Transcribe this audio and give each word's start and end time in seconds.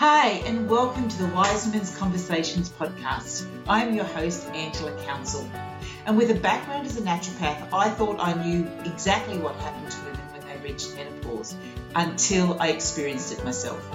Hi, 0.00 0.28
and 0.46 0.66
welcome 0.66 1.10
to 1.10 1.18
the 1.18 1.26
Wise 1.26 1.66
Women's 1.66 1.94
Conversations 1.94 2.70
podcast. 2.70 3.46
I'm 3.68 3.94
your 3.94 4.06
host, 4.06 4.46
Angela 4.46 4.96
Council. 5.04 5.46
And 6.06 6.16
with 6.16 6.30
a 6.30 6.34
background 6.36 6.86
as 6.86 6.96
a 6.96 7.02
naturopath, 7.02 7.68
I 7.70 7.90
thought 7.90 8.16
I 8.18 8.32
knew 8.42 8.66
exactly 8.86 9.36
what 9.36 9.56
happened 9.56 9.90
to 9.90 9.98
women 9.98 10.20
when 10.32 10.40
they 10.48 10.66
reached 10.66 10.94
menopause 10.94 11.54
until 11.94 12.58
I 12.58 12.68
experienced 12.68 13.30
it 13.34 13.44
myself. 13.44 13.86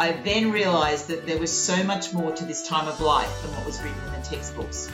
I 0.00 0.12
then 0.12 0.50
realized 0.50 1.08
that 1.08 1.26
there 1.26 1.38
was 1.38 1.52
so 1.52 1.84
much 1.84 2.14
more 2.14 2.32
to 2.32 2.46
this 2.46 2.66
time 2.66 2.88
of 2.88 2.98
life 3.02 3.42
than 3.42 3.54
what 3.54 3.66
was 3.66 3.82
written 3.82 4.02
in 4.06 4.12
the 4.12 4.26
textbooks. 4.26 4.90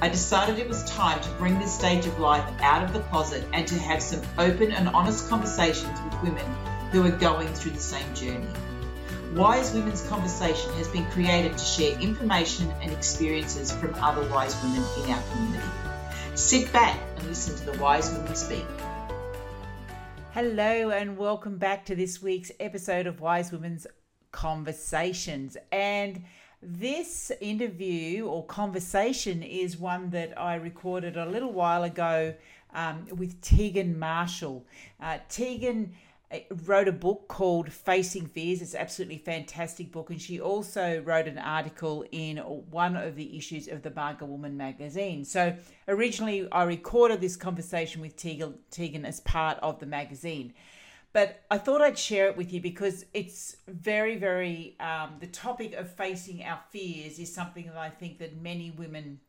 I 0.00 0.08
decided 0.08 0.58
it 0.58 0.68
was 0.70 0.84
time 0.84 1.20
to 1.20 1.28
bring 1.32 1.58
this 1.58 1.74
stage 1.74 2.06
of 2.06 2.18
life 2.18 2.50
out 2.62 2.82
of 2.82 2.94
the 2.94 3.00
closet 3.00 3.44
and 3.52 3.68
to 3.68 3.78
have 3.78 4.02
some 4.02 4.22
open 4.38 4.72
and 4.72 4.88
honest 4.88 5.28
conversations 5.28 6.00
with 6.02 6.22
women 6.22 6.46
who 6.92 7.04
are 7.04 7.18
going 7.18 7.48
through 7.48 7.72
the 7.72 7.78
same 7.78 8.14
journey. 8.14 8.48
Wise 9.36 9.74
Women's 9.74 10.00
Conversation 10.08 10.72
has 10.76 10.88
been 10.88 11.04
created 11.10 11.58
to 11.58 11.62
share 11.62 12.00
information 12.00 12.72
and 12.80 12.90
experiences 12.90 13.70
from 13.70 13.94
other 13.96 14.26
wise 14.32 14.56
women 14.62 14.82
in 15.04 15.10
our 15.10 15.22
community. 15.30 15.68
Sit 16.34 16.72
back 16.72 16.98
and 17.18 17.28
listen 17.28 17.54
to 17.54 17.70
the 17.70 17.78
wise 17.78 18.10
women 18.14 18.34
speak. 18.34 18.64
Hello, 20.32 20.88
and 20.88 21.18
welcome 21.18 21.58
back 21.58 21.84
to 21.84 21.94
this 21.94 22.22
week's 22.22 22.50
episode 22.60 23.06
of 23.06 23.20
Wise 23.20 23.52
Women's 23.52 23.86
Conversations. 24.32 25.58
And 25.70 26.24
this 26.62 27.30
interview 27.42 28.24
or 28.24 28.42
conversation 28.46 29.42
is 29.42 29.76
one 29.76 30.08
that 30.10 30.40
I 30.40 30.54
recorded 30.54 31.18
a 31.18 31.26
little 31.26 31.52
while 31.52 31.82
ago 31.82 32.32
um, 32.72 33.06
with 33.14 33.38
Tegan 33.42 33.98
Marshall. 33.98 34.64
Uh, 34.98 35.18
Tegan 35.28 35.92
wrote 36.64 36.88
a 36.88 36.92
book 36.92 37.28
called 37.28 37.72
Facing 37.72 38.26
Fears. 38.26 38.60
It's 38.60 38.74
absolutely 38.74 39.18
fantastic 39.18 39.92
book, 39.92 40.10
and 40.10 40.20
she 40.20 40.40
also 40.40 41.00
wrote 41.02 41.28
an 41.28 41.38
article 41.38 42.04
in 42.10 42.38
one 42.38 42.96
of 42.96 43.14
the 43.14 43.36
issues 43.36 43.68
of 43.68 43.82
the 43.82 43.90
Marga 43.90 44.22
Woman 44.22 44.56
magazine. 44.56 45.24
So 45.24 45.56
originally, 45.86 46.48
I 46.50 46.64
recorded 46.64 47.20
this 47.20 47.36
conversation 47.36 48.00
with 48.00 48.16
Tegan, 48.16 48.54
Tegan 48.70 49.04
as 49.04 49.20
part 49.20 49.58
of 49.62 49.78
the 49.78 49.86
magazine, 49.86 50.52
but 51.12 51.44
I 51.50 51.58
thought 51.58 51.80
I'd 51.80 51.98
share 51.98 52.26
it 52.26 52.36
with 52.36 52.52
you 52.52 52.60
because 52.60 53.06
it's 53.14 53.58
very, 53.68 54.16
very. 54.16 54.76
Um, 54.80 55.14
the 55.20 55.28
topic 55.28 55.74
of 55.74 55.90
facing 55.90 56.42
our 56.42 56.60
fears 56.70 57.18
is 57.20 57.32
something 57.32 57.66
that 57.66 57.76
I 57.76 57.88
think 57.88 58.18
that 58.18 58.42
many 58.42 58.72
women 58.72 59.20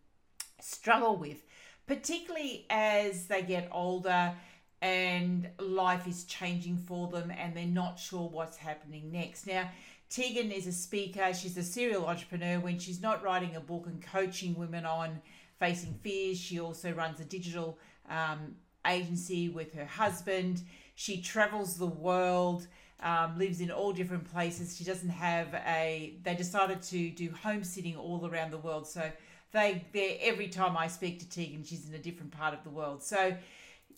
struggle 0.59 1.15
with, 1.15 1.45
particularly 1.85 2.65
as 2.71 3.27
they 3.27 3.43
get 3.43 3.69
older 3.71 4.33
and 4.81 5.49
life 5.59 6.07
is 6.07 6.23
changing 6.25 6.77
for 6.77 7.07
them 7.07 7.31
and 7.31 7.55
they're 7.55 7.65
not 7.65 7.99
sure 7.99 8.29
what's 8.29 8.57
happening 8.57 9.11
next. 9.11 9.47
Now, 9.47 9.69
Tegan 10.09 10.51
is 10.51 10.67
a 10.67 10.71
speaker, 10.71 11.33
she's 11.33 11.57
a 11.57 11.63
serial 11.63 12.05
entrepreneur. 12.05 12.59
When 12.59 12.79
she's 12.79 13.01
not 13.01 13.23
writing 13.23 13.55
a 13.55 13.59
book 13.59 13.87
and 13.87 14.01
coaching 14.01 14.55
women 14.55 14.85
on 14.85 15.21
facing 15.59 15.93
fears, 16.01 16.39
she 16.39 16.59
also 16.59 16.91
runs 16.93 17.19
a 17.19 17.25
digital 17.25 17.77
um, 18.09 18.55
agency 18.85 19.49
with 19.49 19.73
her 19.73 19.85
husband. 19.85 20.61
She 20.95 21.21
travels 21.21 21.77
the 21.77 21.87
world. 21.87 22.67
Um, 22.99 23.37
lives 23.37 23.61
in 23.61 23.69
all 23.69 23.93
different 23.93 24.25
places. 24.31 24.75
She 24.75 24.83
doesn't 24.83 25.09
have 25.09 25.53
a. 25.53 26.15
They 26.23 26.33
decided 26.33 26.81
to 26.81 27.11
do 27.11 27.29
home 27.29 27.63
sitting 27.63 27.95
all 27.95 28.27
around 28.27 28.49
the 28.49 28.57
world. 28.57 28.87
So 28.87 29.11
they, 29.51 29.85
they 29.93 30.17
every 30.23 30.47
time 30.47 30.75
I 30.75 30.87
speak 30.87 31.19
to 31.19 31.29
Tegan, 31.29 31.63
she's 31.63 31.87
in 31.87 31.93
a 31.93 31.99
different 31.99 32.31
part 32.31 32.55
of 32.55 32.63
the 32.63 32.71
world. 32.71 33.03
So 33.03 33.35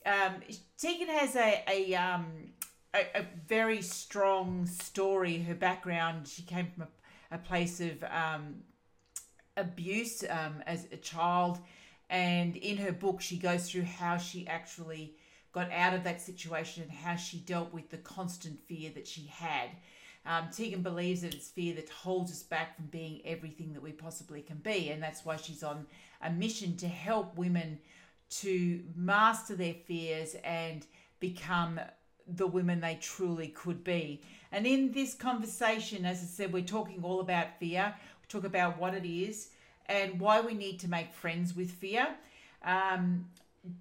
um, 0.05 0.35
Tegan 0.77 1.07
has 1.07 1.35
a 1.35 1.63
a, 1.67 1.95
um, 1.95 2.25
a, 2.93 3.19
a 3.19 3.25
very 3.47 3.81
strong 3.81 4.65
story. 4.65 5.39
Her 5.39 5.55
background, 5.55 6.27
she 6.27 6.43
came 6.43 6.67
from 6.67 6.83
a, 6.83 7.35
a 7.35 7.37
place 7.37 7.79
of 7.79 8.03
um, 8.03 8.55
abuse 9.57 10.23
um, 10.29 10.63
as 10.65 10.87
a 10.91 10.97
child, 10.97 11.59
and 12.09 12.55
in 12.55 12.77
her 12.77 12.91
book, 12.91 13.21
she 13.21 13.37
goes 13.37 13.69
through 13.69 13.83
how 13.83 14.17
she 14.17 14.47
actually 14.47 15.15
got 15.51 15.71
out 15.71 15.93
of 15.93 16.03
that 16.03 16.21
situation 16.21 16.83
and 16.83 16.91
how 16.91 17.15
she 17.15 17.37
dealt 17.37 17.73
with 17.73 17.89
the 17.89 17.97
constant 17.97 18.59
fear 18.67 18.91
that 18.93 19.07
she 19.07 19.25
had. 19.25 19.69
Um, 20.25 20.49
Tegan 20.51 20.83
believes 20.83 21.21
that 21.21 21.33
it's 21.33 21.49
fear 21.49 21.73
that 21.75 21.89
holds 21.89 22.31
us 22.31 22.43
back 22.43 22.75
from 22.75 22.85
being 22.85 23.21
everything 23.25 23.73
that 23.73 23.81
we 23.81 23.91
possibly 23.91 24.41
can 24.41 24.57
be, 24.57 24.89
and 24.89 25.01
that's 25.01 25.25
why 25.25 25.37
she's 25.37 25.63
on 25.63 25.87
a 26.21 26.29
mission 26.29 26.75
to 26.77 26.87
help 26.87 27.37
women 27.37 27.79
to 28.29 28.81
master 28.95 29.55
their 29.55 29.73
fears 29.73 30.35
and 30.43 30.85
become 31.19 31.79
the 32.27 32.47
women 32.47 32.79
they 32.79 32.95
truly 33.01 33.47
could 33.47 33.83
be. 33.83 34.21
And 34.51 34.65
in 34.65 34.91
this 34.91 35.13
conversation, 35.13 36.05
as 36.05 36.21
I 36.21 36.25
said, 36.25 36.53
we're 36.53 36.63
talking 36.63 37.03
all 37.03 37.19
about 37.19 37.59
fear. 37.59 37.93
We 38.21 38.27
talk 38.27 38.43
about 38.43 38.77
what 38.79 38.93
it 38.93 39.05
is 39.05 39.49
and 39.87 40.19
why 40.19 40.41
we 40.41 40.53
need 40.53 40.79
to 40.81 40.89
make 40.89 41.13
friends 41.13 41.55
with 41.55 41.71
fear. 41.71 42.07
Um, 42.63 43.25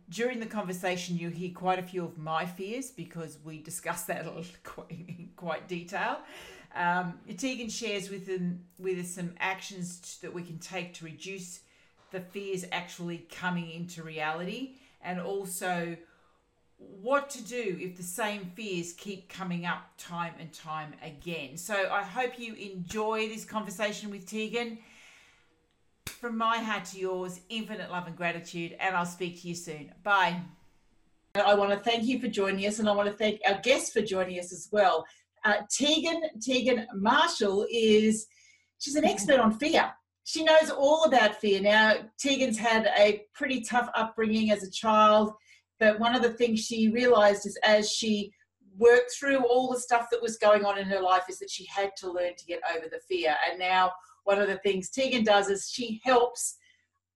during 0.09 0.41
the 0.41 0.47
conversation, 0.47 1.17
you 1.17 1.29
hear 1.29 1.51
quite 1.55 1.79
a 1.79 1.83
few 1.83 2.05
of 2.05 2.19
my 2.19 2.47
fears 2.47 2.91
because 2.91 3.39
we 3.45 3.59
discuss 3.59 4.05
that 4.05 4.27
in 4.91 5.31
quite 5.37 5.69
detail. 5.69 6.19
Um, 6.75 7.15
Tegan 7.37 7.69
shares 7.69 8.11
with 8.11 8.27
them 8.27 8.65
with 8.79 8.99
us 8.99 9.09
some 9.09 9.35
actions 9.39 10.19
that 10.23 10.33
we 10.33 10.43
can 10.43 10.59
take 10.59 10.95
to 10.95 11.05
reduce 11.05 11.61
the 12.11 12.21
fears 12.21 12.65
actually 12.73 13.27
coming 13.31 13.71
into 13.71 14.03
reality 14.03 14.75
and 15.03 15.21
also 15.21 15.97
what 16.79 17.29
to 17.31 17.43
do 17.43 17.77
if 17.81 17.97
the 17.97 18.03
same 18.03 18.53
fears 18.55 18.93
keep 18.93 19.29
coming 19.29 19.67
up 19.67 19.83
time 19.99 20.35
and 20.39 20.53
time 20.53 20.93
again. 21.03 21.57
So 21.57 21.75
I 21.91 22.03
hope 22.03 22.39
you 22.39 22.55
enjoy 22.55 23.29
this 23.29 23.45
conversation 23.45 24.11
with 24.11 24.27
Tegan. 24.29 24.79
From 26.07 26.37
my 26.37 26.59
heart 26.59 26.85
to 26.87 26.99
yours, 26.99 27.41
infinite 27.49 27.91
love 27.91 28.07
and 28.07 28.17
gratitude, 28.17 28.77
and 28.81 28.97
I'll 28.97 29.07
speak 29.07 29.41
to 29.43 29.49
you 29.49 29.55
soon. 29.55 29.93
Bye. 30.03 30.41
I 31.35 31.55
want 31.55 31.71
to 31.71 31.79
thank 31.79 32.05
you 32.05 32.19
for 32.19 32.27
joining 32.27 32.67
us, 32.67 32.81
and 32.81 32.89
I 32.89 32.93
want 32.93 33.09
to 33.09 33.15
thank 33.15 33.41
our 33.47 33.61
guests 33.61 33.93
for 33.93 34.01
joining 34.01 34.39
us 34.41 34.53
as 34.53 34.69
well. 34.73 35.07
Uh, 35.45 35.59
Tegan 35.71 36.21
Tegan 36.41 36.87
Marshall 36.95 37.67
is 37.71 38.27
she's 38.79 38.97
an 38.97 39.05
expert 39.05 39.39
on 39.39 39.57
fear 39.57 39.93
she 40.29 40.45
knows 40.45 40.69
all 40.69 41.05
about 41.05 41.41
fear. 41.41 41.59
Now, 41.59 41.95
Tegan's 42.19 42.59
had 42.59 42.93
a 42.99 43.23
pretty 43.33 43.63
tough 43.63 43.89
upbringing 43.95 44.51
as 44.51 44.63
a 44.63 44.71
child, 44.71 45.33
but 45.81 45.99
one 45.99 46.15
of 46.15 46.21
the 46.21 46.35
things 46.35 46.61
she 46.61 46.91
realized 46.91 47.47
is 47.47 47.59
as 47.65 47.91
she 47.91 48.31
worked 48.77 49.11
through 49.19 49.39
all 49.47 49.73
the 49.73 49.81
stuff 49.81 50.09
that 50.11 50.21
was 50.21 50.37
going 50.37 50.67
on 50.67 50.77
in 50.77 50.85
her 50.85 51.01
life 51.01 51.23
is 51.31 51.39
that 51.39 51.51
she 51.51 51.65
had 51.65 51.93
to 51.97 52.13
learn 52.13 52.37
to 52.37 52.45
get 52.45 52.61
over 52.77 52.89
the 52.91 53.01
fear. 53.09 53.37
And 53.49 53.59
now, 53.59 53.93
one 54.25 54.39
of 54.39 54.49
the 54.49 54.59
things 54.59 54.91
Tegan 54.91 55.25
does 55.25 55.49
is 55.49 55.71
she 55.73 55.99
helps 56.05 56.59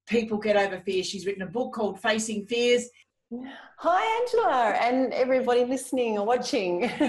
people 0.09 0.39
get 0.39 0.57
over 0.57 0.81
fear. 0.81 1.05
She's 1.05 1.27
written 1.27 1.43
a 1.43 1.47
book 1.47 1.75
called 1.75 2.01
Facing 2.01 2.47
Fears. 2.47 2.89
Hi, 3.77 4.21
Angela, 4.23 4.71
and 4.81 5.13
everybody 5.13 5.67
listening 5.67 6.17
or 6.17 6.25
watching. 6.25 6.85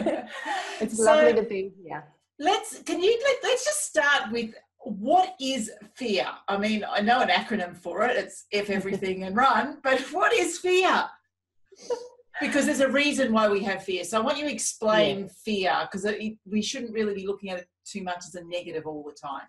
it's 0.82 0.98
so, 0.98 1.04
lovely 1.04 1.34
to 1.36 1.44
be 1.44 1.72
here. 1.82 2.04
Let's 2.40 2.84
can 2.84 3.02
you 3.02 3.18
let, 3.24 3.38
let's 3.42 3.64
just 3.64 3.86
start 3.86 4.34
with 4.34 4.54
what 4.84 5.36
is 5.40 5.72
fear? 5.96 6.28
I 6.48 6.58
mean, 6.58 6.86
I 6.90 7.02
know 7.02 7.22
an 7.22 7.30
acronym 7.30 7.76
for 7.76 8.04
it. 8.04 8.18
It's 8.18 8.46
F 8.52 8.70
everything 8.70 9.24
and 9.24 9.36
run, 9.36 9.80
but 9.84 10.00
what 10.12 10.34
is 10.34 10.60
fear? 10.60 11.06
because 12.42 12.66
there's 12.66 12.80
a 12.80 12.90
reason 12.90 13.32
why 13.32 13.48
we 13.48 13.64
have 13.64 13.84
fear. 13.84 14.04
So 14.04 14.18
I 14.18 14.22
want 14.22 14.38
you 14.38 14.46
to 14.46 14.52
explain 14.52 15.20
yeah. 15.20 15.28
fear 15.46 15.90
because 15.92 16.08
we 16.50 16.62
shouldn't 16.62 16.94
really 16.94 17.14
be 17.14 17.28
looking 17.28 17.50
at 17.50 17.60
it 17.60 17.68
too 17.86 18.04
much 18.04 18.26
as 18.28 18.36
a 18.36 18.44
negative 18.46 18.86
all 18.86 19.04
the 19.04 19.16
time. 19.16 19.48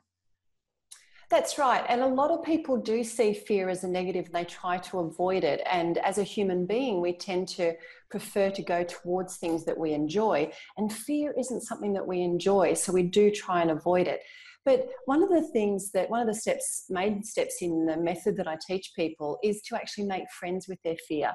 That's 1.30 1.58
right. 1.58 1.84
And 1.88 2.02
a 2.02 2.06
lot 2.06 2.30
of 2.30 2.44
people 2.44 2.76
do 2.76 3.02
see 3.02 3.32
fear 3.32 3.68
as 3.68 3.82
a 3.82 3.88
negative 3.88 4.26
and 4.26 4.34
they 4.34 4.44
try 4.44 4.78
to 4.78 5.00
avoid 5.00 5.42
it. 5.42 5.62
And 5.70 5.98
as 5.98 6.18
a 6.18 6.22
human 6.22 6.66
being, 6.66 7.00
we 7.00 7.14
tend 7.14 7.48
to 7.48 7.74
prefer 8.10 8.50
to 8.50 8.62
go 8.62 8.84
towards 8.84 9.38
things 9.38 9.64
that 9.64 9.76
we 9.76 9.94
enjoy. 9.94 10.52
And 10.76 10.92
fear 10.92 11.34
isn't 11.36 11.62
something 11.62 11.94
that 11.94 12.06
we 12.06 12.20
enjoy. 12.20 12.74
So 12.74 12.92
we 12.92 13.02
do 13.02 13.30
try 13.30 13.62
and 13.62 13.70
avoid 13.70 14.06
it. 14.06 14.20
But 14.64 14.88
one 15.04 15.22
of 15.22 15.28
the 15.28 15.42
things 15.42 15.90
that, 15.92 16.08
one 16.08 16.20
of 16.20 16.26
the 16.26 16.34
steps, 16.34 16.86
main 16.88 17.22
steps 17.22 17.58
in 17.60 17.86
the 17.86 17.96
method 17.96 18.36
that 18.38 18.48
I 18.48 18.56
teach 18.66 18.92
people 18.96 19.38
is 19.42 19.60
to 19.62 19.76
actually 19.76 20.06
make 20.06 20.24
friends 20.38 20.66
with 20.68 20.78
their 20.82 20.96
fear. 21.06 21.32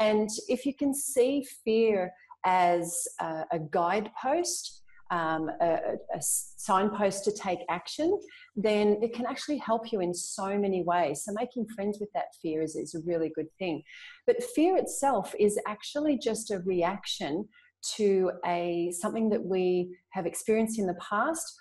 And 0.00 0.28
if 0.48 0.66
you 0.66 0.74
can 0.74 0.92
see 0.94 1.46
fear 1.64 2.12
as 2.44 3.06
a, 3.20 3.44
a 3.52 3.58
guidepost, 3.70 4.82
um, 5.10 5.48
a, 5.60 5.78
a, 6.14 6.20
signpost 6.20 7.24
to 7.24 7.32
take 7.32 7.60
action, 7.70 8.18
then 8.56 8.98
it 9.02 9.14
can 9.14 9.24
actually 9.24 9.58
help 9.58 9.92
you 9.92 10.00
in 10.00 10.12
so 10.12 10.58
many 10.58 10.82
ways. 10.82 11.22
So, 11.24 11.32
making 11.32 11.66
friends 11.76 11.98
with 12.00 12.08
that 12.14 12.34
fear 12.42 12.60
is, 12.60 12.74
is 12.74 12.94
a 12.96 13.00
really 13.06 13.30
good 13.34 13.46
thing. 13.58 13.82
But 14.26 14.42
fear 14.42 14.76
itself 14.76 15.32
is 15.38 15.60
actually 15.66 16.18
just 16.18 16.50
a 16.50 16.58
reaction 16.58 17.48
to 17.94 18.32
a 18.44 18.90
something 18.90 19.28
that 19.30 19.44
we 19.44 19.96
have 20.10 20.26
experienced 20.26 20.80
in 20.80 20.86
the 20.86 20.98
past 21.08 21.56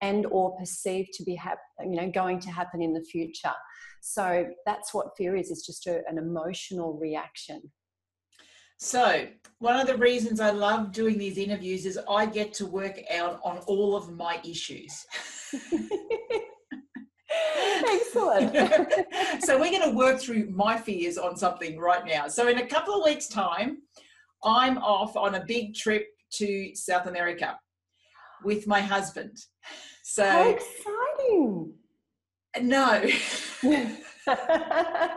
and 0.00 0.26
or 0.26 0.56
perceived 0.56 1.12
to 1.14 1.24
be 1.24 1.34
hap- 1.34 1.58
you 1.80 1.96
know 1.96 2.10
going 2.10 2.38
to 2.40 2.50
happen 2.50 2.82
in 2.82 2.92
the 2.92 3.02
future 3.02 3.52
so 4.00 4.46
that's 4.66 4.92
what 4.92 5.16
fear 5.16 5.36
is 5.36 5.50
it's 5.50 5.66
just 5.66 5.86
a, 5.86 6.02
an 6.08 6.18
emotional 6.18 6.94
reaction 6.94 7.60
So, 8.84 9.28
one 9.60 9.78
of 9.78 9.86
the 9.86 9.96
reasons 9.96 10.40
I 10.40 10.50
love 10.50 10.90
doing 10.90 11.16
these 11.16 11.38
interviews 11.38 11.86
is 11.86 12.00
I 12.10 12.26
get 12.26 12.52
to 12.54 12.66
work 12.66 12.98
out 13.14 13.38
on 13.44 13.58
all 13.68 13.94
of 13.94 14.12
my 14.12 14.40
issues. 14.44 15.06
Excellent. 17.88 18.52
so, 19.44 19.56
we're 19.60 19.70
going 19.70 19.88
to 19.88 19.96
work 19.96 20.18
through 20.20 20.50
my 20.50 20.76
fears 20.76 21.16
on 21.16 21.36
something 21.36 21.78
right 21.78 22.04
now. 22.04 22.26
So, 22.26 22.48
in 22.48 22.58
a 22.58 22.66
couple 22.66 22.92
of 22.92 23.04
weeks' 23.04 23.28
time, 23.28 23.82
I'm 24.42 24.78
off 24.78 25.16
on 25.16 25.36
a 25.36 25.44
big 25.46 25.76
trip 25.76 26.08
to 26.38 26.74
South 26.74 27.06
America 27.06 27.56
with 28.44 28.66
my 28.66 28.80
husband. 28.80 29.36
So 30.02 30.28
How 30.28 30.48
exciting! 30.48 31.74
No. 32.60 33.08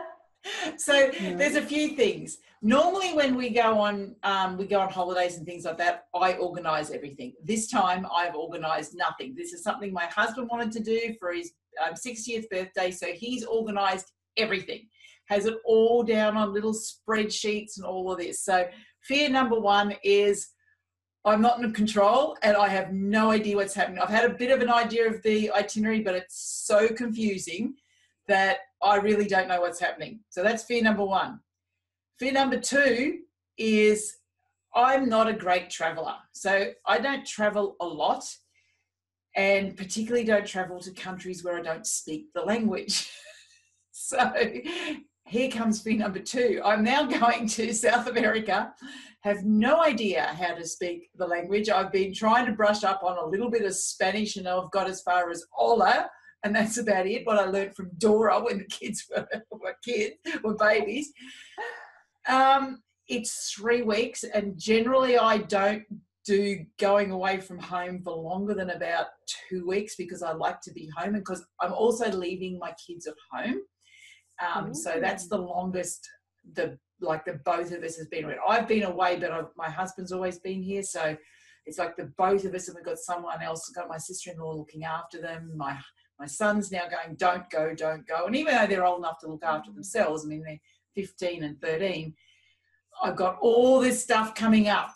so 0.76 1.10
there's 1.20 1.56
a 1.56 1.62
few 1.62 1.90
things. 1.90 2.38
Normally, 2.62 3.12
when 3.12 3.36
we 3.36 3.50
go 3.50 3.78
on, 3.78 4.16
um, 4.22 4.56
we 4.56 4.66
go 4.66 4.80
on 4.80 4.90
holidays 4.90 5.36
and 5.36 5.44
things 5.46 5.64
like 5.64 5.78
that. 5.78 6.04
I 6.14 6.34
organise 6.34 6.90
everything. 6.90 7.34
This 7.44 7.68
time, 7.68 8.06
I've 8.14 8.34
organised 8.34 8.94
nothing. 8.94 9.34
This 9.36 9.52
is 9.52 9.62
something 9.62 9.92
my 9.92 10.06
husband 10.06 10.48
wanted 10.50 10.72
to 10.72 10.80
do 10.80 11.14
for 11.20 11.32
his 11.32 11.52
um, 11.84 11.94
60th 11.94 12.48
birthday, 12.48 12.90
so 12.90 13.08
he's 13.08 13.46
organised 13.46 14.12
everything. 14.36 14.88
Has 15.28 15.46
it 15.46 15.56
all 15.64 16.02
down 16.02 16.36
on 16.36 16.54
little 16.54 16.74
spreadsheets 16.74 17.76
and 17.76 17.84
all 17.84 18.10
of 18.12 18.18
this. 18.18 18.44
So 18.44 18.66
fear 19.02 19.28
number 19.28 19.58
one 19.58 19.94
is 20.02 20.48
I'm 21.26 21.42
not 21.42 21.60
in 21.60 21.72
control 21.72 22.36
and 22.42 22.56
I 22.56 22.68
have 22.68 22.92
no 22.92 23.32
idea 23.32 23.56
what's 23.56 23.74
happening. 23.74 23.98
I've 23.98 24.08
had 24.08 24.30
a 24.30 24.34
bit 24.34 24.52
of 24.52 24.60
an 24.60 24.70
idea 24.70 25.08
of 25.08 25.20
the 25.22 25.50
itinerary, 25.50 26.00
but 26.00 26.14
it's 26.14 26.64
so 26.64 26.88
confusing 26.88 27.74
that 28.28 28.58
I 28.80 28.96
really 28.96 29.26
don't 29.26 29.48
know 29.48 29.60
what's 29.60 29.80
happening. 29.80 30.20
So 30.30 30.44
that's 30.44 30.62
fear 30.62 30.82
number 30.82 31.04
one. 31.04 31.40
Fear 32.20 32.32
number 32.32 32.60
two 32.60 33.22
is 33.58 34.18
I'm 34.74 35.08
not 35.08 35.26
a 35.26 35.32
great 35.32 35.68
traveler. 35.68 36.14
So 36.32 36.70
I 36.86 36.98
don't 36.98 37.26
travel 37.26 37.74
a 37.80 37.86
lot 37.86 38.24
and 39.34 39.76
particularly 39.76 40.24
don't 40.24 40.46
travel 40.46 40.78
to 40.80 40.92
countries 40.92 41.42
where 41.42 41.58
I 41.58 41.62
don't 41.62 41.86
speak 41.86 42.26
the 42.34 42.42
language. 42.42 43.10
so 43.90 44.32
here 45.26 45.50
comes 45.50 45.82
fear 45.82 45.98
number 45.98 46.20
two. 46.20 46.60
I'm 46.64 46.84
now 46.84 47.04
going 47.20 47.48
to 47.48 47.72
South 47.74 48.06
America 48.06 48.72
have 49.26 49.44
no 49.44 49.82
idea 49.82 50.22
how 50.38 50.54
to 50.54 50.64
speak 50.64 51.10
the 51.16 51.26
language. 51.26 51.68
I've 51.68 51.90
been 51.90 52.14
trying 52.14 52.46
to 52.46 52.52
brush 52.52 52.84
up 52.84 53.02
on 53.02 53.18
a 53.18 53.26
little 53.26 53.50
bit 53.50 53.64
of 53.64 53.74
Spanish 53.74 54.36
and 54.36 54.46
I've 54.46 54.70
got 54.70 54.88
as 54.88 55.02
far 55.02 55.30
as 55.30 55.44
hola, 55.50 56.08
and 56.44 56.54
that's 56.54 56.78
about 56.78 57.08
it. 57.08 57.26
What 57.26 57.38
I 57.38 57.46
learned 57.46 57.74
from 57.74 57.90
Dora 57.98 58.40
when 58.40 58.58
the 58.58 58.64
kids 58.64 59.04
were, 59.10 59.26
were 59.50 59.74
kids, 59.84 60.14
were 60.44 60.54
babies. 60.54 61.12
Um, 62.28 62.82
it's 63.08 63.52
three 63.52 63.82
weeks, 63.82 64.22
and 64.22 64.56
generally 64.58 65.18
I 65.18 65.38
don't 65.38 65.84
do 66.24 66.64
going 66.78 67.10
away 67.10 67.40
from 67.40 67.58
home 67.58 68.02
for 68.02 68.12
longer 68.12 68.54
than 68.54 68.70
about 68.70 69.06
two 69.48 69.66
weeks 69.66 69.94
because 69.96 70.22
I 70.22 70.32
like 70.32 70.60
to 70.62 70.72
be 70.72 70.90
home 70.96 71.14
and 71.14 71.24
because 71.24 71.44
I'm 71.60 71.72
also 71.72 72.10
leaving 72.10 72.58
my 72.58 72.74
kids 72.84 73.06
at 73.06 73.14
home. 73.32 73.60
Um, 74.40 74.74
so 74.74 74.98
that's 75.00 75.28
the 75.28 75.38
longest 75.38 76.08
the 76.52 76.78
like 77.00 77.24
the 77.24 77.34
both 77.44 77.72
of 77.72 77.82
us 77.82 77.96
has 77.96 78.06
been 78.06 78.24
away. 78.24 78.36
I've 78.46 78.68
been 78.68 78.84
away, 78.84 79.18
but 79.18 79.30
I've, 79.30 79.48
my 79.56 79.68
husband's 79.68 80.12
always 80.12 80.38
been 80.38 80.62
here, 80.62 80.82
so 80.82 81.16
it's 81.66 81.78
like 81.78 81.96
the 81.96 82.12
both 82.16 82.44
of 82.44 82.54
us, 82.54 82.68
and 82.68 82.76
we've 82.76 82.84
got 82.84 82.98
someone 82.98 83.42
else. 83.42 83.70
Got 83.74 83.88
my 83.88 83.98
sister-in-law 83.98 84.52
looking 84.52 84.84
after 84.84 85.20
them. 85.20 85.52
My 85.56 85.78
my 86.18 86.26
son's 86.26 86.72
now 86.72 86.84
going, 86.88 87.16
don't 87.16 87.48
go, 87.50 87.74
don't 87.74 88.06
go. 88.06 88.26
And 88.26 88.34
even 88.34 88.54
though 88.54 88.66
they're 88.66 88.86
old 88.86 89.00
enough 89.00 89.18
to 89.20 89.28
look 89.28 89.44
after 89.44 89.70
themselves, 89.70 90.24
I 90.24 90.28
mean 90.28 90.42
they're 90.42 91.04
15 91.04 91.42
and 91.42 91.60
13. 91.60 92.14
I've 93.02 93.16
got 93.16 93.36
all 93.40 93.80
this 93.80 94.02
stuff 94.02 94.34
coming 94.34 94.68
up, 94.68 94.94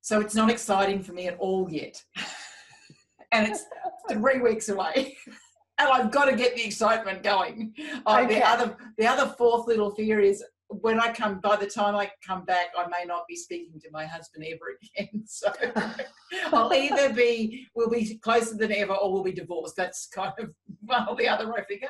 so 0.00 0.20
it's 0.20 0.34
not 0.34 0.50
exciting 0.50 1.02
for 1.02 1.12
me 1.12 1.28
at 1.28 1.38
all 1.38 1.70
yet. 1.70 2.02
and 3.32 3.46
it's 3.46 3.64
three 4.10 4.40
weeks 4.40 4.68
away. 4.68 5.16
and 5.82 5.92
I've 5.92 6.10
got 6.10 6.26
to 6.26 6.36
get 6.36 6.54
the 6.54 6.64
excitement 6.64 7.22
going. 7.22 7.74
Uh, 8.06 8.22
okay. 8.24 8.38
The 8.38 8.48
other, 8.48 8.76
the 8.98 9.06
other 9.06 9.34
fourth 9.36 9.66
little 9.66 9.90
fear 9.90 10.20
is 10.20 10.42
when 10.68 10.98
I 11.00 11.12
come, 11.12 11.40
by 11.40 11.56
the 11.56 11.66
time 11.66 11.94
I 11.94 12.10
come 12.26 12.44
back, 12.44 12.68
I 12.76 12.86
may 12.86 13.04
not 13.06 13.26
be 13.28 13.36
speaking 13.36 13.78
to 13.80 13.90
my 13.90 14.06
husband 14.06 14.44
ever 14.46 14.78
again. 14.82 15.24
So 15.26 15.52
I'll 16.52 16.72
either 16.72 17.12
be, 17.12 17.68
we'll 17.74 17.90
be 17.90 18.16
closer 18.18 18.56
than 18.56 18.72
ever 18.72 18.94
or 18.94 19.12
we'll 19.12 19.22
be 19.22 19.32
divorced. 19.32 19.76
That's 19.76 20.08
kind 20.08 20.32
of 20.38 20.50
one 20.80 21.06
or 21.08 21.16
the 21.16 21.28
other, 21.28 21.52
I 21.54 21.64
figure. 21.64 21.88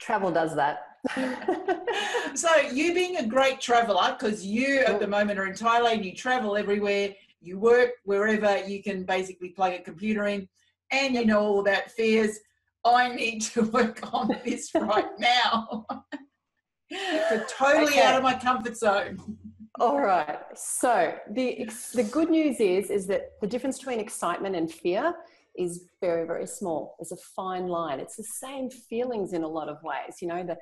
Travel 0.00 0.30
does 0.30 0.54
that. 0.54 0.86
so 2.34 2.54
you 2.72 2.94
being 2.94 3.16
a 3.16 3.26
great 3.26 3.60
traveler, 3.60 4.16
because 4.18 4.44
you 4.44 4.80
at 4.80 5.00
the 5.00 5.06
moment 5.06 5.38
are 5.38 5.46
in 5.46 5.54
Thailand, 5.54 6.04
you 6.04 6.14
travel 6.14 6.56
everywhere, 6.56 7.14
you 7.40 7.58
work 7.58 7.90
wherever 8.04 8.64
you 8.66 8.82
can 8.82 9.04
basically 9.04 9.50
plug 9.50 9.72
a 9.72 9.80
computer 9.80 10.26
in, 10.26 10.48
and 10.90 11.14
you 11.14 11.24
know 11.24 11.40
all 11.40 11.60
about 11.60 11.90
fears. 11.90 12.38
I 12.84 13.14
need 13.14 13.42
to 13.42 13.62
work 13.70 14.00
on 14.12 14.36
this 14.44 14.70
right 14.74 15.18
now. 15.18 15.86
They're 16.90 17.46
totally 17.48 17.92
okay. 17.92 18.02
out 18.02 18.16
of 18.16 18.22
my 18.22 18.34
comfort 18.34 18.76
zone. 18.76 19.18
All 19.78 20.00
right. 20.00 20.38
So 20.54 21.14
the 21.30 21.70
the 21.94 22.02
good 22.04 22.30
news 22.30 22.60
is 22.60 22.90
is 22.90 23.06
that 23.06 23.40
the 23.40 23.46
difference 23.46 23.78
between 23.78 24.00
excitement 24.00 24.56
and 24.56 24.70
fear 24.70 25.14
is 25.56 25.88
very 26.00 26.26
very 26.26 26.46
small. 26.46 26.96
It's 26.98 27.12
a 27.12 27.16
fine 27.16 27.66
line. 27.66 28.00
It's 28.00 28.16
the 28.16 28.24
same 28.24 28.70
feelings 28.70 29.32
in 29.32 29.42
a 29.42 29.48
lot 29.48 29.68
of 29.68 29.78
ways. 29.82 30.16
You 30.20 30.28
know, 30.28 30.42
the 30.42 30.56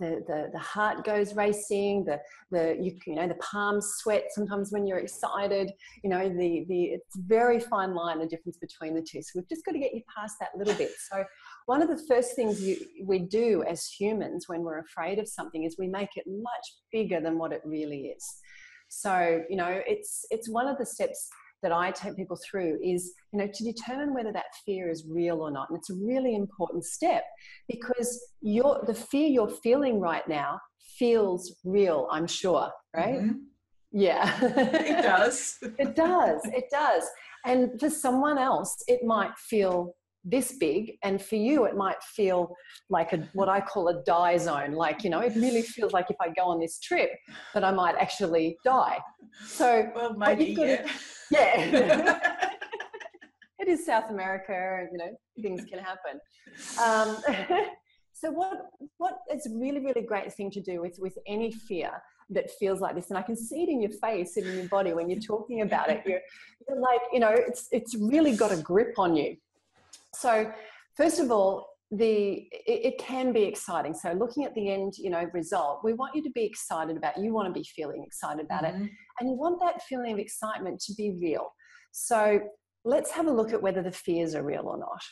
the 0.00 0.24
the, 0.26 0.50
the 0.52 0.58
heart 0.58 1.04
goes 1.04 1.34
racing. 1.34 2.04
The 2.04 2.20
the 2.50 2.76
you, 2.80 2.98
you 3.06 3.16
know 3.16 3.28
the 3.28 3.34
palms 3.36 3.86
sweat 3.98 4.24
sometimes 4.30 4.72
when 4.72 4.86
you're 4.86 4.98
excited. 4.98 5.70
You 6.02 6.10
know 6.10 6.28
the 6.28 6.64
the 6.68 6.84
it's 6.84 7.16
very 7.16 7.60
fine 7.60 7.94
line 7.94 8.18
the 8.18 8.26
difference 8.26 8.56
between 8.58 8.94
the 8.94 9.02
two. 9.02 9.22
So 9.22 9.32
we've 9.36 9.48
just 9.48 9.64
got 9.64 9.72
to 9.72 9.78
get 9.78 9.94
you 9.94 10.02
past 10.14 10.36
that 10.40 10.50
little 10.56 10.74
bit. 10.74 10.90
So 11.10 11.24
one 11.66 11.82
of 11.82 11.88
the 11.88 12.02
first 12.08 12.36
things 12.36 12.62
you, 12.62 12.76
we 13.04 13.20
do 13.20 13.64
as 13.68 13.86
humans 13.86 14.44
when 14.48 14.62
we're 14.62 14.80
afraid 14.80 15.18
of 15.18 15.28
something 15.28 15.64
is 15.64 15.76
we 15.78 15.88
make 15.88 16.10
it 16.16 16.24
much 16.26 16.66
bigger 16.92 17.20
than 17.20 17.38
what 17.38 17.52
it 17.52 17.62
really 17.64 18.12
is. 18.16 18.24
So, 18.88 19.42
you 19.48 19.56
know, 19.56 19.80
it's 19.86 20.24
it's 20.30 20.48
one 20.48 20.68
of 20.68 20.78
the 20.78 20.86
steps 20.86 21.28
that 21.62 21.72
I 21.72 21.90
take 21.90 22.16
people 22.16 22.38
through 22.48 22.78
is, 22.84 23.14
you 23.32 23.38
know, 23.38 23.48
to 23.52 23.64
determine 23.64 24.14
whether 24.14 24.32
that 24.32 24.44
fear 24.66 24.90
is 24.90 25.06
real 25.08 25.40
or 25.40 25.50
not. 25.50 25.70
And 25.70 25.78
it's 25.78 25.88
a 25.90 25.94
really 25.94 26.34
important 26.34 26.84
step 26.84 27.24
because 27.68 28.20
your 28.42 28.84
the 28.86 28.94
fear 28.94 29.28
you're 29.28 29.48
feeling 29.48 29.98
right 29.98 30.26
now 30.28 30.60
feels 30.98 31.56
real, 31.64 32.06
I'm 32.10 32.26
sure, 32.26 32.70
right? 32.94 33.20
Mm-hmm. 33.20 33.38
Yeah. 33.92 34.38
it 34.42 35.02
does. 35.02 35.56
it 35.78 35.96
does. 35.96 36.40
It 36.44 36.64
does. 36.70 37.04
And 37.46 37.78
for 37.80 37.88
someone 37.88 38.38
else, 38.38 38.76
it 38.86 39.00
might 39.04 39.36
feel 39.38 39.94
this 40.24 40.52
big 40.52 40.92
and 41.02 41.20
for 41.20 41.36
you 41.36 41.64
it 41.66 41.76
might 41.76 42.02
feel 42.02 42.54
like 42.88 43.12
a 43.12 43.28
what 43.34 43.48
i 43.48 43.60
call 43.60 43.88
a 43.88 44.02
die 44.04 44.36
zone 44.38 44.72
like 44.72 45.04
you 45.04 45.10
know 45.10 45.20
it 45.20 45.34
really 45.36 45.62
feels 45.62 45.92
like 45.92 46.10
if 46.10 46.16
i 46.20 46.28
go 46.28 46.44
on 46.44 46.58
this 46.58 46.78
trip 46.80 47.10
that 47.52 47.62
i 47.62 47.70
might 47.70 47.94
actually 47.96 48.56
die. 48.64 48.98
So 49.46 49.90
well 49.94 50.14
maybe 50.14 50.56
yeah. 50.58 50.76
To, 50.76 50.88
yeah. 51.30 52.18
It 53.58 53.68
is 53.68 53.86
south 53.86 54.10
america 54.10 54.80
and 54.80 54.88
you 54.92 54.98
know 54.98 55.16
things 55.40 55.64
can 55.64 55.78
happen. 55.78 56.20
Um, 56.82 57.16
so 58.12 58.30
what 58.30 58.66
what 58.98 59.14
is 59.32 59.48
really 59.54 59.80
really 59.80 60.02
great 60.02 60.32
thing 60.32 60.50
to 60.50 60.60
do 60.60 60.82
with 60.82 60.98
with 60.98 61.16
any 61.26 61.50
fear 61.50 61.90
that 62.30 62.50
feels 62.58 62.80
like 62.80 62.94
this 62.94 63.10
and 63.10 63.18
i 63.18 63.22
can 63.22 63.36
see 63.36 63.62
it 63.62 63.68
in 63.68 63.80
your 63.80 63.90
face 63.90 64.36
and 64.36 64.46
in 64.46 64.56
your 64.56 64.68
body 64.68 64.92
when 64.92 65.08
you're 65.10 65.20
talking 65.20 65.60
about 65.62 65.90
it. 65.90 66.02
You're, 66.06 66.20
you're 66.68 66.80
like 66.80 67.00
you 67.12 67.20
know 67.20 67.32
it's 67.32 67.68
it's 67.72 67.94
really 67.96 68.36
got 68.36 68.52
a 68.52 68.56
grip 68.56 68.98
on 68.98 69.16
you 69.16 69.36
so, 70.14 70.50
first 70.96 71.20
of 71.20 71.30
all, 71.30 71.66
the 71.90 72.48
it, 72.50 72.98
can 72.98 73.32
be 73.32 73.42
exciting. 73.42 73.94
So, 73.94 74.12
looking 74.12 74.44
at 74.44 74.54
the 74.54 74.70
end, 74.70 74.94
you 74.96 75.10
know, 75.10 75.28
result, 75.32 75.80
we 75.84 75.92
want 75.92 76.14
you 76.14 76.22
to 76.22 76.30
be 76.30 76.44
excited 76.44 76.96
about. 76.96 77.18
You 77.18 77.32
want 77.32 77.48
to 77.48 77.58
be 77.58 77.64
feeling 77.64 78.02
excited 78.04 78.44
about 78.44 78.64
mm-hmm. 78.64 78.84
it, 78.84 78.90
and 79.20 79.28
you 79.28 79.36
want 79.36 79.60
that 79.60 79.82
feeling 79.82 80.12
of 80.12 80.18
excitement 80.18 80.80
to 80.86 80.94
be 80.94 81.16
real. 81.20 81.48
So, 81.92 82.40
let's 82.84 83.10
have 83.12 83.26
a 83.26 83.32
look 83.32 83.52
at 83.52 83.62
whether 83.62 83.82
the 83.82 83.92
fears 83.92 84.34
are 84.34 84.42
real 84.42 84.66
or 84.66 84.78
not. 84.78 85.02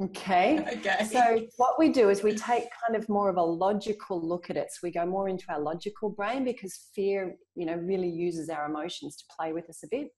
Okay. 0.00 0.58
Okay. 0.78 1.04
So 1.04 1.46
what 1.58 1.78
we 1.78 1.90
do 1.90 2.08
is 2.08 2.22
we 2.22 2.34
take 2.34 2.64
kind 2.84 2.96
of 2.96 3.08
more 3.08 3.28
of 3.28 3.36
a 3.36 3.42
logical 3.42 4.20
look 4.20 4.50
at 4.50 4.56
it. 4.56 4.68
So 4.70 4.78
we 4.82 4.90
go 4.90 5.06
more 5.06 5.28
into 5.28 5.44
our 5.48 5.60
logical 5.60 6.10
brain 6.10 6.44
because 6.44 6.88
fear, 6.94 7.36
you 7.54 7.66
know, 7.66 7.74
really 7.74 8.08
uses 8.08 8.48
our 8.48 8.66
emotions 8.66 9.16
to 9.16 9.24
play 9.36 9.52
with 9.52 9.68
us 9.68 9.82
a 9.84 9.88
bit. 9.88 10.08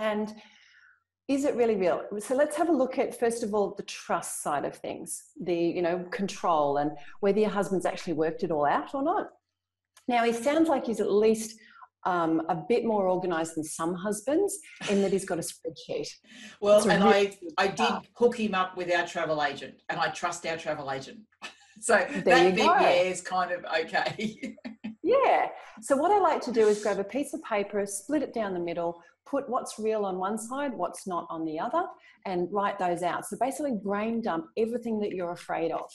And 0.00 0.34
is 1.26 1.44
it 1.44 1.54
really 1.54 1.76
real? 1.76 2.02
So 2.18 2.34
let's 2.34 2.56
have 2.56 2.68
a 2.68 2.72
look 2.72 2.98
at 2.98 3.18
first 3.18 3.42
of 3.42 3.54
all 3.54 3.74
the 3.74 3.82
trust 3.84 4.42
side 4.42 4.64
of 4.64 4.76
things 4.76 5.22
the 5.40 5.54
you 5.54 5.82
know 5.82 6.04
control 6.10 6.78
and 6.78 6.92
whether 7.20 7.38
your 7.38 7.50
husband's 7.50 7.86
actually 7.86 8.12
worked 8.12 8.42
it 8.42 8.50
all 8.50 8.66
out 8.66 8.94
or 8.94 9.02
not. 9.02 9.30
Now 10.06 10.24
he 10.24 10.32
sounds 10.32 10.68
like 10.68 10.86
he's 10.86 11.00
at 11.00 11.10
least 11.10 11.58
um, 12.04 12.42
a 12.50 12.54
bit 12.68 12.84
more 12.84 13.08
organized 13.08 13.56
than 13.56 13.64
some 13.64 13.94
husbands 13.94 14.58
in 14.90 15.00
that 15.00 15.12
he's 15.12 15.24
got 15.24 15.38
a 15.38 15.42
spreadsheet. 15.42 16.08
Well 16.60 16.86
and 16.88 17.02
really 17.02 17.38
i 17.56 17.64
i 17.64 17.68
did 17.68 17.94
hook 18.14 18.36
him 18.36 18.54
up 18.54 18.76
with 18.76 18.92
our 18.92 19.06
travel 19.06 19.42
agent 19.42 19.80
and 19.88 19.98
i 19.98 20.08
trust 20.08 20.46
our 20.46 20.56
travel 20.56 20.90
agent. 20.90 21.20
So 21.80 21.96
there 22.08 22.22
that 22.22 22.54
bit 22.54 22.64
yeah 22.64 22.90
is 22.90 23.20
kind 23.20 23.50
of 23.50 23.64
okay. 23.64 24.56
Yeah. 25.04 25.48
So 25.82 25.96
what 25.96 26.10
I 26.10 26.18
like 26.18 26.40
to 26.42 26.52
do 26.52 26.66
is 26.66 26.82
grab 26.82 26.98
a 26.98 27.04
piece 27.04 27.34
of 27.34 27.42
paper, 27.44 27.84
split 27.84 28.22
it 28.22 28.32
down 28.32 28.54
the 28.54 28.60
middle, 28.60 29.02
put 29.26 29.48
what's 29.48 29.78
real 29.78 30.04
on 30.04 30.18
one 30.18 30.38
side, 30.38 30.72
what's 30.74 31.06
not 31.06 31.26
on 31.30 31.44
the 31.44 31.58
other, 31.58 31.84
and 32.26 32.48
write 32.52 32.78
those 32.78 33.02
out. 33.02 33.26
So 33.26 33.36
basically, 33.40 33.72
brain 33.72 34.20
dump 34.20 34.46
everything 34.56 35.00
that 35.00 35.12
you're 35.12 35.32
afraid 35.32 35.72
of. 35.72 35.90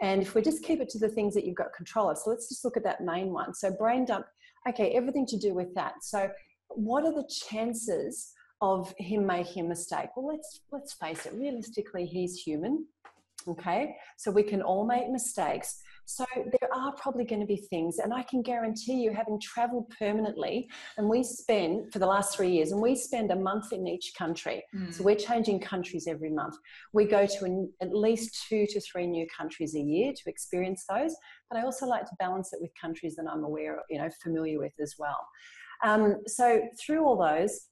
And 0.00 0.20
if 0.20 0.34
we 0.34 0.42
just 0.42 0.64
keep 0.64 0.80
it 0.80 0.88
to 0.90 0.98
the 0.98 1.08
things 1.08 1.34
that 1.34 1.44
you've 1.44 1.56
got 1.56 1.72
control 1.74 2.10
of, 2.10 2.18
so 2.18 2.30
let's 2.30 2.48
just 2.48 2.64
look 2.64 2.76
at 2.76 2.84
that 2.84 3.02
main 3.02 3.32
one. 3.32 3.54
So 3.54 3.70
brain 3.70 4.04
dump, 4.04 4.26
okay, 4.68 4.90
everything 4.90 5.26
to 5.26 5.38
do 5.38 5.54
with 5.54 5.72
that. 5.74 5.94
So 6.02 6.30
what 6.68 7.04
are 7.04 7.12
the 7.12 7.28
chances 7.48 8.32
of 8.60 8.92
him 8.98 9.26
making 9.26 9.66
a 9.66 9.68
mistake? 9.68 10.08
Well, 10.16 10.26
let's 10.26 10.60
let's 10.70 10.94
face 10.94 11.26
it. 11.26 11.34
Realistically, 11.34 12.06
he's 12.06 12.40
human. 12.40 12.86
Okay, 13.48 13.96
so 14.18 14.30
we 14.30 14.44
can 14.44 14.62
all 14.62 14.86
make 14.86 15.08
mistakes. 15.10 15.82
So 16.04 16.24
there 16.34 16.72
are 16.74 16.92
probably 16.94 17.24
going 17.24 17.40
to 17.40 17.46
be 17.46 17.56
things, 17.56 17.98
and 17.98 18.12
I 18.12 18.22
can 18.22 18.42
guarantee 18.42 18.94
you, 18.94 19.12
having 19.12 19.40
traveled 19.40 19.92
permanently, 19.98 20.68
and 20.98 21.08
we 21.08 21.22
spend 21.22 21.92
for 21.92 21.98
the 21.98 22.06
last 22.06 22.36
three 22.36 22.50
years, 22.50 22.72
and 22.72 22.82
we 22.82 22.94
spend 22.94 23.30
a 23.30 23.36
month 23.36 23.72
in 23.72 23.86
each 23.86 24.12
country. 24.18 24.62
Mm. 24.74 24.92
So 24.92 25.04
we're 25.04 25.16
changing 25.16 25.60
countries 25.60 26.06
every 26.06 26.30
month. 26.30 26.54
We 26.92 27.04
go 27.04 27.26
to 27.26 27.44
an, 27.44 27.72
at 27.80 27.94
least 27.94 28.46
two 28.48 28.66
to 28.66 28.80
three 28.80 29.06
new 29.06 29.26
countries 29.36 29.74
a 29.74 29.80
year 29.80 30.12
to 30.12 30.30
experience 30.30 30.84
those. 30.88 31.14
But 31.50 31.58
I 31.58 31.62
also 31.64 31.86
like 31.86 32.04
to 32.06 32.16
balance 32.18 32.52
it 32.52 32.60
with 32.60 32.70
countries 32.80 33.16
that 33.16 33.26
I'm 33.30 33.44
aware, 33.44 33.76
of, 33.76 33.84
you 33.88 33.98
know, 33.98 34.08
familiar 34.22 34.58
with 34.58 34.72
as 34.80 34.94
well. 34.98 35.18
Um, 35.84 36.18
so 36.26 36.62
through 36.80 37.04
all 37.04 37.16
those, 37.16 37.68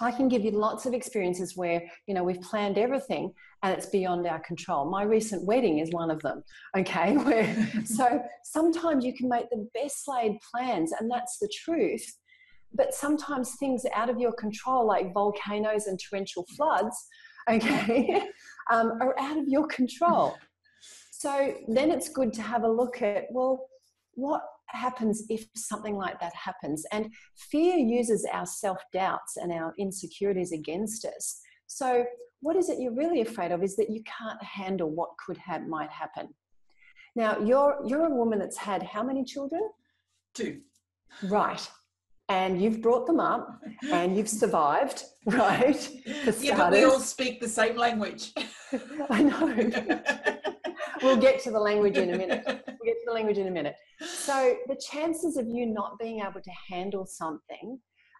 I 0.00 0.10
can 0.10 0.28
give 0.28 0.44
you 0.44 0.50
lots 0.52 0.86
of 0.86 0.94
experiences 0.94 1.56
where, 1.56 1.82
you 2.06 2.14
know, 2.14 2.24
we've 2.24 2.40
planned 2.40 2.78
everything 2.78 3.32
and 3.62 3.72
it's 3.72 3.86
beyond 3.86 4.26
our 4.26 4.40
control. 4.40 4.90
My 4.90 5.02
recent 5.02 5.44
wedding 5.46 5.78
is 5.78 5.90
one 5.90 6.10
of 6.10 6.20
them, 6.22 6.42
okay? 6.76 7.16
Where, 7.16 7.70
so 7.84 8.22
sometimes 8.44 9.04
you 9.04 9.14
can 9.14 9.28
make 9.28 9.48
the 9.50 9.68
best 9.74 10.08
laid 10.08 10.38
plans 10.50 10.92
and 10.98 11.10
that's 11.10 11.38
the 11.38 11.50
truth. 11.64 12.04
But 12.74 12.94
sometimes 12.94 13.56
things 13.56 13.84
out 13.94 14.08
of 14.08 14.18
your 14.18 14.32
control, 14.32 14.86
like 14.86 15.12
volcanoes 15.12 15.86
and 15.86 16.00
torrential 16.00 16.46
floods, 16.56 16.96
okay, 17.50 18.22
um, 18.70 18.92
are 19.00 19.18
out 19.18 19.36
of 19.36 19.48
your 19.48 19.66
control. 19.66 20.34
So 21.10 21.54
then 21.68 21.90
it's 21.90 22.08
good 22.08 22.32
to 22.34 22.42
have 22.42 22.62
a 22.62 22.70
look 22.70 23.02
at, 23.02 23.24
well, 23.30 23.66
what 24.14 24.42
happens 24.72 25.24
if 25.28 25.46
something 25.54 25.96
like 25.96 26.20
that 26.20 26.34
happens? 26.34 26.84
And 26.92 27.12
fear 27.36 27.76
uses 27.76 28.26
our 28.32 28.46
self 28.46 28.78
doubts 28.92 29.36
and 29.36 29.52
our 29.52 29.74
insecurities 29.78 30.52
against 30.52 31.04
us. 31.04 31.40
So, 31.66 32.04
what 32.40 32.56
is 32.56 32.68
it 32.68 32.80
you're 32.80 32.94
really 32.94 33.20
afraid 33.20 33.52
of 33.52 33.62
is 33.62 33.76
that 33.76 33.90
you 33.90 34.02
can't 34.04 34.42
handle 34.42 34.90
what 34.90 35.10
could 35.24 35.38
have 35.38 35.66
might 35.66 35.90
happen. 35.90 36.28
Now, 37.14 37.38
you're 37.38 37.80
you're 37.86 38.06
a 38.06 38.14
woman 38.14 38.38
that's 38.38 38.56
had 38.56 38.82
how 38.82 39.02
many 39.02 39.24
children? 39.24 39.62
Two. 40.34 40.60
Right. 41.22 41.68
And 42.28 42.62
you've 42.62 42.80
brought 42.80 43.06
them 43.06 43.20
up 43.20 43.60
and 43.90 44.16
you've 44.16 44.28
survived, 44.28 45.04
right? 45.26 45.90
yeah, 46.40 46.56
but 46.56 46.72
we 46.72 46.84
all 46.84 47.00
speak 47.00 47.40
the 47.40 47.48
same 47.48 47.76
language. 47.76 48.32
I 49.10 49.22
know. 49.22 49.70
we'll 51.02 51.18
get 51.18 51.42
to 51.42 51.50
the 51.50 51.58
language 51.58 51.98
in 51.98 52.14
a 52.14 52.16
minute. 52.16 52.61
We'll 52.82 52.94
get 52.94 53.00
to 53.00 53.06
the 53.06 53.12
language 53.12 53.38
in 53.38 53.46
a 53.46 53.50
minute. 53.50 53.76
So 54.00 54.56
the 54.66 54.76
chances 54.76 55.36
of 55.36 55.46
you 55.48 55.66
not 55.66 55.98
being 55.98 56.20
able 56.20 56.40
to 56.40 56.50
handle 56.68 57.06
something, 57.06 57.78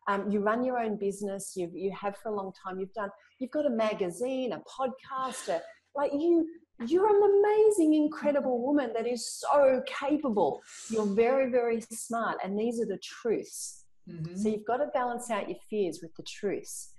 um, 0.08 0.30
you 0.30 0.40
run 0.40 0.64
your 0.64 0.78
own 0.78 0.96
business, 0.96 1.52
you 1.56 1.70
you 1.74 1.92
have 2.00 2.16
for 2.16 2.30
a 2.30 2.34
long 2.34 2.52
time. 2.64 2.78
You've 2.78 2.92
done, 2.92 3.10
you've 3.38 3.50
got 3.50 3.66
a 3.66 3.70
magazine, 3.70 4.52
a 4.52 4.60
podcast, 4.60 5.48
a, 5.48 5.60
like 5.94 6.12
you. 6.12 6.46
You're 6.86 7.06
an 7.06 7.22
amazing, 7.22 7.94
incredible 7.94 8.60
woman 8.60 8.92
that 8.96 9.06
is 9.06 9.38
so 9.38 9.82
capable. 9.86 10.60
You're 10.90 11.06
very, 11.06 11.48
very 11.48 11.80
smart, 11.80 12.38
and 12.42 12.58
these 12.58 12.80
are 12.80 12.86
the 12.86 12.98
truths. 12.98 13.84
Mm-hmm. 14.10 14.34
So 14.36 14.48
you've 14.48 14.64
got 14.66 14.78
to 14.78 14.86
balance 14.86 15.30
out 15.30 15.48
your 15.48 15.58
fears 15.70 16.00
with 16.02 16.12
the 16.16 16.24
truths 16.24 16.91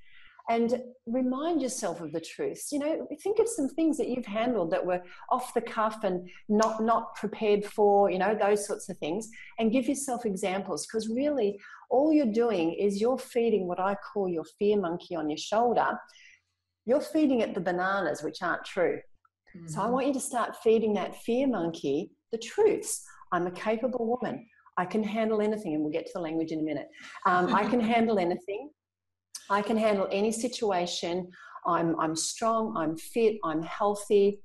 and 0.49 0.81
remind 1.05 1.61
yourself 1.61 2.01
of 2.01 2.11
the 2.11 2.19
truths 2.19 2.71
you 2.71 2.79
know 2.79 3.07
think 3.21 3.39
of 3.39 3.47
some 3.47 3.69
things 3.69 3.97
that 3.97 4.09
you've 4.09 4.25
handled 4.25 4.71
that 4.71 4.85
were 4.85 5.01
off 5.29 5.53
the 5.53 5.61
cuff 5.61 6.03
and 6.03 6.27
not 6.49 6.83
not 6.83 7.15
prepared 7.15 7.63
for 7.63 8.09
you 8.09 8.19
know 8.19 8.35
those 8.35 8.65
sorts 8.65 8.89
of 8.89 8.97
things 8.97 9.29
and 9.59 9.71
give 9.71 9.87
yourself 9.87 10.25
examples 10.25 10.85
because 10.85 11.07
really 11.07 11.59
all 11.89 12.11
you're 12.11 12.25
doing 12.25 12.73
is 12.73 12.99
you're 12.99 13.17
feeding 13.17 13.67
what 13.67 13.79
i 13.79 13.95
call 13.95 14.27
your 14.27 14.45
fear 14.59 14.77
monkey 14.77 15.15
on 15.15 15.29
your 15.29 15.37
shoulder 15.37 15.97
you're 16.85 17.01
feeding 17.01 17.39
it 17.39 17.53
the 17.53 17.61
bananas 17.61 18.21
which 18.21 18.41
aren't 18.41 18.65
true 18.65 18.99
mm-hmm. 19.55 19.67
so 19.67 19.79
i 19.79 19.83
mm-hmm. 19.83 19.93
want 19.93 20.07
you 20.07 20.13
to 20.13 20.19
start 20.19 20.55
feeding 20.61 20.93
that 20.93 21.15
fear 21.23 21.47
monkey 21.47 22.11
the 22.33 22.37
truths 22.37 23.03
i'm 23.31 23.47
a 23.47 23.51
capable 23.51 24.05
woman 24.07 24.45
I 24.75 24.85
can 24.85 25.03
handle 25.03 25.39
anything, 25.39 25.75
and 25.75 25.83
we'll 25.83 25.91
get 25.91 26.07
to 26.07 26.11
the 26.15 26.19
language 26.19 26.51
in 26.51 26.59
a 26.59 26.63
minute. 26.63 26.87
Um, 27.27 27.53
I 27.53 27.63
can 27.63 27.79
handle 27.93 28.17
anything. 28.17 28.71
I 29.53 29.61
can 29.61 29.77
handle 29.77 30.07
any 30.11 30.31
situation. 30.31 31.29
I'm, 31.67 31.97
I'm 31.99 32.15
strong, 32.15 32.75
I'm 32.75 32.97
fit, 32.97 33.35
I'm 33.43 33.61
healthy. 33.61 34.41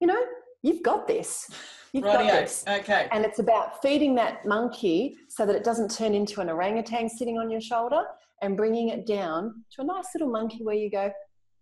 You 0.00 0.06
know, 0.06 0.22
you've 0.62 0.82
got 0.82 1.08
this. 1.08 1.50
You've 1.92 2.04
got 2.04 2.18
this. 2.26 2.62
Okay. 2.68 3.08
And 3.10 3.24
it's 3.24 3.38
about 3.38 3.80
feeding 3.80 4.14
that 4.16 4.44
monkey 4.44 5.16
so 5.30 5.46
that 5.46 5.56
it 5.56 5.64
doesn't 5.64 5.90
turn 5.90 6.14
into 6.14 6.42
an 6.42 6.50
orangutan 6.50 7.08
sitting 7.08 7.38
on 7.38 7.50
your 7.50 7.62
shoulder 7.62 8.02
and 8.42 8.54
bringing 8.54 8.90
it 8.90 9.06
down 9.06 9.64
to 9.72 9.80
a 9.80 9.84
nice 9.84 10.08
little 10.14 10.30
monkey 10.30 10.62
where 10.62 10.74
you 10.74 10.90
go, 10.90 11.10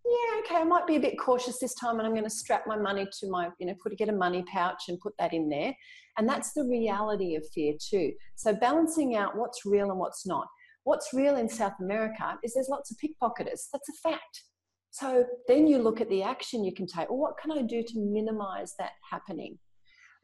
yeah, 0.04 0.40
okay, 0.40 0.56
I 0.56 0.64
might 0.64 0.88
be 0.88 0.96
a 0.96 1.00
bit 1.00 1.18
cautious 1.18 1.60
this 1.60 1.74
time 1.74 1.98
and 1.98 2.06
I'm 2.06 2.14
going 2.14 2.24
to 2.24 2.30
strap 2.30 2.64
my 2.66 2.76
money 2.76 3.06
to 3.20 3.30
my, 3.30 3.48
you 3.60 3.66
know, 3.68 3.74
put 3.80 3.96
get 3.96 4.08
a 4.08 4.12
money 4.12 4.44
pouch 4.52 4.88
and 4.88 4.98
put 4.98 5.14
that 5.20 5.32
in 5.32 5.48
there. 5.48 5.72
And 6.18 6.28
that's 6.28 6.52
the 6.52 6.64
reality 6.64 7.36
of 7.36 7.44
fear 7.54 7.74
too. 7.80 8.12
So 8.34 8.54
balancing 8.54 9.14
out 9.14 9.36
what's 9.36 9.64
real 9.64 9.90
and 9.90 10.00
what's 10.00 10.26
not. 10.26 10.48
What's 10.84 11.12
real 11.12 11.36
in 11.36 11.48
South 11.48 11.74
America 11.80 12.38
is 12.42 12.54
there's 12.54 12.68
lots 12.68 12.90
of 12.90 12.96
pickpocketers. 12.98 13.68
That's 13.72 13.88
a 13.88 14.08
fact. 14.08 14.42
So 14.90 15.24
then 15.48 15.66
you 15.66 15.78
look 15.78 16.00
at 16.00 16.08
the 16.08 16.22
action 16.22 16.62
you 16.64 16.72
can 16.72 16.86
take. 16.86 17.08
Well, 17.10 17.18
what 17.18 17.38
can 17.38 17.50
I 17.50 17.62
do 17.62 17.82
to 17.82 17.98
minimize 17.98 18.74
that 18.78 18.92
happening? 19.10 19.58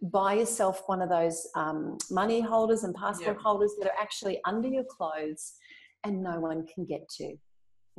Buy 0.01 0.35
yourself 0.35 0.83
one 0.87 1.03
of 1.03 1.09
those 1.09 1.49
um, 1.57 1.99
money 2.11 2.41
holders 2.41 2.85
and 2.85 2.95
passport 2.95 3.39
holders 3.39 3.73
that 3.79 3.89
are 3.89 4.01
actually 4.01 4.41
under 4.47 4.69
your 4.69 4.85
clothes 4.85 5.55
and 6.05 6.23
no 6.23 6.39
one 6.41 6.67
can 6.73 6.85
get 6.85 7.09
to. 7.19 7.35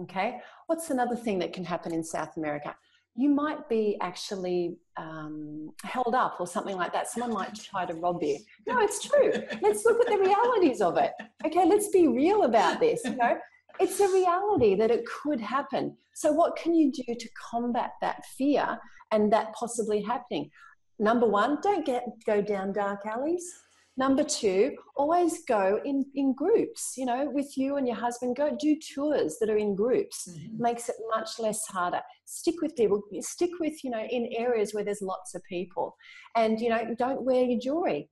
Okay. 0.01 0.39
What's 0.67 0.89
another 0.89 1.15
thing 1.15 1.39
that 1.39 1.53
can 1.53 1.65
happen 1.65 1.93
in 1.93 2.03
South 2.03 2.37
America? 2.37 2.75
You 3.15 3.29
might 3.29 3.67
be 3.67 3.97
actually 4.01 4.77
um, 4.97 5.71
held 5.83 6.15
up 6.15 6.37
or 6.39 6.47
something 6.47 6.77
like 6.77 6.93
that. 6.93 7.09
Someone 7.09 7.33
might 7.33 7.53
try 7.55 7.85
to 7.85 7.93
rob 7.95 8.23
you. 8.23 8.39
No, 8.67 8.79
it's 8.79 9.05
true. 9.05 9.31
Let's 9.61 9.85
look 9.85 9.99
at 9.99 10.07
the 10.07 10.17
realities 10.17 10.81
of 10.81 10.97
it. 10.97 11.11
Okay, 11.45 11.65
let's 11.65 11.89
be 11.89 12.07
real 12.07 12.43
about 12.43 12.79
this. 12.79 13.01
You 13.03 13.15
know, 13.15 13.37
it's 13.79 13.99
a 13.99 14.07
reality 14.07 14.75
that 14.75 14.91
it 14.91 15.05
could 15.05 15.41
happen. 15.41 15.97
So, 16.13 16.31
what 16.31 16.55
can 16.55 16.73
you 16.73 16.91
do 16.91 17.15
to 17.15 17.29
combat 17.51 17.91
that 18.01 18.25
fear 18.37 18.79
and 19.11 19.31
that 19.33 19.53
possibly 19.53 20.01
happening? 20.01 20.49
Number 20.99 21.27
one, 21.27 21.57
don't 21.61 21.85
get 21.85 22.05
go 22.25 22.41
down 22.41 22.73
dark 22.73 23.05
alleys. 23.05 23.43
Number 23.97 24.23
two, 24.23 24.75
always 24.95 25.43
go 25.45 25.81
in, 25.83 26.05
in 26.15 26.33
groups, 26.33 26.93
you 26.95 27.05
know, 27.05 27.29
with 27.29 27.57
you 27.57 27.75
and 27.75 27.85
your 27.85 27.97
husband, 27.97 28.37
go 28.37 28.55
do 28.57 28.77
tours 28.95 29.37
that 29.39 29.49
are 29.49 29.57
in 29.57 29.75
groups. 29.75 30.29
Mm-hmm. 30.29 30.61
Makes 30.61 30.87
it 30.87 30.95
much 31.13 31.39
less 31.39 31.65
harder. 31.67 32.01
Stick 32.25 32.55
with 32.61 32.75
people, 32.75 33.03
stick 33.19 33.51
with, 33.59 33.83
you 33.83 33.91
know, 33.91 34.03
in 34.09 34.29
areas 34.31 34.73
where 34.73 34.85
there's 34.85 35.01
lots 35.01 35.35
of 35.35 35.43
people. 35.43 35.95
And, 36.37 36.59
you 36.59 36.69
know, 36.69 36.95
don't 36.97 37.23
wear 37.23 37.43
your 37.43 37.59
jewelry. 37.59 38.09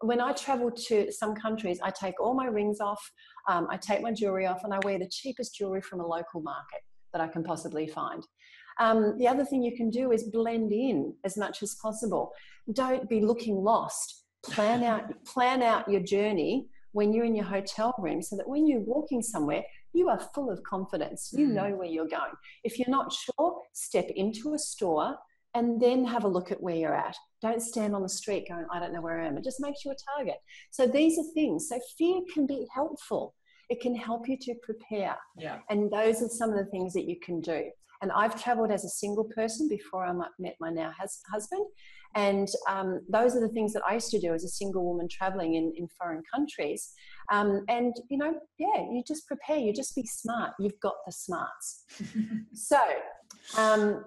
When 0.00 0.20
I 0.20 0.32
travel 0.32 0.70
to 0.70 1.12
some 1.12 1.34
countries, 1.34 1.78
I 1.82 1.90
take 1.90 2.20
all 2.20 2.34
my 2.34 2.46
rings 2.46 2.80
off, 2.80 3.00
um, 3.48 3.68
I 3.70 3.76
take 3.76 4.02
my 4.02 4.12
jewelry 4.12 4.46
off, 4.46 4.64
and 4.64 4.74
I 4.74 4.80
wear 4.82 4.98
the 4.98 5.08
cheapest 5.08 5.54
jewelry 5.54 5.82
from 5.82 6.00
a 6.00 6.06
local 6.06 6.40
market 6.40 6.80
that 7.12 7.20
I 7.20 7.28
can 7.28 7.44
possibly 7.44 7.86
find. 7.86 8.26
Um, 8.80 9.16
the 9.18 9.28
other 9.28 9.44
thing 9.44 9.62
you 9.62 9.76
can 9.76 9.90
do 9.90 10.10
is 10.10 10.24
blend 10.24 10.72
in 10.72 11.14
as 11.24 11.36
much 11.36 11.62
as 11.62 11.76
possible. 11.82 12.32
Don't 12.72 13.08
be 13.08 13.20
looking 13.20 13.56
lost 13.56 14.19
plan 14.42 14.82
out 14.82 15.24
plan 15.24 15.62
out 15.62 15.88
your 15.90 16.00
journey 16.00 16.66
when 16.92 17.12
you're 17.12 17.24
in 17.24 17.34
your 17.34 17.44
hotel 17.44 17.94
room 17.98 18.20
so 18.22 18.36
that 18.36 18.48
when 18.48 18.66
you're 18.66 18.80
walking 18.80 19.22
somewhere 19.22 19.62
you 19.92 20.08
are 20.08 20.20
full 20.34 20.50
of 20.50 20.62
confidence. 20.62 21.30
You 21.32 21.48
mm. 21.48 21.52
know 21.52 21.70
where 21.70 21.88
you're 21.88 22.08
going. 22.08 22.32
If 22.64 22.78
you're 22.78 22.88
not 22.88 23.12
sure 23.12 23.60
step 23.72 24.08
into 24.14 24.54
a 24.54 24.58
store 24.58 25.16
and 25.54 25.80
then 25.80 26.04
have 26.04 26.24
a 26.24 26.28
look 26.28 26.52
at 26.52 26.62
where 26.62 26.76
you're 26.76 26.94
at. 26.94 27.16
Don't 27.42 27.60
stand 27.60 27.94
on 27.94 28.02
the 28.02 28.08
street 28.08 28.46
going 28.48 28.66
i 28.70 28.78
don't 28.78 28.92
know 28.92 29.00
where 29.00 29.20
i 29.20 29.26
am. 29.26 29.36
It 29.36 29.44
just 29.44 29.60
makes 29.60 29.84
you 29.84 29.90
a 29.90 30.16
target. 30.16 30.36
So 30.70 30.86
these 30.86 31.18
are 31.18 31.24
things. 31.34 31.68
So 31.68 31.80
fear 31.98 32.20
can 32.32 32.46
be 32.46 32.66
helpful. 32.72 33.34
It 33.68 33.80
can 33.80 33.94
help 33.94 34.28
you 34.28 34.36
to 34.42 34.54
prepare. 34.62 35.16
Yeah. 35.36 35.58
and 35.70 35.90
those 35.90 36.22
are 36.22 36.28
some 36.28 36.50
of 36.50 36.56
the 36.56 36.70
things 36.70 36.92
that 36.92 37.08
you 37.08 37.18
can 37.20 37.40
do. 37.40 37.70
And 38.02 38.12
i've 38.12 38.40
traveled 38.42 38.70
as 38.70 38.84
a 38.84 38.88
single 38.88 39.24
person 39.24 39.68
before 39.68 40.06
i 40.06 40.12
met 40.38 40.54
my 40.58 40.70
now 40.70 40.92
husband 41.30 41.66
and 42.14 42.48
um, 42.68 43.00
those 43.08 43.36
are 43.36 43.40
the 43.40 43.48
things 43.48 43.72
that 43.72 43.82
I 43.88 43.94
used 43.94 44.10
to 44.10 44.18
do 44.18 44.34
as 44.34 44.42
a 44.44 44.48
single 44.48 44.84
woman 44.84 45.08
traveling 45.08 45.54
in, 45.54 45.72
in 45.76 45.86
foreign 45.88 46.22
countries. 46.32 46.92
Um, 47.30 47.64
and, 47.68 47.94
you 48.08 48.18
know, 48.18 48.34
yeah, 48.58 48.82
you 48.90 49.02
just 49.06 49.26
prepare, 49.28 49.58
you 49.58 49.72
just 49.72 49.94
be 49.94 50.04
smart. 50.04 50.52
You've 50.58 50.80
got 50.80 50.94
the 51.06 51.12
smarts. 51.12 51.84
so, 52.52 52.80
um, 53.56 54.04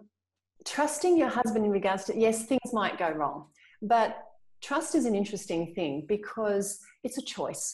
trusting 0.66 1.18
your 1.18 1.30
husband 1.30 1.66
in 1.66 1.72
regards 1.72 2.04
to, 2.06 2.20
yes, 2.20 2.46
things 2.46 2.74
might 2.74 2.98
go 2.98 3.10
wrong, 3.12 3.48
but 3.82 4.18
trust 4.62 4.96
is 4.96 5.06
an 5.06 5.16
interesting 5.16 5.74
thing 5.74 6.06
because 6.08 6.80
it's 7.04 7.18
a 7.18 7.22
choice. 7.22 7.74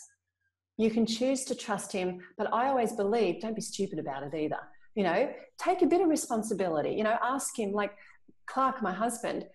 You 0.77 0.91
can 0.91 1.05
choose 1.05 1.43
to 1.45 1.55
trust 1.55 1.91
him, 1.91 2.19
but 2.38 2.53
I 2.53 2.69
always 2.69 2.93
believe 2.93 3.41
don't 3.41 3.55
be 3.55 3.62
stupid 3.62 4.00
about 4.00 4.24
it 4.24 4.33
either. 4.33 4.59
You 4.95 5.03
know, 5.03 5.31
take 5.57 5.81
a 5.81 5.86
bit 5.86 6.01
of 6.01 6.07
responsibility. 6.07 6.91
You 6.91 7.03
know, 7.03 7.17
ask 7.21 7.57
him, 7.57 7.71
like 7.71 7.91
Clark, 8.48 8.81
my 8.81 8.91
husband, 8.91 9.45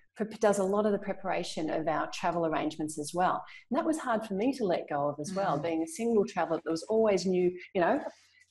does 0.41 0.59
a 0.59 0.65
lot 0.65 0.87
of 0.87 0.93
the 0.93 0.99
preparation 0.99 1.71
of 1.71 1.89
our 1.89 2.09
travel 2.13 2.47
arrangements 2.47 2.99
as 2.99 3.13
well. 3.15 3.45
And 3.71 3.79
that 3.79 3.85
was 3.85 3.99
hard 3.99 4.25
for 4.25 4.35
me 4.35 4.53
to 4.55 4.65
let 4.65 4.89
go 4.89 5.09
of 5.09 5.17
as 5.21 5.33
well, 5.35 5.59
mm. 5.59 5.63
being 5.63 5.83
a 5.83 5.87
single 5.87 6.25
traveler 6.25 6.61
that 6.65 6.71
was 6.71 6.85
always 6.85 7.27
new, 7.27 7.51
you 7.75 7.81
know. 7.81 8.01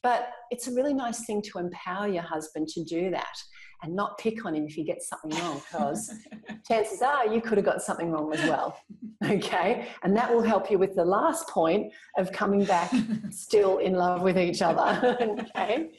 But 0.01 0.29
it's 0.51 0.67
a 0.67 0.73
really 0.73 0.93
nice 0.93 1.25
thing 1.25 1.41
to 1.43 1.59
empower 1.59 2.07
your 2.09 2.23
husband 2.23 2.67
to 2.69 2.83
do 2.83 3.09
that 3.11 3.37
and 3.83 3.95
not 3.95 4.17
pick 4.17 4.45
on 4.45 4.55
him 4.55 4.65
if 4.65 4.73
he 4.73 4.83
gets 4.83 5.07
something 5.07 5.31
wrong, 5.41 5.61
because 5.71 6.11
chances 6.67 7.01
are 7.01 7.27
you 7.27 7.41
could 7.41 7.57
have 7.57 7.65
got 7.65 7.81
something 7.81 8.11
wrong 8.11 8.33
as 8.33 8.41
well. 8.49 8.77
Okay. 9.23 9.87
And 10.03 10.17
that 10.17 10.29
will 10.29 10.41
help 10.41 10.69
you 10.69 10.77
with 10.77 10.95
the 10.95 11.05
last 11.05 11.47
point 11.47 11.93
of 12.17 12.33
coming 12.33 12.65
back 12.65 12.91
still 13.29 13.77
in 13.77 13.93
love 13.93 14.21
with 14.21 14.37
each 14.37 14.61
other. 14.61 15.17
okay. 15.55 15.91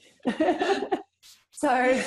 so 1.51 2.03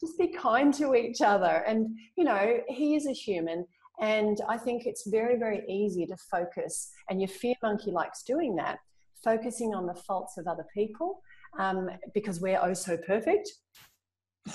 just 0.00 0.18
be 0.18 0.28
kind 0.28 0.72
to 0.74 0.94
each 0.94 1.20
other. 1.20 1.62
And, 1.66 1.88
you 2.16 2.24
know, 2.24 2.58
he 2.68 2.96
is 2.96 3.06
a 3.06 3.12
human. 3.12 3.66
And 4.00 4.40
I 4.48 4.56
think 4.56 4.86
it's 4.86 5.06
very, 5.08 5.38
very 5.38 5.62
easy 5.68 6.06
to 6.06 6.16
focus, 6.30 6.90
and 7.10 7.20
your 7.20 7.28
fear 7.28 7.54
monkey 7.62 7.90
likes 7.90 8.22
doing 8.22 8.56
that, 8.56 8.78
focusing 9.22 9.74
on 9.74 9.86
the 9.86 9.94
faults 9.94 10.38
of 10.38 10.46
other 10.46 10.64
people 10.72 11.20
um, 11.58 11.90
because 12.14 12.40
we're 12.40 12.58
oh 12.62 12.72
so 12.72 12.96
perfect. 12.96 13.50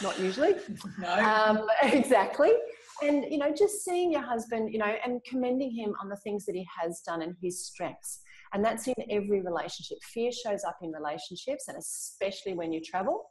Not 0.02 0.20
usually. 0.20 0.56
no. 1.00 1.14
Um, 1.14 1.68
exactly. 1.84 2.52
And, 3.04 3.26
you 3.30 3.38
know, 3.38 3.54
just 3.56 3.84
seeing 3.84 4.12
your 4.12 4.22
husband, 4.22 4.72
you 4.72 4.80
know, 4.80 4.96
and 5.06 5.22
commending 5.30 5.72
him 5.72 5.94
on 6.02 6.10
the 6.10 6.16
things 6.18 6.46
that 6.46 6.56
he 6.56 6.66
has 6.82 7.02
done 7.02 7.22
and 7.22 7.36
his 7.42 7.66
strengths. 7.66 8.22
And 8.54 8.64
that's 8.64 8.88
in 8.88 8.96
every 9.12 9.42
relationship. 9.42 9.98
Fear 10.14 10.32
shows 10.32 10.64
up 10.64 10.78
in 10.82 10.92
relationships, 10.92 11.68
and 11.68 11.78
especially 11.78 12.54
when 12.54 12.72
you 12.72 12.82
travel 12.82 13.30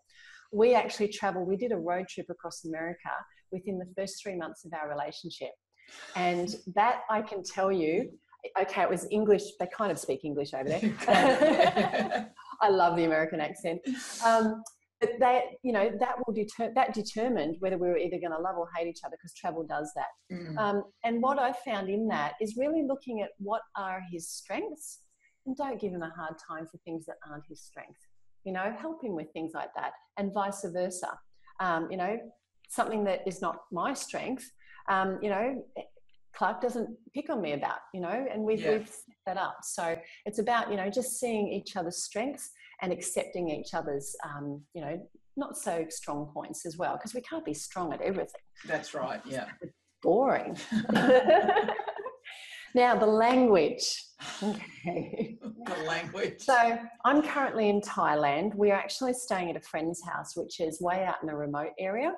we 0.54 0.74
actually 0.74 1.08
traveled, 1.08 1.48
we 1.48 1.56
did 1.56 1.72
a 1.72 1.76
road 1.76 2.06
trip 2.08 2.26
across 2.30 2.64
America 2.64 3.10
within 3.50 3.78
the 3.78 3.86
first 3.96 4.22
three 4.22 4.36
months 4.36 4.64
of 4.64 4.72
our 4.72 4.88
relationship. 4.88 5.50
And 6.16 6.54
that 6.74 7.00
I 7.10 7.22
can 7.22 7.42
tell 7.42 7.72
you, 7.72 8.10
okay, 8.60 8.82
it 8.82 8.90
was 8.90 9.06
English, 9.10 9.42
they 9.58 9.68
kind 9.76 9.90
of 9.90 9.98
speak 9.98 10.24
English 10.24 10.54
over 10.54 10.68
there. 10.68 12.30
I 12.60 12.68
love 12.68 12.96
the 12.96 13.04
American 13.04 13.40
accent. 13.40 13.80
Um, 14.24 14.62
but 15.00 15.10
that, 15.18 15.42
you 15.62 15.72
know, 15.72 15.90
that 15.98 16.16
will 16.24 16.32
deter, 16.32 16.72
that 16.74 16.94
determined 16.94 17.56
whether 17.58 17.76
we 17.76 17.88
were 17.88 17.98
either 17.98 18.18
going 18.18 18.32
to 18.32 18.40
love 18.40 18.56
or 18.56 18.68
hate 18.76 18.86
each 18.86 19.00
other 19.04 19.16
because 19.20 19.34
travel 19.34 19.64
does 19.64 19.90
that. 19.96 20.34
Mm. 20.34 20.56
Um, 20.56 20.84
and 21.02 21.20
what 21.20 21.38
I 21.38 21.52
found 21.64 21.88
in 21.88 22.06
that 22.08 22.34
is 22.40 22.56
really 22.56 22.84
looking 22.86 23.20
at 23.20 23.30
what 23.38 23.62
are 23.76 24.02
his 24.10 24.30
strengths 24.30 25.00
and 25.46 25.56
don't 25.56 25.80
give 25.80 25.92
him 25.92 26.02
a 26.02 26.10
hard 26.10 26.36
time 26.48 26.66
for 26.70 26.78
things 26.84 27.04
that 27.06 27.16
aren't 27.28 27.44
his 27.48 27.60
strengths 27.60 28.06
you 28.44 28.52
know, 28.52 28.74
help 28.78 29.02
him 29.02 29.14
with 29.14 29.30
things 29.32 29.52
like 29.54 29.70
that, 29.76 29.92
and 30.18 30.32
vice 30.32 30.64
versa. 30.64 31.18
Um, 31.60 31.88
you 31.90 31.96
know, 31.96 32.18
something 32.68 33.04
that 33.04 33.20
is 33.26 33.40
not 33.40 33.56
my 33.70 33.94
strength, 33.94 34.50
um, 34.88 35.18
you 35.22 35.30
know, 35.30 35.64
Clark 36.34 36.60
doesn't 36.60 36.90
pick 37.14 37.30
on 37.30 37.40
me 37.40 37.52
about, 37.52 37.78
you 37.92 38.00
know, 38.00 38.26
and 38.32 38.42
we've, 38.42 38.60
yeah. 38.60 38.78
we've 38.78 38.88
set 38.88 39.16
that 39.26 39.36
up. 39.36 39.58
So 39.62 39.96
it's 40.26 40.38
about, 40.40 40.70
you 40.70 40.76
know, 40.76 40.90
just 40.90 41.20
seeing 41.20 41.48
each 41.48 41.76
other's 41.76 42.02
strengths 42.02 42.50
and 42.82 42.92
accepting 42.92 43.50
each 43.50 43.72
other's, 43.72 44.14
um, 44.24 44.60
you 44.74 44.80
know, 44.80 45.00
not 45.36 45.56
so 45.56 45.86
strong 45.88 46.30
points 46.34 46.66
as 46.66 46.76
well, 46.76 46.94
because 46.94 47.14
we 47.14 47.20
can't 47.20 47.44
be 47.44 47.54
strong 47.54 47.92
at 47.92 48.00
everything. 48.00 48.40
That's 48.66 48.94
right, 48.94 49.20
yeah. 49.24 49.46
It's 49.62 49.72
boring. 50.02 50.56
now, 52.74 52.96
the 52.96 53.06
language. 53.06 54.04
Okay. 54.42 55.38
the 55.66 55.84
language. 55.86 56.40
So 56.40 56.78
I'm 57.04 57.22
currently 57.22 57.68
in 57.68 57.80
Thailand. 57.80 58.54
We 58.56 58.72
are 58.72 58.78
actually 58.78 59.12
staying 59.14 59.50
at 59.50 59.56
a 59.56 59.60
friend's 59.60 60.02
house, 60.04 60.34
which 60.34 60.58
is 60.58 60.80
way 60.80 61.04
out 61.04 61.22
in 61.22 61.28
a 61.28 61.36
remote 61.36 61.70
area. 61.78 62.12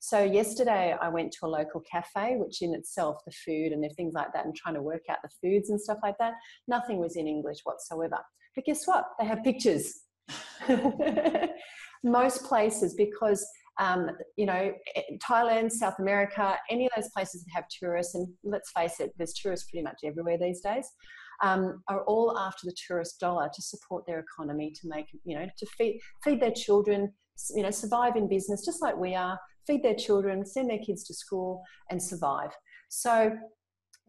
So 0.00 0.22
yesterday 0.22 0.94
I 1.00 1.08
went 1.08 1.32
to 1.32 1.46
a 1.46 1.48
local 1.48 1.80
cafe, 1.80 2.36
which 2.36 2.60
in 2.60 2.74
itself, 2.74 3.22
the 3.24 3.32
food 3.32 3.72
and 3.72 3.88
things 3.96 4.12
like 4.12 4.34
that, 4.34 4.44
and 4.44 4.54
trying 4.54 4.74
to 4.74 4.82
work 4.82 5.04
out 5.08 5.18
the 5.22 5.30
foods 5.40 5.70
and 5.70 5.80
stuff 5.80 5.98
like 6.02 6.18
that, 6.18 6.34
nothing 6.68 6.98
was 6.98 7.16
in 7.16 7.26
English 7.26 7.60
whatsoever. 7.64 8.18
But 8.54 8.66
guess 8.66 8.86
what? 8.86 9.06
They 9.18 9.24
have 9.24 9.42
pictures. 9.42 10.00
Most 12.04 12.44
places, 12.44 12.94
because 12.94 13.46
um, 13.78 14.10
you 14.36 14.46
know, 14.46 14.72
Thailand, 15.18 15.72
South 15.72 15.98
America, 15.98 16.56
any 16.70 16.86
of 16.86 16.92
those 16.96 17.10
places 17.14 17.44
that 17.44 17.50
have 17.54 17.64
tourists, 17.68 18.14
and 18.14 18.28
let's 18.44 18.70
face 18.72 19.00
it, 19.00 19.12
there's 19.16 19.32
tourists 19.32 19.70
pretty 19.70 19.82
much 19.82 20.00
everywhere 20.04 20.38
these 20.38 20.60
days 20.60 20.86
um, 21.42 21.82
are 21.88 22.04
all 22.04 22.38
after 22.38 22.66
the 22.66 22.74
tourist 22.86 23.18
dollar 23.20 23.50
to 23.52 23.62
support 23.62 24.06
their 24.06 24.20
economy, 24.20 24.70
to 24.70 24.88
make, 24.88 25.06
you 25.24 25.36
know, 25.36 25.46
to 25.58 25.66
feed, 25.78 26.00
feed 26.22 26.40
their 26.40 26.52
children, 26.52 27.12
you 27.54 27.62
know, 27.62 27.70
survive 27.70 28.16
in 28.16 28.28
business 28.28 28.64
just 28.64 28.80
like 28.80 28.96
we 28.96 29.14
are, 29.14 29.38
feed 29.66 29.82
their 29.82 29.94
children, 29.94 30.46
send 30.46 30.70
their 30.70 30.78
kids 30.78 31.04
to 31.04 31.14
school 31.14 31.62
and 31.90 32.02
survive. 32.02 32.50
So 32.88 33.32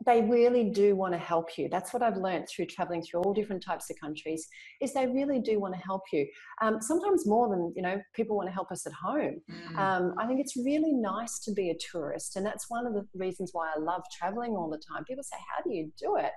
they 0.06 0.22
really 0.22 0.70
do 0.70 0.96
want 0.96 1.14
to 1.14 1.18
help 1.18 1.58
you. 1.58 1.70
That's 1.70 1.94
what 1.94 2.04
I've 2.04 2.18
learned 2.18 2.48
through 2.50 2.66
traveling 2.66 3.02
through 3.02 3.22
all 3.22 3.34
different 3.34 3.64
types 3.64 3.90
of 3.90 3.96
countries. 4.00 4.48
Is 4.82 4.94
they 4.94 5.08
really 5.08 5.40
do 5.40 5.60
want 5.60 5.74
to 5.76 5.80
help 5.80 6.02
you. 6.12 6.28
Um, 6.62 6.82
sometimes 6.82 7.26
more 7.26 7.50
than 7.50 7.74
you 7.76 7.82
know, 7.82 8.02
people 8.14 8.36
want 8.36 8.50
to 8.50 8.54
help 8.54 8.72
us 8.72 8.86
at 8.86 8.94
home. 8.94 9.36
Mm. 9.50 9.78
Um, 9.78 10.14
I 10.18 10.28
think 10.28 10.42
it's 10.42 10.58
really 10.58 10.94
nice 10.94 11.40
to 11.40 11.54
be 11.54 11.70
a 11.70 11.76
tourist, 11.92 12.36
and 12.36 12.46
that's 12.46 12.70
one 12.70 12.86
of 12.86 12.94
the 12.94 13.06
reasons 13.14 13.52
why 13.54 13.72
I 13.76 13.80
love 13.80 14.02
traveling 14.18 14.52
all 14.52 14.70
the 14.70 14.82
time. 14.90 15.06
People 15.06 15.24
say, 15.24 15.38
"How 15.56 15.64
do 15.64 15.74
you 15.74 15.92
do 15.98 16.18
it?" 16.18 16.32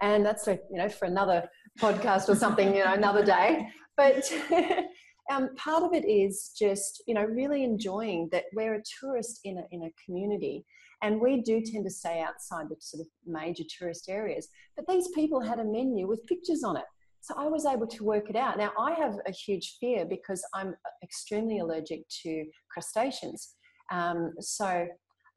and 0.00 0.24
that's 0.24 0.48
a, 0.48 0.58
you 0.70 0.78
know 0.78 0.88
for 0.88 1.06
another 1.06 1.48
podcast 1.78 2.28
or 2.28 2.34
something 2.34 2.74
you 2.74 2.84
know 2.84 2.92
another 2.92 3.24
day 3.24 3.68
but 3.96 4.30
um, 5.30 5.54
part 5.56 5.82
of 5.82 5.92
it 5.92 6.04
is 6.06 6.50
just 6.58 7.02
you 7.06 7.14
know 7.14 7.24
really 7.24 7.64
enjoying 7.64 8.28
that 8.32 8.44
we're 8.54 8.74
a 8.74 8.82
tourist 9.00 9.40
in 9.44 9.58
a, 9.58 9.62
in 9.70 9.84
a 9.84 9.92
community 10.04 10.64
and 11.02 11.20
we 11.20 11.40
do 11.40 11.60
tend 11.60 11.84
to 11.84 11.90
stay 11.90 12.20
outside 12.20 12.66
the 12.68 12.76
sort 12.78 13.00
of 13.00 13.06
major 13.26 13.64
tourist 13.78 14.08
areas 14.08 14.48
but 14.76 14.86
these 14.86 15.08
people 15.14 15.40
had 15.40 15.58
a 15.58 15.64
menu 15.64 16.06
with 16.06 16.26
pictures 16.26 16.62
on 16.62 16.76
it 16.76 16.84
so 17.20 17.34
i 17.36 17.46
was 17.46 17.64
able 17.64 17.86
to 17.86 18.04
work 18.04 18.28
it 18.28 18.36
out 18.36 18.58
now 18.58 18.70
i 18.78 18.92
have 18.92 19.16
a 19.26 19.32
huge 19.32 19.76
fear 19.80 20.04
because 20.04 20.44
i'm 20.54 20.74
extremely 21.02 21.58
allergic 21.58 22.06
to 22.08 22.44
crustaceans 22.70 23.54
um, 23.92 24.32
so 24.40 24.86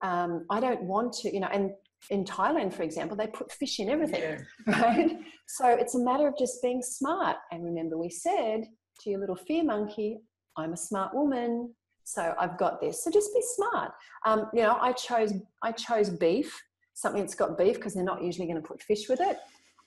um, 0.01 0.45
i 0.49 0.59
don't 0.59 0.83
want 0.83 1.13
to 1.13 1.33
you 1.33 1.39
know 1.39 1.49
and 1.51 1.71
in 2.11 2.23
Thailand, 2.23 2.73
for 2.73 2.83
example, 2.83 3.17
they 3.17 3.27
put 3.27 3.51
fish 3.51 3.79
in 3.79 3.89
everything, 3.89 4.21
yeah. 4.21 4.81
right? 4.81 5.17
So 5.47 5.67
it's 5.67 5.95
a 5.95 5.99
matter 5.99 6.27
of 6.27 6.37
just 6.37 6.61
being 6.61 6.81
smart. 6.81 7.37
And 7.51 7.65
remember, 7.65 7.97
we 7.97 8.09
said 8.09 8.65
to 9.01 9.09
your 9.09 9.19
little 9.19 9.35
fear 9.35 9.63
monkey, 9.63 10.19
I'm 10.57 10.73
a 10.73 10.77
smart 10.77 11.13
woman, 11.13 11.73
so 12.03 12.33
I've 12.39 12.57
got 12.57 12.79
this. 12.79 13.03
So 13.03 13.11
just 13.11 13.33
be 13.33 13.41
smart. 13.41 13.91
Um, 14.25 14.49
you 14.53 14.61
know, 14.61 14.77
I 14.79 14.93
chose 14.93 15.33
I 15.61 15.71
chose 15.71 16.09
beef, 16.09 16.59
something 16.93 17.21
that's 17.21 17.35
got 17.35 17.57
beef 17.57 17.75
because 17.75 17.93
they're 17.93 18.03
not 18.03 18.23
usually 18.23 18.47
going 18.47 18.61
to 18.61 18.67
put 18.67 18.81
fish 18.81 19.09
with 19.09 19.19
it, 19.21 19.37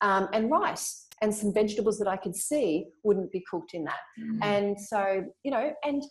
um, 0.01 0.29
and 0.33 0.51
rice 0.51 1.07
and 1.23 1.35
some 1.35 1.53
vegetables 1.53 1.99
that 1.99 2.09
I 2.09 2.17
could 2.17 2.35
see 2.35 2.87
wouldn't 3.03 3.31
be 3.31 3.45
cooked 3.51 3.75
in 3.75 3.85
that. 3.85 4.01
Mm. 4.19 4.39
And 4.43 4.81
so 4.81 5.25
you 5.45 5.51
know, 5.51 5.73
and 5.85 6.03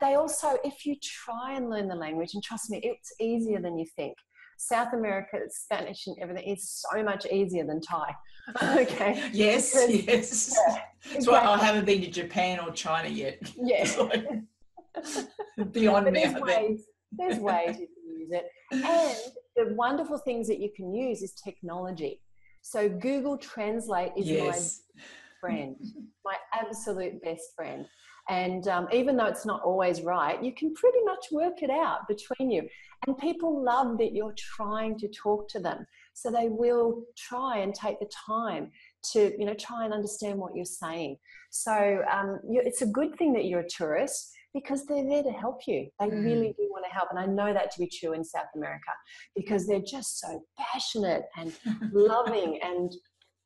they 0.00 0.14
also, 0.14 0.56
if 0.64 0.86
you 0.86 0.96
try 1.02 1.54
and 1.54 1.68
learn 1.68 1.88
the 1.88 1.94
language, 1.94 2.34
and 2.34 2.42
trust 2.42 2.70
me, 2.70 2.80
it's 2.82 3.12
easier 3.20 3.60
than 3.60 3.78
you 3.78 3.86
think. 3.96 4.14
South 4.60 4.92
America, 4.92 5.38
Spanish 5.48 6.06
and 6.06 6.16
everything 6.20 6.46
is 6.46 6.84
so 6.86 7.02
much 7.02 7.24
easier 7.26 7.64
than 7.66 7.80
Thai. 7.80 8.14
okay. 8.62 9.30
Yes, 9.32 9.72
because, 9.86 10.06
yes. 10.06 10.54
Yeah, 10.54 10.74
That's 10.74 11.16
exactly. 11.16 11.32
why 11.32 11.54
I 11.54 11.64
haven't 11.64 11.86
been 11.86 12.02
to 12.02 12.10
Japan 12.10 12.60
or 12.60 12.70
China 12.72 13.08
yet. 13.08 13.40
Yes. 13.56 13.98
beyond 15.72 16.12
me. 16.12 16.24
There's 16.24 16.42
ways, 16.42 16.84
there's 17.12 17.38
ways 17.38 17.78
you 17.78 17.88
can 17.88 18.20
use 18.20 18.30
it. 18.32 18.44
And 18.72 19.16
the 19.56 19.74
wonderful 19.74 20.18
things 20.18 20.46
that 20.48 20.60
you 20.60 20.70
can 20.76 20.92
use 20.94 21.22
is 21.22 21.32
technology. 21.32 22.20
So 22.60 22.88
Google 22.88 23.38
Translate 23.38 24.12
is 24.14 24.28
yes. 24.28 24.82
my 24.94 25.02
friend, 25.40 25.76
my 26.22 26.36
absolute 26.52 27.22
best 27.22 27.54
friend. 27.56 27.86
And 28.30 28.68
um, 28.68 28.86
even 28.92 29.16
though 29.16 29.26
it's 29.26 29.44
not 29.44 29.60
always 29.62 30.02
right, 30.02 30.42
you 30.42 30.54
can 30.54 30.72
pretty 30.72 31.00
much 31.04 31.26
work 31.32 31.62
it 31.62 31.70
out 31.70 32.06
between 32.06 32.48
you. 32.48 32.62
And 33.06 33.18
people 33.18 33.62
love 33.62 33.98
that 33.98 34.12
you're 34.12 34.34
trying 34.36 34.96
to 35.00 35.08
talk 35.08 35.48
to 35.48 35.58
them. 35.58 35.84
So 36.14 36.30
they 36.30 36.48
will 36.48 37.02
try 37.18 37.58
and 37.58 37.74
take 37.74 37.98
the 37.98 38.08
time 38.26 38.70
to, 39.12 39.32
you 39.36 39.46
know, 39.46 39.54
try 39.54 39.84
and 39.84 39.92
understand 39.92 40.38
what 40.38 40.54
you're 40.54 40.64
saying. 40.64 41.16
So 41.50 42.02
um, 42.08 42.38
it's 42.44 42.82
a 42.82 42.86
good 42.86 43.16
thing 43.16 43.32
that 43.32 43.46
you're 43.46 43.60
a 43.60 43.68
tourist 43.68 44.30
because 44.54 44.86
they're 44.86 45.08
there 45.08 45.24
to 45.24 45.32
help 45.32 45.62
you. 45.66 45.88
They 45.98 46.06
mm. 46.06 46.24
really 46.24 46.54
do 46.56 46.68
want 46.70 46.84
to 46.84 46.94
help. 46.94 47.08
And 47.10 47.18
I 47.18 47.26
know 47.26 47.52
that 47.52 47.72
to 47.72 47.80
be 47.80 47.88
true 47.88 48.12
in 48.12 48.22
South 48.22 48.50
America 48.54 48.92
because 49.34 49.66
they're 49.66 49.80
just 49.80 50.20
so 50.20 50.42
passionate 50.56 51.22
and 51.36 51.52
loving 51.92 52.60
and 52.62 52.92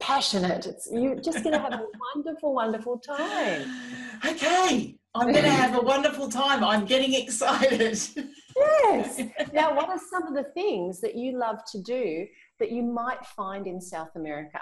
passionate. 0.01 0.67
It's, 0.67 0.89
you're 0.91 1.17
just 1.17 1.43
going 1.43 1.53
to 1.53 1.61
have 1.61 1.73
a 1.73 1.87
wonderful, 2.15 2.55
wonderful 2.55 2.99
time. 2.99 3.69
Okay, 4.27 4.97
I'm 5.15 5.33
going 5.33 5.45
to 5.45 5.51
have 5.51 5.77
a 5.77 5.83
wonderful 5.83 6.31
time. 6.31 6.65
I'm 6.65 6.87
getting 6.87 7.13
excited. 7.13 7.99
yes. 8.57 9.21
Now, 9.53 9.77
what 9.77 9.91
are 9.91 10.01
some 10.11 10.27
of 10.27 10.35
the 10.35 10.51
things 10.55 11.01
that 11.03 11.15
you 11.15 11.39
love 11.39 11.59
to 11.73 11.83
do 11.83 12.27
that 12.59 12.73
you 12.73 12.83
might 12.83 13.25
find 13.27 13.67
in 13.67 13.83
South 13.83 14.09
America? 14.15 14.61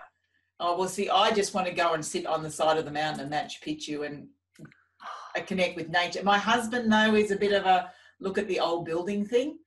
Oh, 0.59 0.77
well, 0.77 0.89
see, 0.89 1.09
I 1.09 1.31
just 1.31 1.55
want 1.55 1.69
to 1.69 1.73
go 1.73 1.95
and 1.95 2.05
sit 2.05 2.27
on 2.27 2.43
the 2.43 2.51
side 2.51 2.77
of 2.77 2.85
the 2.85 2.91
mountain 2.91 3.21
and 3.21 3.33
Machu 3.33 3.63
Picchu 3.65 4.05
and 4.05 4.27
connect 5.47 5.77
with 5.77 5.89
nature. 5.89 6.23
My 6.25 6.39
husband, 6.39 6.93
though, 6.93 7.15
is 7.15 7.31
a 7.31 7.37
bit 7.37 7.53
of 7.53 7.65
a 7.65 7.91
look 8.21 8.39
at 8.39 8.49
the 8.49 8.61
old 8.61 8.85
building 8.85 9.25
thing. 9.25 9.59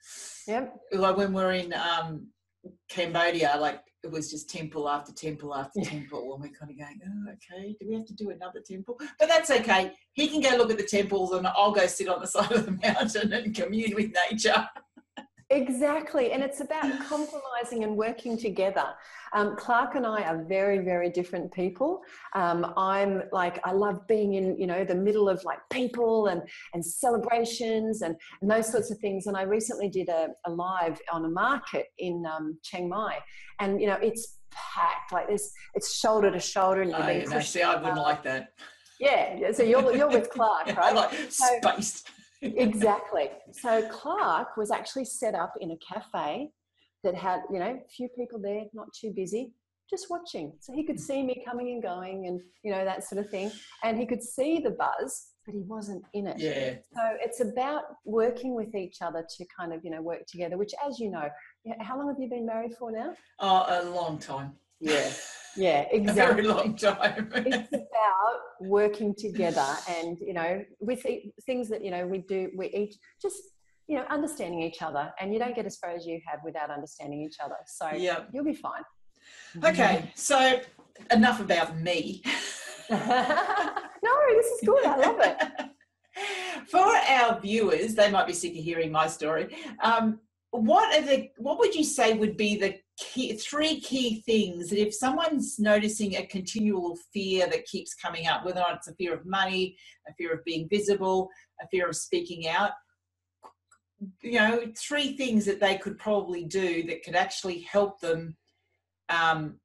Yep. 0.48 0.76
Like 0.94 1.18
when 1.18 1.34
we're 1.34 1.54
in 1.54 1.74
um, 1.74 2.28
Cambodia, 2.90 3.58
like 3.60 3.82
it 4.06 4.12
was 4.12 4.30
just 4.30 4.50
temple 4.50 4.88
after 4.88 5.12
temple 5.12 5.54
after 5.56 5.82
temple, 5.82 6.34
and 6.34 6.44
we're 6.44 6.58
kind 6.58 6.72
of 6.72 6.78
going, 6.78 7.02
oh, 7.06 7.34
okay, 7.34 7.76
do 7.80 7.88
we 7.88 7.96
have 7.96 8.06
to 8.06 8.14
do 8.14 8.30
another 8.30 8.60
temple? 8.60 9.00
But 9.20 9.28
that's 9.28 9.50
okay. 9.50 9.92
He 10.14 10.28
can 10.28 10.42
go 10.42 10.56
look 10.56 10.72
at 10.72 10.78
the 10.78 10.84
temples, 10.84 11.34
and 11.34 11.48
I'll 11.48 11.72
go 11.72 11.88
sit 11.88 12.08
on 12.08 12.22
the 12.22 12.28
side 12.36 12.52
of 12.52 12.66
the 12.66 12.72
mountain 12.72 13.34
and 13.34 13.56
commune 13.56 13.96
with 13.96 14.12
nature. 14.30 14.68
Exactly, 15.52 16.32
and 16.32 16.42
it's 16.42 16.60
about 16.60 16.92
compromising 17.08 17.84
and 17.84 17.96
working 17.96 18.36
together. 18.36 18.88
Um, 19.34 19.56
Clark 19.56 19.94
and 19.94 20.04
I 20.04 20.24
are 20.24 20.44
very, 20.44 20.80
very 20.80 21.12
different 21.12 21.54
people. 21.54 22.02
Um, 22.34 22.74
I'm 22.76 23.22
like, 23.32 23.60
I 23.64 23.72
love 23.72 24.08
being 24.08 24.34
in, 24.34 24.60
you 24.60 24.66
know, 24.66 24.84
the 24.84 24.96
middle 24.96 25.30
of 25.30 25.44
like 25.44 25.60
people 25.72 26.28
and 26.28 26.42
and 26.74 26.84
celebrations 26.84 28.02
and, 28.02 28.16
and 28.42 28.50
those 28.50 28.72
sorts 28.72 28.90
of 28.90 28.98
things. 28.98 29.28
And 29.28 29.38
I 29.38 29.44
recently 29.44 29.88
did 29.88 30.10
a, 30.10 30.30
a 30.48 30.52
live 30.52 31.00
on 31.12 31.26
a 31.26 31.30
market 31.30 31.88
in 32.00 32.26
um, 32.26 32.58
Chiang 32.64 32.90
Mai, 32.90 33.20
and 33.60 33.80
you 33.80 33.86
know, 33.86 34.00
it's 34.02 34.40
packed 34.50 35.12
like 35.12 35.30
this. 35.30 35.52
It's 35.76 35.96
shoulder 35.96 36.32
to 36.32 36.40
shoulder, 36.40 36.82
and 36.82 36.90
you're 36.90 37.04
oh, 37.04 37.06
being 37.06 37.30
pushed. 37.30 37.52
See, 37.52 37.62
I 37.62 37.76
wouldn't 37.76 37.98
like 37.98 38.24
that. 38.24 38.54
Yeah, 39.00 39.52
so 39.52 39.62
you're 39.62 39.96
you're 39.96 40.10
with 40.10 40.32
Clark, 40.32 40.68
right? 40.78 40.96
Like 40.96 41.14
so, 41.30 41.46
space 41.62 42.04
exactly. 42.58 43.30
So 43.52 43.88
Clark 43.90 44.58
was 44.58 44.72
actually 44.72 45.06
set 45.06 45.36
up 45.36 45.54
in 45.60 45.72
a 45.72 45.78
cafe 45.78 46.52
that 47.04 47.16
had, 47.16 47.42
you 47.52 47.60
know, 47.60 47.80
a 47.86 47.90
few 47.90 48.10
people 48.10 48.40
there, 48.40 48.64
not 48.74 48.88
too 48.94 49.12
busy, 49.16 49.54
just 49.90 50.08
watching. 50.10 50.54
So 50.60 50.74
he 50.74 50.84
could 50.84 51.00
see 51.00 51.24
me 51.24 51.44
coming 51.48 51.70
and 51.70 51.82
going 51.82 52.28
and, 52.28 52.42
you 52.64 52.72
know, 52.72 52.84
that 52.84 53.04
sort 53.08 53.24
of 53.24 53.30
thing. 53.30 53.52
And 53.84 53.98
he 53.98 54.06
could 54.06 54.24
see 54.24 54.60
the 54.60 54.72
buzz, 54.72 55.28
but 55.46 55.54
he 55.54 55.62
wasn't 55.62 56.04
in 56.14 56.28
it. 56.28 56.40
Yeah. 56.40 56.76
So 56.94 57.18
it's 57.22 57.42
about 57.42 57.84
working 58.04 58.56
with 58.56 58.74
each 58.76 59.02
other 59.02 59.26
to 59.38 59.46
kind 59.58 59.74
of, 59.74 59.82
you 59.84 59.92
know, 59.92 60.02
work 60.02 60.26
together, 60.28 60.58
which 60.58 60.74
as 60.86 61.00
you 61.00 61.12
know, 61.12 61.30
how 61.80 61.98
long 61.98 62.08
have 62.08 62.20
you 62.20 62.30
been 62.30 62.46
married 62.46 62.74
for 62.78 62.92
now? 62.92 63.14
Oh, 63.40 63.66
a 63.68 63.90
long 63.90 64.18
time. 64.18 64.54
Yeah. 64.80 65.10
Yeah, 65.56 65.86
exactly. 65.92 66.24
A 66.24 66.34
very 66.34 66.48
long 66.48 66.76
time. 66.76 67.32
it's 67.36 67.70
about 67.70 68.40
working 68.62 69.16
together 69.18 69.66
and, 69.90 70.18
you 70.20 70.34
know, 70.34 70.64
with 70.80 71.06
things 71.46 71.70
that, 71.70 71.84
you 71.84 71.92
know, 71.92 72.06
we 72.06 72.20
do, 72.20 72.52
we 72.56 72.68
each 72.68 72.96
just, 73.22 73.42
you 73.88 73.98
know, 73.98 74.06
understanding 74.10 74.62
each 74.62 74.82
other. 74.82 75.14
And 75.20 75.34
you 75.34 75.40
don't 75.40 75.56
get 75.56 75.66
as 75.66 75.78
far 75.78 75.92
as 75.92 76.06
you 76.06 76.20
have 76.28 76.40
without 76.44 76.70
understanding 76.70 77.22
each 77.22 77.38
other. 77.44 77.58
So 77.68 77.90
yeah 77.92 78.24
you'll 78.34 78.46
be 78.46 78.54
fine. 78.54 78.84
Okay. 79.64 80.12
So 80.16 80.62
enough 81.12 81.40
about 81.40 81.78
me. 81.78 82.22
no, 82.90 82.98
this 82.98 84.46
is 84.46 84.60
good. 84.66 84.86
I 84.86 84.98
love 84.98 85.20
it. 85.20 85.70
For 86.70 86.80
our 86.80 87.40
viewers, 87.40 87.96
they 87.96 88.10
might 88.10 88.28
be 88.28 88.34
sick 88.34 88.52
of 88.52 88.64
hearing 88.64 88.92
my 88.92 89.08
story. 89.08 89.56
Um, 89.82 90.20
what 90.52 90.96
are 90.98 91.06
the 91.06 91.30
what 91.38 91.60
would 91.60 91.76
you 91.76 91.84
say 91.84 92.14
would 92.14 92.38
be 92.38 92.58
the 92.58 92.80
key, 92.98 93.34
three 93.34 93.80
key 93.80 94.22
things 94.22 94.70
that 94.70 94.80
if 94.80 94.94
someone's 94.94 95.60
noticing 95.60 96.16
a 96.16 96.26
continual 96.26 96.98
fear 97.14 97.48
that 97.48 97.66
keeps 97.66 97.94
coming 97.94 98.28
up, 98.28 98.46
whether 98.46 98.60
or 98.60 98.70
not 98.70 98.78
it's 98.78 98.88
a 98.88 98.96
fear 98.96 99.14
of 99.14 99.26
money, 99.26 99.78
a 100.08 100.14
fear 100.14 100.34
of 100.34 100.44
being 100.46 100.68
visible, 100.70 101.30
a 101.62 101.68
fear 101.68 101.90
of 101.90 101.96
speaking 101.96 102.48
out, 102.48 102.72
you 104.22 104.40
know, 104.40 104.62
three 104.78 105.16
things 105.16 105.46
that 105.46 105.60
they 105.60 105.78
could 105.78 105.98
probably 105.98 106.44
do 106.44 106.84
that 106.88 107.04
could 107.04 107.16
actually 107.16 107.62
help 107.62 108.00
them 108.00 108.36
um, 109.10 109.60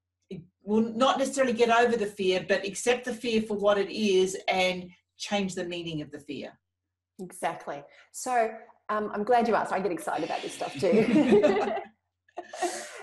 will 0.63 0.83
not 0.83 1.19
necessarily 1.19 1.53
get 1.53 1.71
over 1.71 1.97
the 1.97 2.07
fear, 2.07 2.45
but 2.49 2.67
accept 2.67 3.05
the 3.05 3.15
fear 3.15 3.43
for 3.43 3.57
what 3.57 3.79
it 3.79 3.91
is 3.91 4.37
and 4.49 4.91
change 5.19 5.55
the 5.55 5.65
meaning 5.65 6.01
of 6.03 6.11
the 6.11 6.21
fear. 6.21 6.53
Exactly. 7.21 7.83
So 8.13 8.51
um, 8.89 9.11
I'm 9.15 9.25
glad 9.25 9.49
you 9.49 9.55
asked. 9.55 9.73
I 9.73 9.81
get 9.81 9.93
excited 9.93 10.25
about 10.25 10.43
this 10.43 10.55
stuff 10.55 10.75
too. 10.79 11.73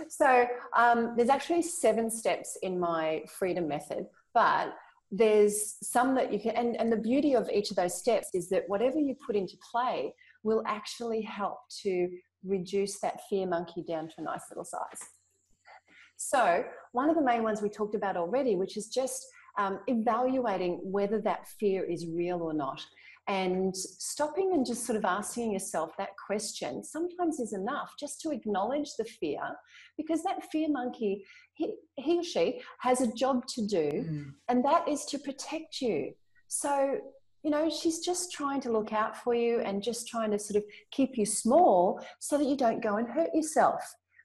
so 0.10 0.48
um, 0.76 1.14
there's 1.16 1.30
actually 1.30 1.62
seven 1.62 2.10
steps 2.10 2.58
in 2.62 2.80
my 2.80 3.24
freedom 3.30 3.68
method, 3.68 4.08
but 4.34 4.74
there's 5.12 5.78
some 5.82 6.16
that 6.16 6.34
you 6.34 6.40
can, 6.40 6.52
and, 6.56 6.76
and 6.76 6.92
the 6.92 6.98
beauty 6.98 7.34
of 7.34 7.50
each 7.50 7.70
of 7.70 7.78
those 7.78 7.98
steps 7.98 8.30
is 8.34 8.50
that 8.50 8.64
whatever 8.68 9.00
you 9.00 9.16
put 9.26 9.36
into 9.36 9.58
play 9.72 10.14
will 10.44 10.64
actually 10.66 11.22
help 11.22 11.60
to 11.84 12.10
reduce 12.44 13.00
that 13.00 13.22
fear 13.30 13.48
monkey 13.48 13.84
down 13.88 14.08
to 14.08 14.14
a 14.20 14.22
nice 14.22 14.44
little 14.50 14.66
size. 14.66 15.02
So, 16.18 16.64
one 16.94 17.10
of 17.10 17.16
the 17.16 17.22
main 17.22 17.44
ones 17.44 17.62
we 17.62 17.70
talked 17.70 17.96
about 17.96 18.18
already, 18.18 18.56
which 18.56 18.76
is 18.76 18.88
just 18.88 19.26
um, 19.58 19.80
evaluating 19.88 20.80
whether 20.84 21.22
that 21.22 21.48
fear 21.60 21.84
is 21.84 22.08
real 22.08 22.42
or 22.42 22.54
not 22.54 22.82
and 23.28 23.76
stopping 23.76 24.52
and 24.54 24.66
just 24.66 24.86
sort 24.86 24.98
of 24.98 25.04
asking 25.04 25.52
yourself 25.52 25.92
that 25.98 26.10
question 26.26 26.84
sometimes 26.84 27.40
is 27.40 27.54
enough 27.54 27.94
just 28.00 28.22
to 28.22 28.32
acknowledge 28.32 28.92
the 28.98 29.04
fear 29.04 29.42
because 29.98 30.24
that 30.24 30.44
fear 30.52 30.70
monkey 30.70 31.26
he, 31.54 31.74
he 31.96 32.20
or 32.20 32.24
she 32.24 32.62
has 32.80 33.02
a 33.02 33.14
job 33.14 33.46
to 33.48 33.66
do 33.66 33.90
mm. 33.92 34.26
and 34.48 34.64
that 34.64 34.88
is 34.88 35.06
to 35.06 35.20
protect 35.20 35.82
you 35.82 36.14
so 36.48 36.98
you 37.44 37.52
know 37.52 37.70
she's 37.70 38.00
just 38.00 38.32
trying 38.32 38.62
to 38.62 38.72
look 38.72 38.94
out 38.94 39.16
for 39.24 39.36
you 39.36 39.60
and 39.60 39.84
just 39.84 40.08
trying 40.08 40.32
to 40.32 40.40
sort 40.40 40.58
of 40.58 40.64
keep 40.92 41.18
you 41.18 41.26
small 41.26 42.02
so 42.20 42.38
that 42.38 42.48
you 42.48 42.56
don't 42.56 42.82
go 42.82 42.96
and 42.96 43.10
hurt 43.10 43.30
yourself 43.34 43.82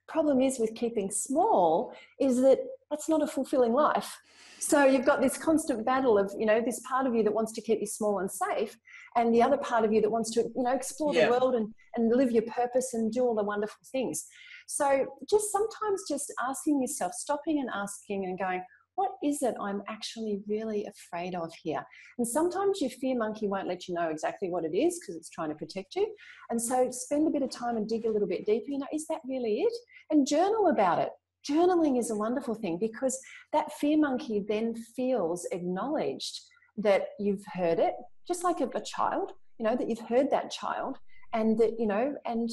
problem 0.08 0.40
is 0.40 0.58
with 0.58 0.74
keeping 0.74 1.10
small 1.10 1.92
is 2.20 2.40
that 2.40 2.58
that's 2.92 3.08
not 3.08 3.22
a 3.22 3.26
fulfilling 3.26 3.72
life 3.72 4.18
so 4.62 4.84
you've 4.84 5.04
got 5.04 5.20
this 5.20 5.36
constant 5.36 5.84
battle 5.84 6.16
of, 6.16 6.32
you 6.38 6.46
know, 6.46 6.62
this 6.64 6.80
part 6.88 7.08
of 7.08 7.16
you 7.16 7.24
that 7.24 7.34
wants 7.34 7.50
to 7.54 7.60
keep 7.60 7.80
you 7.80 7.86
small 7.86 8.20
and 8.20 8.30
safe, 8.30 8.78
and 9.16 9.34
the 9.34 9.42
other 9.42 9.56
part 9.56 9.84
of 9.84 9.92
you 9.92 10.00
that 10.00 10.10
wants 10.10 10.30
to, 10.34 10.42
you 10.42 10.62
know, 10.62 10.70
explore 10.70 11.12
yeah. 11.12 11.24
the 11.24 11.32
world 11.32 11.56
and, 11.56 11.74
and 11.96 12.16
live 12.16 12.30
your 12.30 12.44
purpose 12.44 12.94
and 12.94 13.12
do 13.12 13.22
all 13.22 13.34
the 13.34 13.42
wonderful 13.42 13.80
things. 13.90 14.24
So 14.68 15.06
just 15.28 15.50
sometimes 15.50 16.02
just 16.08 16.32
asking 16.48 16.80
yourself, 16.80 17.12
stopping 17.12 17.58
and 17.58 17.70
asking 17.74 18.24
and 18.24 18.38
going, 18.38 18.62
what 18.94 19.10
is 19.24 19.42
it 19.42 19.56
I'm 19.60 19.82
actually 19.88 20.42
really 20.46 20.86
afraid 20.86 21.34
of 21.34 21.52
here? 21.60 21.84
And 22.18 22.28
sometimes 22.28 22.80
your 22.80 22.90
fear 22.90 23.16
monkey 23.16 23.48
won't 23.48 23.66
let 23.66 23.88
you 23.88 23.94
know 23.94 24.10
exactly 24.10 24.48
what 24.48 24.64
it 24.64 24.76
is 24.76 25.00
because 25.00 25.16
it's 25.16 25.30
trying 25.30 25.48
to 25.48 25.56
protect 25.56 25.96
you. 25.96 26.06
And 26.50 26.62
so 26.62 26.88
spend 26.92 27.26
a 27.26 27.30
bit 27.30 27.42
of 27.42 27.50
time 27.50 27.76
and 27.76 27.88
dig 27.88 28.04
a 28.04 28.10
little 28.10 28.28
bit 28.28 28.46
deeper. 28.46 28.70
You 28.70 28.78
know, 28.78 28.86
is 28.92 29.06
that 29.08 29.22
really 29.28 29.62
it? 29.62 29.72
And 30.10 30.24
journal 30.24 30.68
about 30.68 31.00
it 31.00 31.08
journaling 31.48 31.98
is 31.98 32.10
a 32.10 32.16
wonderful 32.16 32.54
thing 32.54 32.78
because 32.78 33.18
that 33.52 33.72
fear 33.72 33.98
monkey 33.98 34.44
then 34.46 34.74
feels 34.96 35.46
acknowledged 35.52 36.40
that 36.76 37.08
you've 37.18 37.44
heard 37.52 37.78
it, 37.78 37.94
just 38.26 38.44
like 38.44 38.60
a, 38.60 38.68
a, 38.74 38.80
child, 38.80 39.32
you 39.58 39.64
know, 39.64 39.76
that 39.76 39.88
you've 39.88 40.08
heard 40.08 40.30
that 40.30 40.50
child, 40.50 40.98
and 41.32 41.58
that, 41.58 41.78
you 41.78 41.86
know, 41.86 42.14
and 42.24 42.50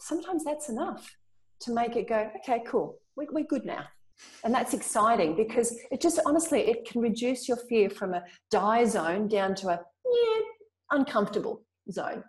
sometimes 0.00 0.44
that's 0.44 0.68
enough 0.68 1.16
to 1.60 1.72
make 1.72 1.96
it 1.96 2.08
go, 2.08 2.30
okay, 2.36 2.62
cool, 2.66 2.98
we, 3.16 3.26
we're 3.30 3.44
good 3.44 3.64
now. 3.64 3.84
And 4.44 4.54
that's 4.54 4.74
exciting 4.74 5.36
because 5.36 5.76
it 5.90 6.00
just 6.00 6.20
honestly, 6.26 6.60
it 6.60 6.84
can 6.84 7.00
reduce 7.00 7.48
your 7.48 7.56
fear 7.56 7.88
from 7.90 8.14
a 8.14 8.22
die 8.50 8.84
zone 8.84 9.26
down 9.28 9.54
to 9.56 9.68
a 9.68 9.80
yeah, 10.04 10.40
uncomfortable 10.90 11.62
zone. 11.90 12.22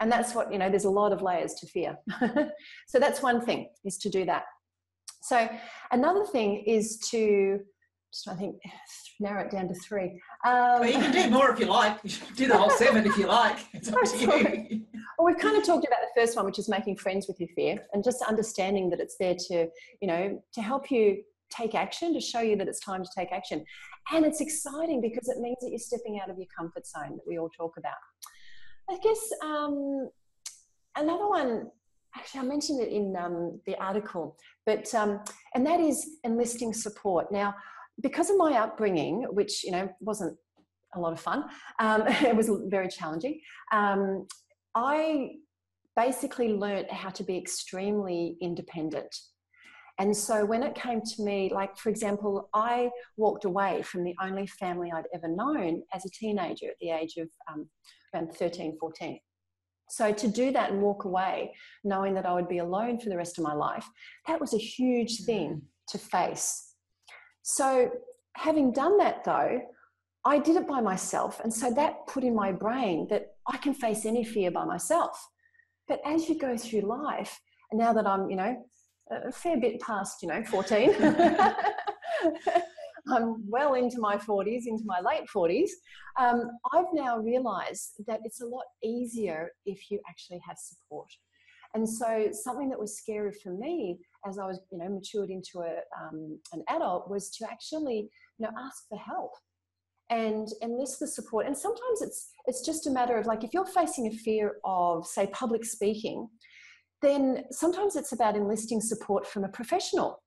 And 0.00 0.10
that's 0.10 0.34
what, 0.34 0.52
you 0.52 0.58
know, 0.58 0.70
there's 0.70 0.86
a 0.86 0.90
lot 0.90 1.12
of 1.12 1.22
layers 1.22 1.54
to 1.54 1.66
fear. 1.66 1.96
so 2.88 2.98
that's 2.98 3.22
one 3.22 3.44
thing 3.44 3.68
is 3.84 3.98
to 3.98 4.08
do 4.08 4.24
that. 4.24 4.44
So 5.22 5.48
another 5.90 6.24
thing 6.24 6.64
is 6.66 6.98
to 7.10 7.60
just 8.12 8.28
I 8.28 8.34
think 8.34 8.56
narrow 9.20 9.44
it 9.44 9.50
down 9.50 9.68
to 9.68 9.74
three. 9.74 10.20
Um, 10.44 10.80
well, 10.80 10.86
you 10.86 10.94
can 10.94 11.12
do 11.12 11.30
more 11.30 11.50
if 11.50 11.60
you 11.60 11.66
like. 11.66 12.02
do 12.36 12.48
the 12.48 12.56
whole 12.56 12.70
seven 12.70 13.06
if 13.06 13.16
you 13.16 13.26
like. 13.26 13.58
It's 13.72 13.88
up 13.92 14.02
to 14.04 14.18
you. 14.18 14.82
Well, 15.18 15.26
we've 15.26 15.38
kind 15.38 15.56
of 15.56 15.64
talked 15.64 15.86
about 15.86 15.98
the 16.00 16.20
first 16.20 16.36
one, 16.36 16.44
which 16.44 16.58
is 16.58 16.68
making 16.68 16.96
friends 16.96 17.28
with 17.28 17.38
your 17.38 17.48
fear, 17.54 17.78
and 17.92 18.02
just 18.02 18.22
understanding 18.22 18.90
that 18.90 19.00
it's 19.00 19.16
there 19.18 19.34
to, 19.48 19.68
you 20.00 20.08
know, 20.08 20.42
to 20.54 20.62
help 20.62 20.90
you 20.90 21.22
take 21.50 21.74
action, 21.74 22.14
to 22.14 22.20
show 22.20 22.40
you 22.40 22.56
that 22.56 22.68
it's 22.68 22.80
time 22.80 23.04
to 23.04 23.10
take 23.16 23.32
action. 23.32 23.64
And 24.12 24.24
it's 24.24 24.40
exciting 24.40 25.00
because 25.00 25.28
it 25.28 25.38
means 25.38 25.58
that 25.60 25.70
you're 25.70 25.78
stepping 25.78 26.20
out 26.20 26.30
of 26.30 26.38
your 26.38 26.46
comfort 26.56 26.86
zone 26.86 27.16
that 27.16 27.26
we 27.26 27.38
all 27.38 27.50
talk 27.50 27.76
about. 27.76 27.94
I 28.88 28.98
guess 29.02 29.20
um, 29.44 30.08
another 30.96 31.28
one 31.28 31.70
actually 32.16 32.40
i 32.40 32.44
mentioned 32.44 32.80
it 32.80 32.88
in 32.88 33.16
um, 33.16 33.60
the 33.66 33.76
article 33.82 34.36
but 34.66 34.92
um, 34.94 35.20
and 35.54 35.66
that 35.66 35.80
is 35.80 36.06
enlisting 36.24 36.72
support. 36.72 37.32
Now 37.32 37.54
because 38.02 38.30
of 38.30 38.36
my 38.36 38.52
upbringing 38.54 39.26
which 39.30 39.64
you 39.64 39.72
know 39.72 39.88
wasn't 40.00 40.36
a 40.94 41.00
lot 41.00 41.12
of 41.12 41.20
fun 41.20 41.44
um, 41.78 42.02
it 42.06 42.34
was 42.34 42.50
very 42.66 42.88
challenging 42.88 43.40
um, 43.72 44.26
i 44.74 45.30
basically 45.96 46.52
learned 46.54 46.90
how 46.90 47.10
to 47.10 47.24
be 47.24 47.36
extremely 47.36 48.36
independent. 48.40 49.14
And 49.98 50.16
so 50.16 50.46
when 50.46 50.62
it 50.62 50.74
came 50.74 51.02
to 51.02 51.22
me 51.22 51.50
like 51.52 51.76
for 51.76 51.90
example 51.90 52.48
i 52.54 52.88
walked 53.18 53.44
away 53.44 53.82
from 53.82 54.02
the 54.02 54.14
only 54.22 54.46
family 54.46 54.90
i'd 54.90 55.04
ever 55.12 55.28
known 55.28 55.82
as 55.92 56.06
a 56.06 56.10
teenager 56.10 56.68
at 56.68 56.78
the 56.80 56.90
age 56.90 57.16
of 57.18 57.28
um, 57.52 57.68
around 58.14 58.32
13 58.34 58.78
14 58.80 59.20
So 59.90 60.12
to 60.12 60.28
do 60.28 60.52
that 60.52 60.70
and 60.70 60.80
walk 60.80 61.04
away, 61.04 61.52
knowing 61.84 62.14
that 62.14 62.24
I 62.24 62.32
would 62.32 62.48
be 62.48 62.58
alone 62.58 62.98
for 63.00 63.08
the 63.08 63.16
rest 63.16 63.38
of 63.38 63.44
my 63.44 63.52
life, 63.52 63.86
that 64.26 64.40
was 64.40 64.54
a 64.54 64.58
huge 64.58 65.24
thing 65.24 65.54
mm. 65.54 65.62
to 65.88 65.98
face. 65.98 66.74
So 67.42 67.90
having 68.36 68.72
done 68.72 68.98
that 68.98 69.24
though, 69.24 69.60
I 70.24 70.38
did 70.38 70.56
it 70.56 70.68
by 70.68 70.80
myself. 70.80 71.40
And 71.40 71.52
so 71.52 71.72
that 71.72 72.06
put 72.06 72.24
in 72.24 72.34
my 72.34 72.52
brain 72.52 73.08
that 73.10 73.34
I 73.46 73.56
can 73.56 73.74
face 73.74 74.06
any 74.06 74.22
fear 74.22 74.50
by 74.50 74.64
myself. 74.64 75.28
But 75.88 76.00
as 76.04 76.28
you 76.28 76.38
go 76.38 76.56
through 76.56 76.82
life, 76.82 77.40
and 77.70 77.80
now 77.80 77.92
that 77.92 78.06
I'm, 78.06 78.30
you 78.30 78.36
know, 78.36 78.64
a 79.10 79.32
fair 79.32 79.58
bit 79.58 79.80
past, 79.80 80.22
you 80.22 80.28
know, 80.28 80.44
14, 80.44 80.94
I'm 83.08 83.48
well 83.48 83.74
into 83.74 83.98
my 83.98 84.16
40s, 84.16 84.66
into 84.66 84.84
my 84.84 85.00
late 85.00 85.26
40s, 85.34 85.70
um, 86.18 86.50
I've 86.72 86.92
now 86.92 87.18
realized 87.18 88.02
that 88.06 88.20
it's 88.24 88.40
a 88.40 88.46
lot 88.46 88.64
easier 88.82 89.52
if 89.66 89.90
you 89.90 90.00
actually 90.08 90.40
have 90.46 90.58
support. 90.58 91.08
And 91.74 91.88
so 91.88 92.28
something 92.32 92.68
that 92.70 92.80
was 92.80 92.98
scary 92.98 93.32
for 93.32 93.52
me 93.52 93.98
as 94.26 94.38
I 94.38 94.46
was, 94.46 94.60
you 94.72 94.78
know, 94.78 94.88
matured 94.88 95.30
into 95.30 95.60
a, 95.60 95.76
um, 96.00 96.38
an 96.52 96.64
adult 96.68 97.08
was 97.08 97.30
to 97.36 97.46
actually, 97.50 98.10
you 98.38 98.46
know, 98.46 98.50
ask 98.58 98.88
for 98.88 98.98
help 98.98 99.32
and 100.10 100.48
enlist 100.62 100.98
the 100.98 101.06
support. 101.06 101.46
And 101.46 101.56
sometimes 101.56 102.02
it's 102.02 102.30
it's 102.46 102.66
just 102.66 102.86
a 102.86 102.90
matter 102.90 103.16
of 103.16 103.26
like 103.26 103.44
if 103.44 103.54
you're 103.54 103.64
facing 103.64 104.08
a 104.08 104.10
fear 104.10 104.56
of, 104.64 105.06
say, 105.06 105.28
public 105.28 105.64
speaking, 105.64 106.28
then 107.02 107.44
sometimes 107.50 107.94
it's 107.94 108.12
about 108.12 108.36
enlisting 108.36 108.80
support 108.80 109.26
from 109.26 109.44
a 109.44 109.48
professional 109.48 110.22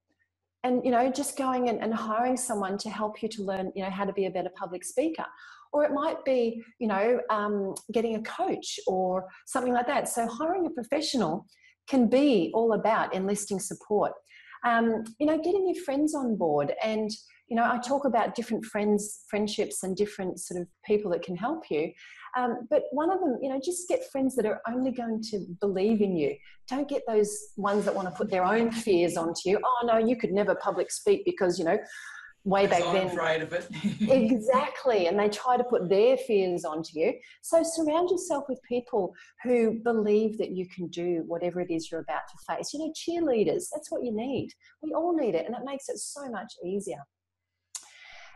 and 0.64 0.84
you 0.84 0.92
know 0.92 1.12
just 1.12 1.38
going 1.38 1.70
and, 1.70 1.82
and 1.82 1.94
hiring 1.94 2.38
someone 2.38 2.78
to 2.80 2.90
help 2.90 3.22
you 3.22 3.30
to 3.30 3.44
learn 3.44 3.72
you 3.76 3.84
know 3.84 3.90
how 3.90 4.06
to 4.06 4.14
be 4.14 4.26
a 4.26 4.32
better 4.32 4.52
public 4.58 4.84
speaker. 4.84 5.26
Or 5.72 5.84
it 5.84 5.92
might 5.92 6.24
be 6.24 6.64
you 6.80 6.88
know 6.88 7.20
um, 7.30 7.76
getting 7.92 8.16
a 8.16 8.22
coach 8.22 8.80
or 8.88 9.28
something 9.46 9.74
like 9.74 9.88
that. 9.88 10.08
So 10.08 10.28
hiring 10.28 10.66
a 10.66 10.70
professional 10.70 11.46
can 11.88 12.08
be 12.08 12.52
all 12.54 12.74
about 12.74 13.14
enlisting 13.14 13.60
support. 13.60 14.14
Um, 14.66 15.04
you 15.20 15.26
know 15.26 15.38
getting 15.38 15.68
your 15.68 15.84
friends 15.84 16.16
on 16.16 16.36
board 16.36 16.74
and 16.84 17.10
you 17.54 17.60
know 17.60 17.70
i 17.72 17.78
talk 17.78 18.06
about 18.06 18.34
different 18.34 18.66
friends 18.66 19.26
friendships 19.30 19.84
and 19.84 19.96
different 19.96 20.40
sort 20.40 20.60
of 20.60 20.68
people 20.88 21.12
that 21.12 21.22
can 21.22 21.36
help 21.36 21.70
you 21.70 21.92
um, 22.36 22.68
but 22.70 22.84
one 22.92 23.12
of 23.12 23.20
them, 23.20 23.38
you 23.42 23.50
know, 23.50 23.60
just 23.64 23.88
get 23.88 24.10
friends 24.12 24.36
that 24.36 24.46
are 24.46 24.62
only 24.68 24.92
going 24.92 25.22
to 25.30 25.46
believe 25.60 26.02
in 26.02 26.18
you. 26.18 26.36
Don't 26.68 26.90
get 26.90 27.04
those 27.08 27.32
ones 27.58 27.86
that 27.86 27.94
want 27.94 28.08
to 28.08 28.16
put 28.16 28.32
their 28.32 28.44
own 28.44 28.72
fears 28.72 29.18
onto 29.18 29.42
you. 29.46 29.60
Oh 29.64 29.86
no, 29.86 29.98
you 29.98 30.16
could 30.16 30.32
never 30.32 30.56
public 30.56 30.92
speak 30.92 31.26
because 31.26 31.60
you 31.60 31.66
know, 31.66 31.78
way 32.44 32.66
back 32.66 32.84
I'm 32.84 32.94
then. 32.94 33.08
Afraid 33.08 33.42
of 33.44 33.54
it. 33.54 33.68
exactly, 34.02 35.08
and 35.08 35.20
they 35.20 35.30
try 35.30 35.58
to 35.58 35.64
put 35.64 35.90
their 35.90 36.18
fears 36.18 36.66
onto 36.66 37.00
you. 37.00 37.14
So 37.44 37.62
surround 37.64 38.10
yourself 38.10 38.46
with 38.50 38.60
people 38.68 39.14
who 39.44 39.80
believe 39.84 40.40
that 40.40 40.52
you 40.52 40.68
can 40.68 40.88
do 40.88 41.24
whatever 41.28 41.62
it 41.62 41.70
is 41.70 41.92
you're 41.92 42.02
about 42.02 42.24
to 42.30 42.56
face. 42.56 42.74
You 42.74 42.80
know, 42.80 42.94
cheerleaders. 42.94 43.66
That's 43.72 43.92
what 43.92 44.04
you 44.04 44.12
need. 44.12 44.50
We 44.82 44.94
all 44.94 45.16
need 45.16 45.36
it, 45.36 45.46
and 45.46 45.56
it 45.56 45.62
makes 45.66 45.88
it 45.88 45.98
so 45.98 46.30
much 46.30 46.52
easier. 46.66 47.04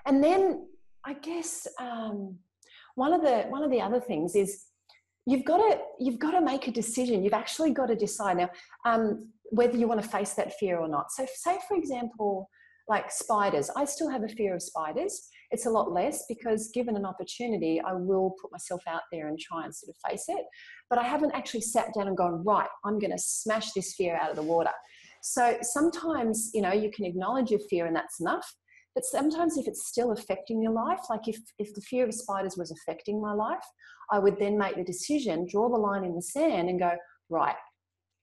And 0.08 0.24
then 0.24 0.68
I 1.06 1.14
guess. 1.14 1.68
Um, 1.80 2.40
one 2.98 3.14
of 3.14 3.22
the 3.22 3.44
one 3.50 3.64
of 3.64 3.70
the 3.70 3.80
other 3.80 4.00
things 4.00 4.36
is 4.36 4.66
you've 5.28 5.46
got 5.46 5.58
to 5.58 5.80
you've 6.00 6.20
got 6.20 6.32
to 6.32 6.42
make 6.42 6.68
a 6.68 6.72
decision. 6.72 7.24
You've 7.24 7.34
actually 7.34 7.72
got 7.72 7.88
to 7.88 7.96
decide. 7.96 8.38
Now 8.38 8.50
um, 8.86 9.32
whether 9.52 9.78
you 9.78 9.88
want 9.88 10.02
to 10.02 10.10
face 10.10 10.34
that 10.34 10.54
fear 10.60 10.80
or 10.80 10.88
not. 10.88 11.12
So 11.12 11.26
say 11.34 11.60
for 11.68 11.78
example 11.78 12.50
like 12.90 13.12
spiders. 13.12 13.70
I 13.76 13.86
still 13.86 14.10
have 14.10 14.24
a 14.24 14.30
fear 14.30 14.56
of 14.56 14.64
spiders. 14.64 15.30
It's 15.52 15.66
a 15.66 15.70
lot 15.70 15.92
less 15.92 16.24
because 16.28 16.72
given 16.74 16.96
an 16.96 17.06
opportunity 17.06 17.82
i 17.86 17.94
will 17.94 18.34
put 18.42 18.52
myself 18.52 18.82
out 18.88 19.02
there 19.12 19.28
and 19.28 19.38
try 19.38 19.64
and 19.66 19.76
sort 19.76 19.94
of 19.94 20.10
face 20.10 20.26
it. 20.28 20.44
But 20.90 20.98
i 20.98 21.04
haven't 21.04 21.36
actually 21.36 21.62
sat 21.62 21.94
down 21.94 22.08
and 22.08 22.18
gone 22.18 22.44
right 22.44 22.70
i'm 22.84 22.98
going 22.98 23.12
to 23.12 23.20
smash 23.20 23.74
this 23.74 23.94
fear 23.94 24.18
out 24.18 24.32
of 24.32 24.36
the 24.36 24.42
water. 24.42 24.74
So 25.22 25.58
sometimes 25.62 26.50
you 26.56 26.64
know 26.64 26.74
you 26.74 26.90
can 26.90 27.06
acknowledge 27.06 27.52
your 27.52 27.62
fear 27.70 27.86
and 27.86 27.96
that's 27.96 28.20
enough 28.20 28.52
but 28.98 29.06
sometimes 29.06 29.58
if 29.58 29.68
it's 29.68 29.86
still 29.86 30.12
affecting 30.12 30.60
your 30.60 30.72
life, 30.72 31.02
like 31.08 31.28
if, 31.28 31.38
if 31.60 31.72
the 31.76 31.82
fear 31.82 32.04
of 32.04 32.16
spiders 32.16 32.58
was 32.58 32.72
affecting 32.72 33.22
my 33.22 33.32
life, 33.32 33.64
I 34.10 34.18
would 34.18 34.40
then 34.40 34.58
make 34.58 34.76
the 34.76 34.84
decision, 34.84 35.46
draw 35.48 35.70
the 35.70 35.78
line 35.78 36.04
in 36.04 36.16
the 36.16 36.22
sand 36.24 36.68
and 36.68 36.80
go, 36.80 36.94
right, 37.30 37.54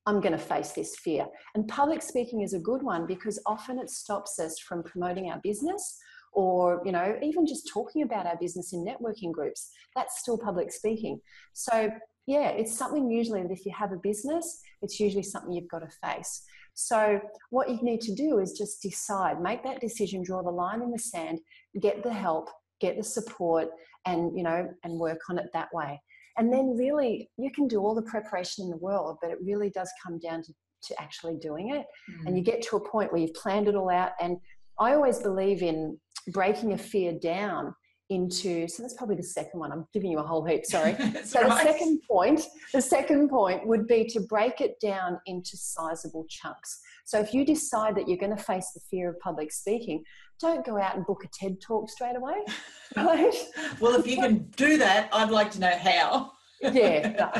I'm 0.04 0.20
going 0.20 0.32
to 0.32 0.38
face 0.38 0.72
this 0.72 0.96
fear. 0.96 1.28
And 1.54 1.68
public 1.68 2.02
speaking 2.02 2.40
is 2.40 2.54
a 2.54 2.58
good 2.58 2.82
one 2.82 3.06
because 3.06 3.40
often 3.46 3.78
it 3.78 3.88
stops 3.88 4.40
us 4.40 4.58
from 4.58 4.82
promoting 4.82 5.30
our 5.30 5.38
business 5.44 5.96
or, 6.32 6.82
you 6.84 6.90
know, 6.90 7.20
even 7.22 7.46
just 7.46 7.70
talking 7.72 8.02
about 8.02 8.26
our 8.26 8.36
business 8.36 8.72
in 8.72 8.84
networking 8.84 9.30
groups. 9.30 9.70
That's 9.94 10.18
still 10.18 10.36
public 10.36 10.72
speaking. 10.72 11.20
So, 11.52 11.88
yeah, 12.26 12.48
it's 12.48 12.76
something 12.76 13.08
usually 13.08 13.42
that 13.42 13.52
if 13.52 13.64
you 13.64 13.70
have 13.78 13.92
a 13.92 14.00
business, 14.02 14.60
it's 14.82 14.98
usually 14.98 15.22
something 15.22 15.52
you've 15.52 15.68
got 15.68 15.88
to 15.88 15.98
face. 16.04 16.42
So, 16.74 17.20
what 17.50 17.70
you 17.70 17.78
need 17.82 18.00
to 18.02 18.14
do 18.14 18.38
is 18.40 18.58
just 18.58 18.82
decide, 18.82 19.40
make 19.40 19.62
that 19.62 19.80
decision, 19.80 20.22
draw 20.22 20.42
the 20.42 20.50
line 20.50 20.82
in 20.82 20.90
the 20.90 20.98
sand, 20.98 21.40
get 21.80 22.02
the 22.02 22.12
help, 22.12 22.48
get 22.80 22.96
the 22.96 23.02
support, 23.02 23.68
and 24.06 24.36
you 24.36 24.42
know, 24.42 24.68
and 24.82 24.98
work 24.98 25.20
on 25.30 25.38
it 25.38 25.46
that 25.52 25.68
way. 25.72 26.00
And 26.36 26.52
then, 26.52 26.76
really, 26.76 27.30
you 27.36 27.50
can 27.52 27.68
do 27.68 27.80
all 27.80 27.94
the 27.94 28.02
preparation 28.02 28.64
in 28.64 28.70
the 28.70 28.76
world, 28.76 29.18
but 29.22 29.30
it 29.30 29.38
really 29.42 29.70
does 29.70 29.90
come 30.04 30.18
down 30.18 30.42
to, 30.42 30.52
to 30.88 31.00
actually 31.00 31.36
doing 31.36 31.70
it. 31.70 31.86
Mm. 32.10 32.26
And 32.26 32.36
you 32.36 32.42
get 32.42 32.60
to 32.62 32.76
a 32.76 32.90
point 32.90 33.12
where 33.12 33.20
you've 33.20 33.34
planned 33.34 33.68
it 33.68 33.76
all 33.76 33.90
out. 33.90 34.12
And 34.20 34.38
I 34.80 34.94
always 34.94 35.20
believe 35.20 35.62
in 35.62 35.98
breaking 36.28 36.72
a 36.72 36.78
fear 36.78 37.12
down 37.12 37.74
into 38.14 38.68
so 38.68 38.82
that's 38.82 38.94
probably 38.94 39.16
the 39.16 39.22
second 39.22 39.58
one 39.58 39.72
i'm 39.72 39.86
giving 39.92 40.10
you 40.10 40.18
a 40.18 40.22
whole 40.22 40.44
heap 40.44 40.64
sorry 40.64 40.94
so 41.24 41.42
right. 41.42 41.48
the 41.48 41.72
second 41.72 42.00
point 42.08 42.42
the 42.72 42.80
second 42.80 43.28
point 43.28 43.66
would 43.66 43.86
be 43.86 44.04
to 44.04 44.20
break 44.20 44.60
it 44.60 44.78
down 44.80 45.18
into 45.26 45.56
sizable 45.56 46.24
chunks 46.28 46.80
so 47.04 47.18
if 47.18 47.34
you 47.34 47.44
decide 47.44 47.94
that 47.94 48.08
you're 48.08 48.18
going 48.18 48.34
to 48.34 48.42
face 48.42 48.70
the 48.74 48.80
fear 48.90 49.10
of 49.10 49.18
public 49.18 49.52
speaking 49.52 50.02
don't 50.40 50.64
go 50.64 50.78
out 50.78 50.96
and 50.96 51.04
book 51.06 51.24
a 51.24 51.28
ted 51.32 51.60
talk 51.60 51.90
straight 51.90 52.16
away 52.16 52.36
right 52.96 53.34
well 53.80 53.94
if 53.98 54.06
you 54.06 54.16
can 54.16 54.38
do 54.56 54.78
that 54.78 55.08
i'd 55.12 55.30
like 55.30 55.50
to 55.50 55.60
know 55.60 55.76
how 55.76 56.30
yeah, 56.72 57.10
no, 57.18 57.30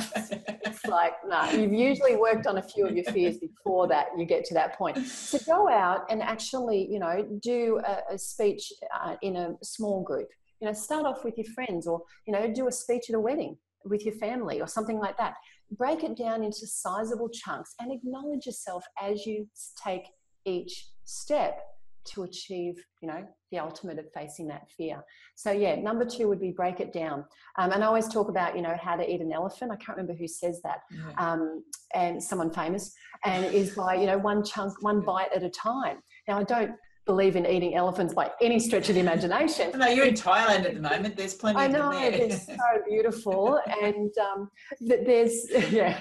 it's 0.66 0.84
like 0.86 1.12
no. 1.26 1.50
You've 1.50 1.72
usually 1.72 2.16
worked 2.16 2.46
on 2.46 2.58
a 2.58 2.62
few 2.62 2.86
of 2.86 2.94
your 2.94 3.04
fears 3.04 3.38
before 3.38 3.88
that 3.88 4.08
you 4.18 4.26
get 4.26 4.44
to 4.46 4.54
that 4.54 4.76
point. 4.76 4.98
So 5.06 5.38
go 5.46 5.68
out 5.68 6.02
and 6.10 6.20
actually, 6.20 6.86
you 6.90 6.98
know, 6.98 7.26
do 7.40 7.80
a, 7.86 8.14
a 8.14 8.18
speech 8.18 8.72
uh, 9.02 9.16
in 9.22 9.36
a 9.36 9.54
small 9.62 10.02
group 10.02 10.28
you 10.60 10.66
know 10.66 10.72
start 10.72 11.06
off 11.06 11.24
with 11.24 11.36
your 11.36 11.46
friends 11.54 11.86
or 11.86 12.02
you 12.26 12.32
know 12.32 12.52
do 12.52 12.68
a 12.68 12.72
speech 12.72 13.04
at 13.08 13.16
a 13.16 13.20
wedding 13.20 13.56
with 13.84 14.04
your 14.04 14.14
family 14.14 14.60
or 14.60 14.66
something 14.66 14.98
like 14.98 15.16
that. 15.18 15.34
Break 15.76 16.04
it 16.04 16.16
down 16.16 16.42
into 16.42 16.66
sizable 16.66 17.28
chunks 17.28 17.74
and 17.80 17.92
acknowledge 17.92 18.46
yourself 18.46 18.84
as 19.00 19.26
you 19.26 19.48
take 19.82 20.04
each 20.44 20.88
step 21.04 21.60
to 22.06 22.24
achieve 22.24 22.74
you 23.00 23.08
know 23.08 23.26
the 23.50 23.58
ultimate 23.58 23.98
of 23.98 24.06
facing 24.12 24.46
that 24.48 24.70
fear. 24.76 25.02
So 25.36 25.50
yeah 25.52 25.74
number 25.76 26.04
two 26.04 26.28
would 26.28 26.40
be 26.40 26.50
break 26.50 26.80
it 26.80 26.92
down. 26.92 27.24
Um, 27.58 27.72
and 27.72 27.82
i 27.82 27.86
always 27.86 28.08
talk 28.08 28.28
about 28.28 28.56
you 28.56 28.62
know 28.62 28.76
how 28.80 28.96
to 28.96 29.08
eat 29.08 29.20
an 29.20 29.32
elephant. 29.32 29.72
I 29.72 29.76
can't 29.76 29.96
remember 29.96 30.14
who 30.14 30.28
says 30.28 30.60
that. 30.62 30.80
Um, 31.18 31.64
and 31.94 32.22
someone 32.22 32.50
famous. 32.50 32.94
And 33.24 33.46
is 33.46 33.74
by 33.74 33.94
you 33.94 34.06
know 34.06 34.18
one 34.18 34.44
chunk 34.44 34.82
one 34.82 35.00
bite 35.00 35.32
at 35.34 35.42
a 35.42 35.50
time. 35.50 35.98
Now 36.28 36.38
i 36.38 36.42
don't 36.42 36.72
believe 37.06 37.36
in 37.36 37.46
eating 37.46 37.74
elephants 37.74 38.14
by 38.14 38.30
any 38.40 38.58
stretch 38.58 38.88
of 38.88 38.94
the 38.94 39.00
imagination. 39.00 39.70
no, 39.76 39.86
you're 39.88 40.06
in 40.06 40.14
Thailand 40.14 40.64
at 40.64 40.74
the 40.74 40.80
moment. 40.80 41.16
There's 41.16 41.34
plenty. 41.34 41.58
I 41.58 41.66
know 41.66 41.90
they're 41.90 42.30
so 42.30 42.56
beautiful, 42.88 43.60
and 43.82 44.10
um, 44.18 44.50
there's 44.80 45.46
yeah, 45.70 46.00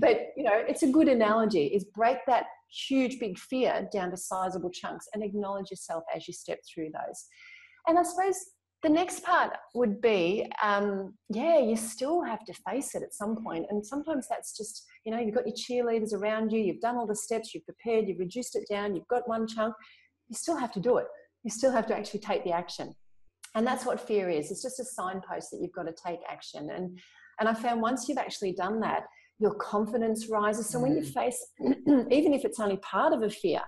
but 0.00 0.28
you 0.36 0.44
know, 0.44 0.62
it's 0.68 0.82
a 0.82 0.88
good 0.88 1.08
analogy. 1.08 1.66
Is 1.66 1.84
break 1.84 2.18
that 2.26 2.46
huge 2.88 3.18
big 3.18 3.38
fear 3.38 3.88
down 3.92 4.10
to 4.10 4.16
sizable 4.16 4.70
chunks 4.70 5.08
and 5.12 5.22
acknowledge 5.22 5.70
yourself 5.70 6.04
as 6.14 6.28
you 6.28 6.34
step 6.34 6.60
through 6.72 6.90
those. 6.92 7.26
And 7.88 7.98
I 7.98 8.02
suppose 8.04 8.36
the 8.82 8.88
next 8.88 9.22
part 9.24 9.52
would 9.74 10.00
be 10.00 10.46
um, 10.62 11.14
yeah 11.28 11.58
you 11.58 11.76
still 11.76 12.22
have 12.22 12.44
to 12.44 12.54
face 12.68 12.94
it 12.94 13.02
at 13.02 13.14
some 13.14 13.36
point 13.44 13.66
and 13.68 13.84
sometimes 13.84 14.26
that's 14.28 14.56
just 14.56 14.86
you 15.04 15.12
know 15.12 15.18
you've 15.18 15.34
got 15.34 15.46
your 15.46 15.56
cheerleaders 15.56 16.14
around 16.14 16.50
you 16.50 16.60
you've 16.60 16.80
done 16.80 16.96
all 16.96 17.06
the 17.06 17.14
steps 17.14 17.54
you've 17.54 17.64
prepared 17.64 18.08
you've 18.08 18.18
reduced 18.18 18.56
it 18.56 18.64
down 18.70 18.94
you've 18.94 19.08
got 19.08 19.28
one 19.28 19.46
chunk 19.46 19.74
you 20.30 20.36
still 20.36 20.56
have 20.56 20.72
to 20.72 20.80
do 20.80 20.96
it. 20.96 21.06
You 21.44 21.50
still 21.50 21.72
have 21.72 21.86
to 21.88 21.96
actually 21.96 22.20
take 22.20 22.44
the 22.44 22.52
action. 22.52 22.94
And 23.54 23.66
that's 23.66 23.84
what 23.84 24.00
fear 24.00 24.30
is. 24.30 24.50
It's 24.50 24.62
just 24.62 24.80
a 24.80 24.84
signpost 24.84 25.50
that 25.50 25.58
you've 25.60 25.72
got 25.72 25.82
to 25.82 25.94
take 26.06 26.20
action. 26.28 26.70
And 26.70 26.98
and 27.40 27.48
I 27.48 27.54
found 27.54 27.82
once 27.82 28.08
you've 28.08 28.18
actually 28.18 28.52
done 28.52 28.80
that, 28.80 29.04
your 29.38 29.54
confidence 29.54 30.28
rises. 30.28 30.68
So 30.68 30.78
when 30.78 30.94
you 30.94 31.02
mm. 31.02 31.12
face, 31.12 31.46
even 32.10 32.34
if 32.34 32.44
it's 32.44 32.60
only 32.60 32.76
part 32.78 33.14
of 33.14 33.22
a 33.22 33.30
fear, 33.30 33.62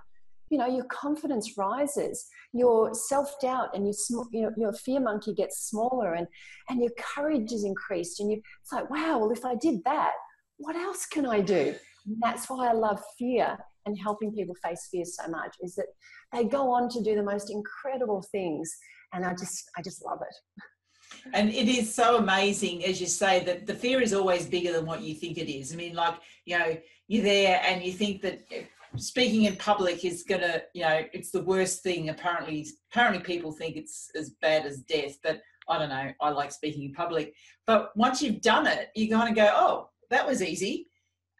you 0.53 0.59
know 0.59 0.66
your 0.66 0.85
confidence 0.85 1.57
rises 1.57 2.27
your 2.53 2.92
self-doubt 2.92 3.70
and 3.75 3.87
your, 3.87 4.27
you 4.33 4.42
know, 4.42 4.53
your 4.59 4.72
fear 4.75 5.01
monkey 5.01 5.35
gets 5.35 5.66
smaller 5.70 6.12
and 6.12 6.27
and 6.68 6.81
your 6.81 6.92
courage 6.98 7.53
is 7.53 7.64
increased 7.64 8.20
and 8.20 8.31
you 8.31 8.40
it's 8.61 8.70
like 8.70 8.88
wow 8.90 9.18
well 9.18 9.31
if 9.31 9.46
i 9.46 9.55
did 9.55 9.83
that 9.85 10.12
what 10.59 10.77
else 10.77 11.07
can 11.07 11.25
i 11.25 11.40
do 11.40 11.75
and 12.07 12.16
that's 12.20 12.51
why 12.51 12.68
i 12.68 12.72
love 12.72 13.01
fear 13.18 13.57
and 13.86 13.98
helping 13.98 14.32
people 14.32 14.54
face 14.62 14.88
fear 14.90 15.04
so 15.04 15.28
much 15.28 15.56
is 15.60 15.74
that 15.74 15.86
they 16.32 16.44
go 16.44 16.70
on 16.70 16.88
to 16.88 17.02
do 17.02 17.14
the 17.14 17.22
most 17.22 17.50
incredible 17.50 18.22
things 18.32 18.74
and 19.12 19.24
i 19.24 19.30
just 19.34 19.70
i 19.76 19.82
just 19.82 20.04
love 20.04 20.20
it 20.22 20.34
and 21.34 21.50
it 21.50 21.68
is 21.68 21.94
so 21.94 22.16
amazing, 22.16 22.84
as 22.84 23.00
you 23.00 23.06
say, 23.06 23.44
that 23.44 23.66
the 23.66 23.74
fear 23.74 24.00
is 24.00 24.12
always 24.12 24.46
bigger 24.46 24.72
than 24.72 24.86
what 24.86 25.02
you 25.02 25.14
think 25.14 25.38
it 25.38 25.50
is. 25.50 25.72
I 25.72 25.76
mean, 25.76 25.94
like, 25.94 26.14
you 26.44 26.58
know, 26.58 26.76
you're 27.08 27.22
there 27.22 27.62
and 27.66 27.82
you 27.82 27.92
think 27.92 28.22
that 28.22 28.40
speaking 28.96 29.44
in 29.44 29.56
public 29.56 30.04
is 30.04 30.22
gonna, 30.22 30.62
you 30.74 30.82
know, 30.82 31.02
it's 31.12 31.30
the 31.30 31.42
worst 31.42 31.82
thing. 31.82 32.08
Apparently, 32.08 32.66
apparently 32.90 33.22
people 33.22 33.52
think 33.52 33.76
it's 33.76 34.10
as 34.16 34.30
bad 34.40 34.66
as 34.66 34.80
death, 34.80 35.18
but 35.22 35.40
I 35.68 35.78
don't 35.78 35.88
know. 35.88 36.12
I 36.20 36.30
like 36.30 36.52
speaking 36.52 36.84
in 36.84 36.92
public, 36.92 37.34
but 37.66 37.96
once 37.96 38.20
you've 38.20 38.40
done 38.40 38.66
it, 38.66 38.88
you 38.94 39.08
kind 39.14 39.30
of 39.30 39.36
go, 39.36 39.50
oh, 39.54 39.88
that 40.10 40.26
was 40.26 40.42
easy, 40.42 40.88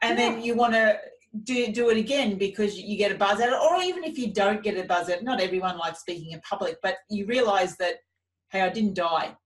and 0.01 0.19
yeah. 0.19 0.31
then 0.31 0.43
you 0.43 0.55
want 0.55 0.75
to 0.75 0.99
do 1.45 1.73
do 1.73 1.91
it 1.91 1.97
again 1.97 2.37
because 2.37 2.79
you 2.79 2.97
get 2.97 3.13
a 3.13 3.17
buzz 3.17 3.41
out 3.41 3.49
of 3.49 3.55
it, 3.55 3.61
or 3.61 3.83
even 3.83 4.05
if 4.05 4.19
you 4.19 4.33
don't 4.33 4.63
get 4.63 4.77
a 4.77 4.85
buzz 4.85 5.09
out, 5.09 5.23
not 5.23 5.41
everyone 5.41 5.79
likes 5.79 6.01
speaking 6.01 6.33
in 6.33 6.41
public, 6.41 6.77
but 6.83 6.97
you 7.09 7.27
realise 7.27 7.77
that, 7.77 7.97
hey, 8.51 8.61
I 8.61 8.69
didn't 8.69 8.95
die. 8.95 9.37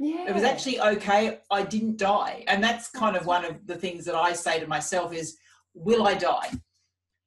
Yeah. 0.00 0.28
It 0.28 0.34
was 0.34 0.42
actually 0.42 0.80
okay. 0.80 1.38
I 1.50 1.62
didn't 1.62 1.98
die, 1.98 2.44
and 2.48 2.62
that's 2.62 2.90
kind 2.90 3.16
of 3.16 3.26
one 3.26 3.44
of 3.44 3.66
the 3.66 3.76
things 3.76 4.04
that 4.06 4.14
I 4.14 4.32
say 4.32 4.58
to 4.58 4.66
myself 4.66 5.12
is, 5.12 5.36
will 5.74 6.06
I 6.06 6.14
die? 6.14 6.50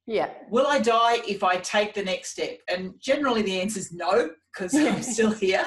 Yeah. 0.06 0.30
Will 0.50 0.66
I 0.66 0.78
die 0.78 1.18
if 1.28 1.44
I 1.44 1.58
take 1.58 1.94
the 1.94 2.02
next 2.02 2.30
step? 2.30 2.58
And 2.68 2.94
generally 2.98 3.42
the 3.42 3.60
answer 3.60 3.78
is 3.78 3.92
no, 3.92 4.30
because 4.52 4.74
I'm 4.74 5.02
still 5.14 5.32
here. 5.32 5.66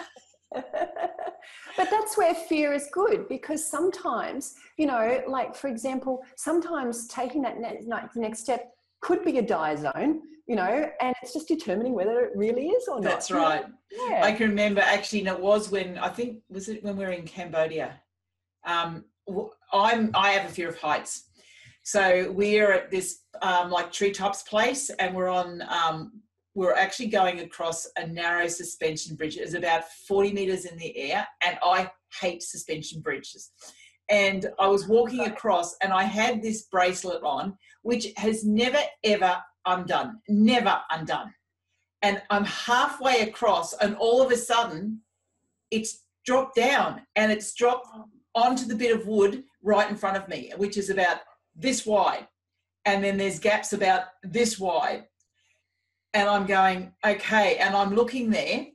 but 0.53 1.89
that's 1.89 2.17
where 2.17 2.33
fear 2.33 2.73
is 2.73 2.87
good 2.91 3.27
because 3.29 3.65
sometimes, 3.65 4.55
you 4.77 4.85
know, 4.85 5.21
like 5.27 5.55
for 5.55 5.67
example, 5.67 6.23
sometimes 6.35 7.07
taking 7.07 7.41
that 7.43 7.59
next, 7.59 8.15
next 8.15 8.39
step 8.39 8.71
could 9.01 9.23
be 9.23 9.37
a 9.37 9.41
die 9.41 9.75
zone, 9.75 10.21
you 10.47 10.55
know, 10.55 10.89
and 10.99 11.15
it's 11.21 11.33
just 11.33 11.47
determining 11.47 11.93
whether 11.93 12.19
it 12.21 12.31
really 12.35 12.67
is 12.67 12.87
or 12.87 12.95
not. 12.95 13.03
That's 13.03 13.31
right. 13.31 13.65
Yeah. 13.91 14.21
I 14.23 14.31
can 14.31 14.49
remember 14.49 14.81
actually, 14.81 15.19
and 15.19 15.29
it 15.29 15.39
was 15.39 15.71
when 15.71 15.97
I 15.97 16.09
think 16.09 16.39
was 16.49 16.69
it 16.69 16.83
when 16.83 16.97
we 16.97 17.05
were 17.05 17.11
in 17.11 17.25
Cambodia. 17.25 17.99
Um, 18.65 19.05
I'm 19.73 20.11
I 20.13 20.31
have 20.31 20.49
a 20.49 20.53
fear 20.53 20.69
of 20.69 20.77
heights, 20.77 21.29
so 21.83 22.31
we're 22.31 22.71
at 22.71 22.91
this 22.91 23.21
um, 23.41 23.71
like 23.71 23.91
treetops 23.91 24.43
place, 24.43 24.89
and 24.89 25.15
we're 25.15 25.29
on. 25.29 25.61
Um, 25.63 26.21
we're 26.53 26.75
actually 26.75 27.07
going 27.07 27.39
across 27.39 27.87
a 27.97 28.05
narrow 28.05 28.47
suspension 28.47 29.15
bridge. 29.15 29.37
It's 29.37 29.53
about 29.53 29.85
40 30.07 30.33
meters 30.33 30.65
in 30.65 30.77
the 30.77 30.95
air, 30.97 31.27
and 31.45 31.57
I 31.63 31.89
hate 32.19 32.43
suspension 32.43 33.01
bridges. 33.01 33.51
And 34.09 34.47
I 34.59 34.67
was 34.67 34.87
walking 34.87 35.21
across, 35.21 35.75
and 35.81 35.93
I 35.93 36.03
had 36.03 36.41
this 36.41 36.63
bracelet 36.63 37.23
on, 37.23 37.57
which 37.83 38.07
has 38.17 38.43
never 38.43 38.79
ever 39.03 39.37
undone, 39.65 40.19
never 40.27 40.81
undone. 40.91 41.33
And 42.01 42.21
I'm 42.29 42.45
halfway 42.45 43.21
across, 43.21 43.73
and 43.73 43.95
all 43.95 44.21
of 44.21 44.31
a 44.31 44.37
sudden, 44.37 45.01
it's 45.69 46.03
dropped 46.25 46.55
down, 46.55 47.01
and 47.15 47.31
it's 47.31 47.53
dropped 47.53 47.87
onto 48.35 48.65
the 48.65 48.75
bit 48.75 48.95
of 48.95 49.07
wood 49.07 49.43
right 49.63 49.89
in 49.89 49.95
front 49.95 50.17
of 50.17 50.27
me, 50.27 50.51
which 50.57 50.77
is 50.77 50.89
about 50.89 51.19
this 51.55 51.85
wide. 51.85 52.27
And 52.85 53.03
then 53.03 53.17
there's 53.17 53.39
gaps 53.39 53.73
about 53.73 54.05
this 54.23 54.59
wide. 54.59 55.05
And 56.13 56.27
I'm 56.29 56.45
going, 56.45 56.93
okay. 57.05 57.57
And 57.57 57.75
I'm 57.75 57.95
looking 57.95 58.29
there. 58.29 58.67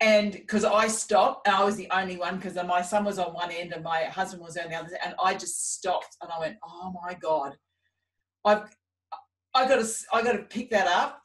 And 0.00 0.32
because 0.32 0.64
I 0.64 0.88
stopped, 0.88 1.46
and 1.46 1.56
I 1.56 1.64
was 1.64 1.76
the 1.76 1.88
only 1.90 2.16
one 2.16 2.36
because 2.36 2.54
my 2.66 2.82
son 2.82 3.04
was 3.04 3.18
on 3.18 3.32
one 3.32 3.50
end 3.50 3.72
and 3.72 3.82
my 3.82 4.04
husband 4.04 4.42
was 4.42 4.56
on 4.58 4.68
the 4.68 4.76
other, 4.76 4.90
and 5.02 5.14
I 5.22 5.32
just 5.32 5.74
stopped 5.74 6.16
and 6.20 6.30
I 6.30 6.38
went, 6.38 6.58
"Oh 6.62 6.92
my 7.02 7.14
god, 7.14 7.56
I've 8.44 8.76
I 9.54 9.66
got 9.66 9.82
to 9.82 9.88
I 10.12 10.22
got 10.22 10.32
to 10.32 10.42
pick 10.42 10.70
that 10.70 10.86
up, 10.86 11.22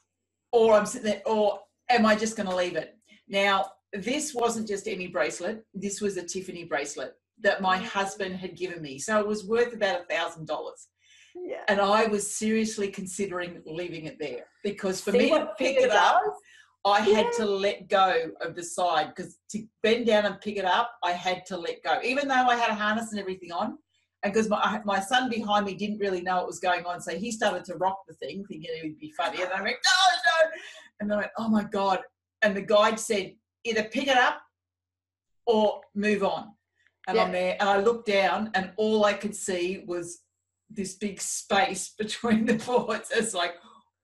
or 0.52 0.72
I'm 0.72 0.86
sitting 0.86 1.10
there, 1.10 1.22
or 1.26 1.60
am 1.90 2.06
I 2.06 2.16
just 2.16 2.34
going 2.34 2.48
to 2.48 2.56
leave 2.56 2.76
it?" 2.76 2.96
Now, 3.28 3.72
this 3.92 4.34
wasn't 4.34 4.68
just 4.68 4.88
any 4.88 5.06
bracelet. 5.06 5.66
This 5.74 6.00
was 6.00 6.16
a 6.16 6.22
Tiffany 6.22 6.64
bracelet 6.64 7.12
that 7.42 7.60
my 7.60 7.76
husband 7.76 8.36
had 8.36 8.56
given 8.56 8.80
me. 8.80 8.98
So 8.98 9.20
it 9.20 9.26
was 9.26 9.44
worth 9.44 9.74
about 9.74 10.00
a 10.00 10.04
thousand 10.04 10.46
dollars. 10.46 10.88
Yeah. 11.34 11.62
And 11.68 11.80
I 11.80 12.06
was 12.06 12.34
seriously 12.34 12.88
considering 12.88 13.62
leaving 13.66 14.04
it 14.04 14.18
there 14.18 14.44
because 14.62 15.00
for 15.00 15.12
See 15.12 15.18
me 15.18 15.30
to 15.30 15.50
pick 15.58 15.76
it 15.76 15.90
up, 15.90 16.22
I 16.84 17.06
yeah. 17.06 17.16
had 17.16 17.32
to 17.34 17.46
let 17.46 17.88
go 17.88 18.30
of 18.40 18.54
the 18.54 18.62
side 18.62 19.12
because 19.14 19.38
to 19.50 19.64
bend 19.82 20.06
down 20.06 20.26
and 20.26 20.40
pick 20.40 20.56
it 20.56 20.64
up, 20.64 20.92
I 21.02 21.12
had 21.12 21.46
to 21.46 21.56
let 21.56 21.82
go, 21.82 22.00
even 22.02 22.28
though 22.28 22.34
I 22.34 22.56
had 22.56 22.70
a 22.70 22.74
harness 22.74 23.12
and 23.12 23.20
everything 23.20 23.52
on. 23.52 23.78
And 24.24 24.32
because 24.32 24.48
my, 24.48 24.80
my 24.84 25.00
son 25.00 25.28
behind 25.28 25.66
me 25.66 25.74
didn't 25.74 25.98
really 25.98 26.22
know 26.22 26.36
what 26.36 26.46
was 26.46 26.60
going 26.60 26.84
on, 26.84 27.00
so 27.00 27.16
he 27.16 27.32
started 27.32 27.64
to 27.66 27.76
rock 27.76 28.02
the 28.06 28.14
thing, 28.14 28.44
thinking 28.46 28.70
it 28.70 28.84
would 28.84 28.98
be 28.98 29.12
funny. 29.16 29.42
And 29.42 29.52
I 29.52 29.62
went, 29.62 29.76
no, 29.84 30.46
no. 30.46 30.50
And 31.00 31.10
then 31.10 31.18
I 31.18 31.20
went, 31.22 31.32
oh 31.38 31.48
my 31.48 31.64
God. 31.64 32.00
And 32.42 32.56
the 32.56 32.62
guide 32.62 33.00
said, 33.00 33.34
either 33.64 33.84
pick 33.84 34.08
it 34.08 34.16
up 34.16 34.40
or 35.46 35.80
move 35.94 36.22
on 36.22 36.52
and 37.08 37.16
yeah. 37.16 37.24
I'm 37.24 37.32
there 37.32 37.56
and 37.58 37.68
I 37.68 37.80
looked 37.80 38.06
down 38.06 38.50
and 38.54 38.72
all 38.76 39.04
I 39.04 39.12
could 39.12 39.34
see 39.34 39.84
was 39.86 40.20
this 40.74 40.94
big 40.94 41.20
space 41.20 41.94
between 41.98 42.46
the 42.46 42.54
boards. 42.54 43.10
It's 43.14 43.34
like 43.34 43.54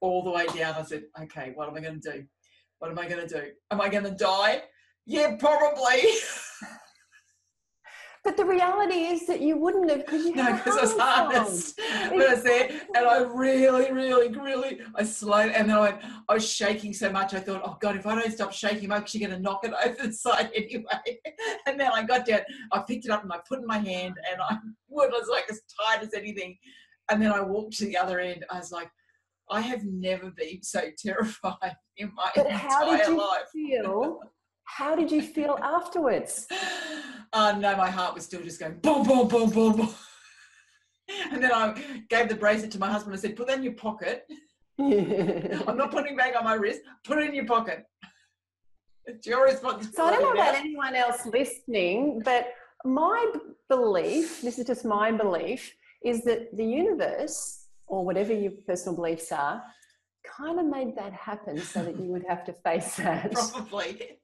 all 0.00 0.22
the 0.22 0.30
way 0.30 0.46
down. 0.46 0.74
I 0.74 0.82
said, 0.82 1.04
okay, 1.22 1.52
what 1.54 1.68
am 1.68 1.74
I 1.74 1.80
going 1.80 2.00
to 2.00 2.12
do? 2.12 2.24
What 2.78 2.90
am 2.90 2.98
I 2.98 3.08
going 3.08 3.26
to 3.26 3.40
do? 3.40 3.48
Am 3.70 3.80
I 3.80 3.88
going 3.88 4.04
to 4.04 4.10
die? 4.10 4.62
Yeah, 5.06 5.36
probably. 5.36 6.02
But 8.24 8.36
the 8.36 8.44
reality 8.44 9.06
is 9.06 9.26
that 9.26 9.40
you 9.40 9.56
wouldn't 9.56 9.90
have 9.90 10.04
because 10.04 10.24
you 10.24 10.34
no, 10.34 10.52
because 10.52 10.76
I 10.76 10.80
was 10.82 10.98
harnessed. 10.98 11.80
But 12.10 12.28
I 12.28 12.36
said, 12.36 12.80
and 12.94 13.06
I 13.06 13.22
really, 13.22 13.92
really, 13.92 14.28
really, 14.28 14.80
I 14.94 15.04
slowed, 15.04 15.52
and 15.52 15.68
then 15.68 15.76
I 15.76 15.80
went, 15.80 16.02
I 16.28 16.34
was 16.34 16.48
shaking 16.48 16.92
so 16.92 17.10
much. 17.10 17.34
I 17.34 17.40
thought, 17.40 17.62
oh 17.64 17.76
God, 17.80 17.96
if 17.96 18.06
I 18.06 18.14
don't 18.14 18.32
stop 18.32 18.52
shaking, 18.52 18.90
I'm 18.90 18.98
actually 18.98 19.20
going 19.20 19.32
to 19.32 19.38
knock 19.38 19.64
it 19.64 19.72
over 19.84 20.06
the 20.08 20.12
side 20.12 20.50
anyway. 20.54 21.20
And 21.66 21.78
then 21.78 21.90
I 21.92 22.02
got 22.02 22.26
down, 22.26 22.40
I 22.72 22.80
picked 22.80 23.04
it 23.04 23.10
up 23.10 23.22
and 23.22 23.32
I 23.32 23.38
put 23.48 23.58
it 23.58 23.62
in 23.62 23.66
my 23.66 23.78
hand, 23.78 24.14
and 24.30 24.40
I 24.40 24.56
was 24.88 25.28
like 25.30 25.44
as 25.50 25.60
tight 25.80 26.02
as 26.02 26.14
anything. 26.14 26.58
And 27.10 27.22
then 27.22 27.32
I 27.32 27.40
walked 27.40 27.76
to 27.78 27.86
the 27.86 27.96
other 27.96 28.20
end. 28.20 28.44
I 28.50 28.58
was 28.58 28.70
like, 28.70 28.90
I 29.50 29.60
have 29.60 29.84
never 29.84 30.30
been 30.30 30.62
so 30.62 30.82
terrified 30.98 31.76
in 31.96 32.12
my 32.14 32.30
but 32.34 32.46
entire 32.46 32.58
how 32.58 32.96
did 32.96 33.06
you 33.06 33.18
life. 33.18 33.48
Feel 33.52 34.20
how 34.68 34.94
did 34.94 35.10
you 35.10 35.22
feel 35.22 35.58
afterwards? 35.62 36.46
Oh 37.32 37.56
no, 37.58 37.76
my 37.76 37.90
heart 37.90 38.14
was 38.14 38.24
still 38.24 38.42
just 38.42 38.60
going 38.60 38.78
boom, 38.78 39.02
boom, 39.02 39.26
boom, 39.26 39.50
boom, 39.50 39.72
boom. 39.76 39.90
And 41.32 41.42
then 41.42 41.52
I 41.52 41.74
gave 42.10 42.28
the 42.28 42.34
bracelet 42.34 42.70
to 42.72 42.78
my 42.78 42.90
husband 42.90 43.14
and 43.14 43.20
said, 43.22 43.34
"Put 43.34 43.46
that 43.46 43.56
in 43.56 43.64
your 43.64 43.72
pocket." 43.72 44.26
I'm 44.78 45.78
not 45.78 45.90
putting 45.90 46.12
it 46.12 46.18
back 46.18 46.36
on 46.36 46.44
my 46.44 46.52
wrist. 46.52 46.82
Put 47.02 47.16
it 47.18 47.30
in 47.30 47.34
your 47.34 47.46
pocket. 47.46 47.86
It's 49.06 49.26
your 49.26 49.46
responsibility. 49.46 49.96
So 49.96 50.04
I 50.04 50.10
don't 50.10 50.22
know 50.22 50.42
about 50.42 50.54
anyone 50.54 50.94
else 50.94 51.24
listening, 51.24 52.20
but 52.22 52.48
my 52.84 53.32
belief, 53.70 54.42
this 54.42 54.58
is 54.58 54.66
just 54.66 54.84
my 54.84 55.10
belief, 55.10 55.74
is 56.04 56.24
that 56.24 56.54
the 56.54 56.64
universe, 56.64 57.68
or 57.86 58.04
whatever 58.04 58.34
your 58.34 58.52
personal 58.66 58.94
beliefs 58.94 59.32
are, 59.32 59.62
kind 60.26 60.60
of 60.60 60.66
made 60.66 60.94
that 60.94 61.14
happen 61.14 61.58
so 61.58 61.82
that 61.82 61.98
you 61.98 62.10
would 62.12 62.26
have 62.28 62.44
to 62.44 62.52
face 62.52 62.96
that. 62.96 63.32
Probably. 63.32 64.18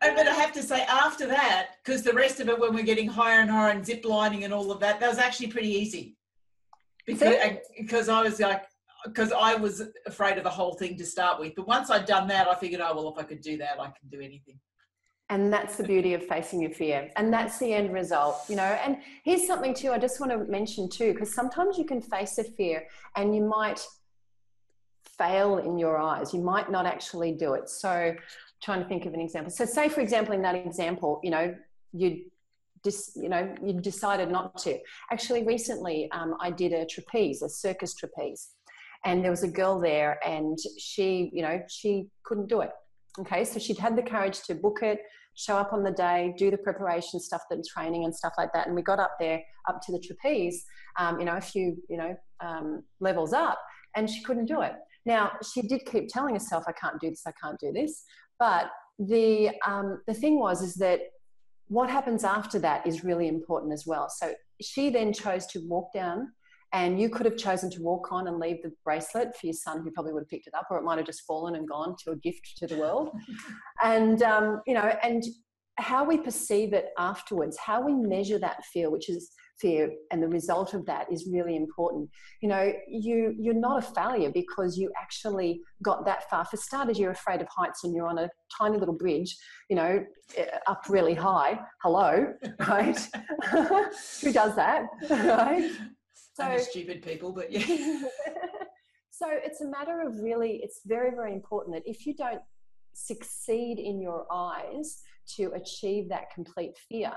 But 0.00 0.28
I 0.28 0.34
have 0.34 0.52
to 0.52 0.62
say, 0.62 0.82
after 0.82 1.26
that, 1.26 1.76
because 1.82 2.02
the 2.02 2.12
rest 2.12 2.40
of 2.40 2.48
it, 2.48 2.58
when 2.58 2.74
we're 2.74 2.84
getting 2.84 3.08
higher 3.08 3.40
and 3.40 3.50
higher 3.50 3.70
and 3.70 3.84
zip 3.84 4.04
lining 4.04 4.44
and 4.44 4.52
all 4.52 4.70
of 4.70 4.80
that, 4.80 5.00
that 5.00 5.08
was 5.08 5.18
actually 5.18 5.48
pretty 5.48 5.70
easy. 5.70 6.16
Because, 7.06 7.36
because 7.78 8.08
I 8.08 8.22
was 8.22 8.40
like, 8.40 8.64
because 9.04 9.32
I 9.32 9.54
was 9.54 9.82
afraid 10.06 10.38
of 10.38 10.44
the 10.44 10.50
whole 10.50 10.74
thing 10.74 10.96
to 10.96 11.04
start 11.04 11.38
with. 11.38 11.54
But 11.54 11.66
once 11.66 11.90
I'd 11.90 12.06
done 12.06 12.26
that, 12.28 12.48
I 12.48 12.54
figured, 12.54 12.80
oh, 12.80 12.94
well, 12.94 13.12
if 13.12 13.18
I 13.18 13.26
could 13.26 13.42
do 13.42 13.58
that, 13.58 13.78
I 13.78 13.86
can 13.86 14.08
do 14.10 14.20
anything. 14.20 14.58
And 15.30 15.52
that's 15.52 15.76
the 15.76 15.84
beauty 15.84 16.14
of 16.14 16.22
facing 16.26 16.60
your 16.60 16.70
fear. 16.70 17.10
And 17.16 17.32
that's 17.32 17.58
the 17.58 17.72
end 17.72 17.92
result, 17.92 18.42
you 18.48 18.56
know. 18.56 18.62
And 18.62 18.98
here's 19.24 19.46
something 19.46 19.74
too, 19.74 19.90
I 19.90 19.98
just 19.98 20.20
want 20.20 20.32
to 20.32 20.38
mention 20.50 20.88
too, 20.88 21.12
because 21.12 21.34
sometimes 21.34 21.78
you 21.78 21.84
can 21.84 22.00
face 22.00 22.38
a 22.38 22.44
fear 22.44 22.86
and 23.16 23.34
you 23.34 23.42
might 23.42 23.80
fail 25.16 25.58
in 25.58 25.78
your 25.78 25.98
eyes. 25.98 26.34
You 26.34 26.40
might 26.40 26.70
not 26.70 26.86
actually 26.86 27.32
do 27.32 27.54
it. 27.54 27.68
So 27.68 28.14
trying 28.64 28.82
to 28.82 28.88
think 28.88 29.06
of 29.06 29.14
an 29.14 29.20
example. 29.20 29.50
So 29.50 29.64
say, 29.64 29.88
for 29.88 30.00
example, 30.00 30.34
in 30.34 30.42
that 30.42 30.54
example, 30.54 31.20
you 31.22 31.30
know, 31.30 31.54
you 31.92 32.24
just, 32.84 33.16
you 33.16 33.28
know, 33.28 33.54
you 33.64 33.74
decided 33.74 34.30
not 34.30 34.58
to. 34.58 34.78
Actually, 35.12 35.44
recently 35.44 36.10
um, 36.12 36.36
I 36.40 36.50
did 36.50 36.72
a 36.72 36.86
trapeze, 36.86 37.42
a 37.42 37.48
circus 37.48 37.94
trapeze. 37.94 38.50
And 39.04 39.22
there 39.22 39.30
was 39.30 39.42
a 39.42 39.48
girl 39.48 39.78
there 39.80 40.18
and 40.26 40.58
she, 40.78 41.30
you 41.32 41.42
know, 41.42 41.60
she 41.68 42.08
couldn't 42.24 42.48
do 42.48 42.62
it. 42.62 42.70
Okay, 43.18 43.44
so 43.44 43.58
she'd 43.58 43.78
had 43.78 43.96
the 43.96 44.02
courage 44.02 44.42
to 44.42 44.54
book 44.54 44.78
it, 44.82 44.98
show 45.34 45.56
up 45.56 45.72
on 45.72 45.82
the 45.82 45.90
day, 45.90 46.34
do 46.36 46.50
the 46.50 46.58
preparation 46.58 47.20
stuff, 47.20 47.42
the 47.50 47.62
training 47.72 48.04
and 48.04 48.14
stuff 48.14 48.32
like 48.38 48.52
that. 48.54 48.66
And 48.66 48.74
we 48.74 48.82
got 48.82 48.98
up 48.98 49.12
there, 49.20 49.42
up 49.68 49.80
to 49.82 49.92
the 49.92 50.00
trapeze, 50.00 50.64
um, 50.98 51.20
you 51.20 51.26
know, 51.26 51.36
a 51.36 51.40
few, 51.40 51.76
you 51.88 51.96
know, 51.96 52.16
um, 52.40 52.82
levels 53.00 53.32
up, 53.32 53.58
and 53.94 54.10
she 54.10 54.22
couldn't 54.22 54.46
do 54.46 54.62
it. 54.62 54.72
Now, 55.06 55.32
she 55.52 55.62
did 55.62 55.84
keep 55.84 56.08
telling 56.08 56.34
herself, 56.34 56.64
I 56.66 56.72
can't 56.72 57.00
do 57.00 57.10
this, 57.10 57.22
I 57.26 57.32
can't 57.40 57.58
do 57.60 57.72
this. 57.72 58.04
But 58.44 58.70
the, 58.98 59.52
um, 59.66 60.02
the 60.06 60.12
thing 60.12 60.38
was, 60.38 60.60
is 60.60 60.74
that 60.74 61.00
what 61.68 61.88
happens 61.88 62.24
after 62.24 62.58
that 62.58 62.86
is 62.86 63.02
really 63.02 63.26
important 63.26 63.72
as 63.72 63.86
well. 63.86 64.10
So 64.10 64.34
she 64.60 64.90
then 64.90 65.14
chose 65.14 65.46
to 65.46 65.60
walk 65.66 65.94
down 65.94 66.28
and 66.74 67.00
you 67.00 67.08
could 67.08 67.24
have 67.24 67.38
chosen 67.38 67.70
to 67.70 67.80
walk 67.80 68.12
on 68.12 68.28
and 68.28 68.38
leave 68.38 68.60
the 68.62 68.70
bracelet 68.84 69.34
for 69.34 69.46
your 69.46 69.54
son 69.54 69.82
who 69.82 69.90
probably 69.92 70.12
would 70.12 70.24
have 70.24 70.28
picked 70.28 70.46
it 70.46 70.52
up 70.52 70.66
or 70.70 70.76
it 70.76 70.82
might 70.82 70.98
have 70.98 71.06
just 71.06 71.22
fallen 71.22 71.54
and 71.54 71.66
gone 71.66 71.96
to 72.04 72.10
a 72.10 72.16
gift 72.16 72.58
to 72.58 72.66
the 72.66 72.76
world 72.76 73.08
and 73.82 74.22
um, 74.22 74.60
you 74.66 74.74
know 74.74 74.92
and 75.02 75.22
how 75.76 76.04
we 76.04 76.18
perceive 76.18 76.72
it 76.72 76.90
afterwards, 76.98 77.56
how 77.58 77.84
we 77.84 77.94
measure 77.94 78.38
that 78.38 78.64
fear, 78.66 78.90
which 78.90 79.08
is 79.08 79.32
fear, 79.58 79.90
and 80.10 80.22
the 80.22 80.28
result 80.28 80.72
of 80.74 80.86
that 80.86 81.10
is 81.12 81.28
really 81.30 81.56
important. 81.56 82.08
You 82.40 82.48
know, 82.48 82.72
you 82.88 83.34
you're 83.38 83.54
not 83.54 83.82
a 83.82 83.92
failure 83.94 84.30
because 84.30 84.78
you 84.78 84.92
actually 84.96 85.60
got 85.82 86.04
that 86.04 86.28
far. 86.30 86.44
For 86.44 86.56
starters, 86.56 86.98
you're 86.98 87.10
afraid 87.10 87.40
of 87.40 87.48
heights 87.48 87.82
and 87.84 87.94
you're 87.94 88.06
on 88.06 88.18
a 88.18 88.28
tiny 88.56 88.78
little 88.78 88.94
bridge, 88.94 89.36
you 89.68 89.76
know, 89.76 90.04
eh, 90.36 90.46
up 90.66 90.84
really 90.88 91.14
high. 91.14 91.58
Hello, 91.82 92.32
right? 92.68 92.98
Who 93.50 94.32
does 94.32 94.54
that, 94.54 94.84
right? 95.10 95.70
So 96.34 96.56
stupid 96.58 97.02
people, 97.02 97.32
but 97.32 97.50
yeah. 97.50 98.00
so 99.10 99.26
it's 99.30 99.60
a 99.60 99.66
matter 99.66 100.02
of 100.06 100.18
really, 100.20 100.60
it's 100.62 100.80
very, 100.84 101.10
very 101.10 101.32
important 101.32 101.74
that 101.76 101.88
if 101.88 102.06
you 102.06 102.14
don't 102.14 102.42
succeed 102.92 103.78
in 103.78 104.00
your 104.00 104.26
eyes 104.32 105.02
to 105.36 105.52
achieve 105.54 106.08
that 106.08 106.30
complete 106.34 106.76
fear, 106.88 107.12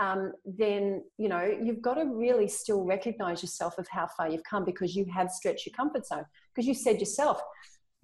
um, 0.00 0.32
then 0.44 1.02
you 1.16 1.28
know 1.28 1.44
you've 1.62 1.82
got 1.82 1.94
to 1.94 2.04
really 2.04 2.48
still 2.48 2.84
recognize 2.84 3.42
yourself 3.42 3.78
of 3.78 3.86
how 3.88 4.06
far 4.16 4.28
you've 4.28 4.44
come 4.44 4.64
because 4.64 4.94
you 4.94 5.04
have 5.12 5.30
stretched 5.30 5.66
your 5.66 5.74
comfort 5.74 6.06
zone. 6.06 6.24
Because 6.54 6.66
you 6.66 6.74
said 6.74 7.00
yourself, 7.00 7.40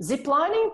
zip 0.02 0.26
lining, 0.26 0.70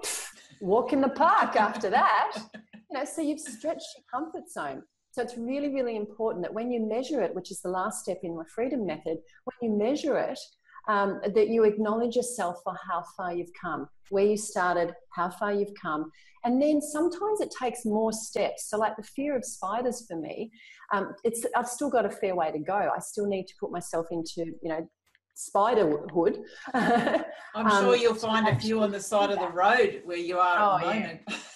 walk 0.60 0.92
in 0.92 1.00
the 1.00 1.08
park 1.10 1.56
after 1.56 1.90
that. 1.90 2.36
You 2.92 2.98
know, 2.98 3.04
so 3.04 3.22
you've 3.22 3.38
stretched 3.38 3.86
your 3.96 4.04
comfort 4.12 4.50
zone. 4.50 4.82
So 5.12 5.22
it's 5.22 5.36
really, 5.36 5.68
really 5.68 5.94
important 5.94 6.42
that 6.42 6.52
when 6.52 6.72
you 6.72 6.80
measure 6.80 7.22
it, 7.22 7.32
which 7.36 7.52
is 7.52 7.60
the 7.60 7.68
last 7.68 8.02
step 8.02 8.18
in 8.24 8.36
my 8.36 8.42
freedom 8.52 8.84
method, 8.84 9.18
when 9.44 9.70
you 9.70 9.78
measure 9.78 10.18
it, 10.18 10.40
um, 10.88 11.20
that 11.34 11.48
you 11.48 11.64
acknowledge 11.64 12.16
yourself 12.16 12.56
for 12.64 12.74
how 12.88 13.04
far 13.16 13.32
you've 13.32 13.52
come, 13.60 13.88
where 14.10 14.24
you 14.24 14.36
started, 14.36 14.94
how 15.10 15.30
far 15.30 15.52
you've 15.52 15.74
come. 15.80 16.10
And 16.44 16.60
then 16.60 16.80
sometimes 16.80 17.40
it 17.40 17.52
takes 17.58 17.84
more 17.84 18.12
steps. 18.12 18.68
So, 18.68 18.78
like 18.78 18.96
the 18.96 19.02
fear 19.02 19.36
of 19.36 19.44
spiders 19.44 20.06
for 20.06 20.16
me, 20.16 20.50
um, 20.92 21.14
it's 21.24 21.44
I've 21.56 21.68
still 21.68 21.90
got 21.90 22.06
a 22.06 22.10
fair 22.10 22.34
way 22.34 22.50
to 22.52 22.58
go. 22.58 22.74
I 22.74 22.98
still 23.00 23.26
need 23.26 23.46
to 23.48 23.54
put 23.58 23.70
myself 23.70 24.06
into, 24.10 24.46
you 24.62 24.68
know, 24.68 24.88
spiderhood. 25.36 26.38
I'm 26.74 27.66
um, 27.66 27.84
sure 27.84 27.96
you'll 27.96 28.14
find 28.14 28.48
a 28.48 28.58
few 28.58 28.82
on 28.82 28.90
the 28.90 29.00
side 29.00 29.30
of 29.30 29.38
the 29.38 29.48
road 29.48 30.02
where 30.04 30.16
you 30.16 30.38
are 30.38 30.56
oh, 30.58 30.76
at 30.76 30.80
the 30.80 31.00
moment. 31.00 31.20
Yeah. 31.28 31.36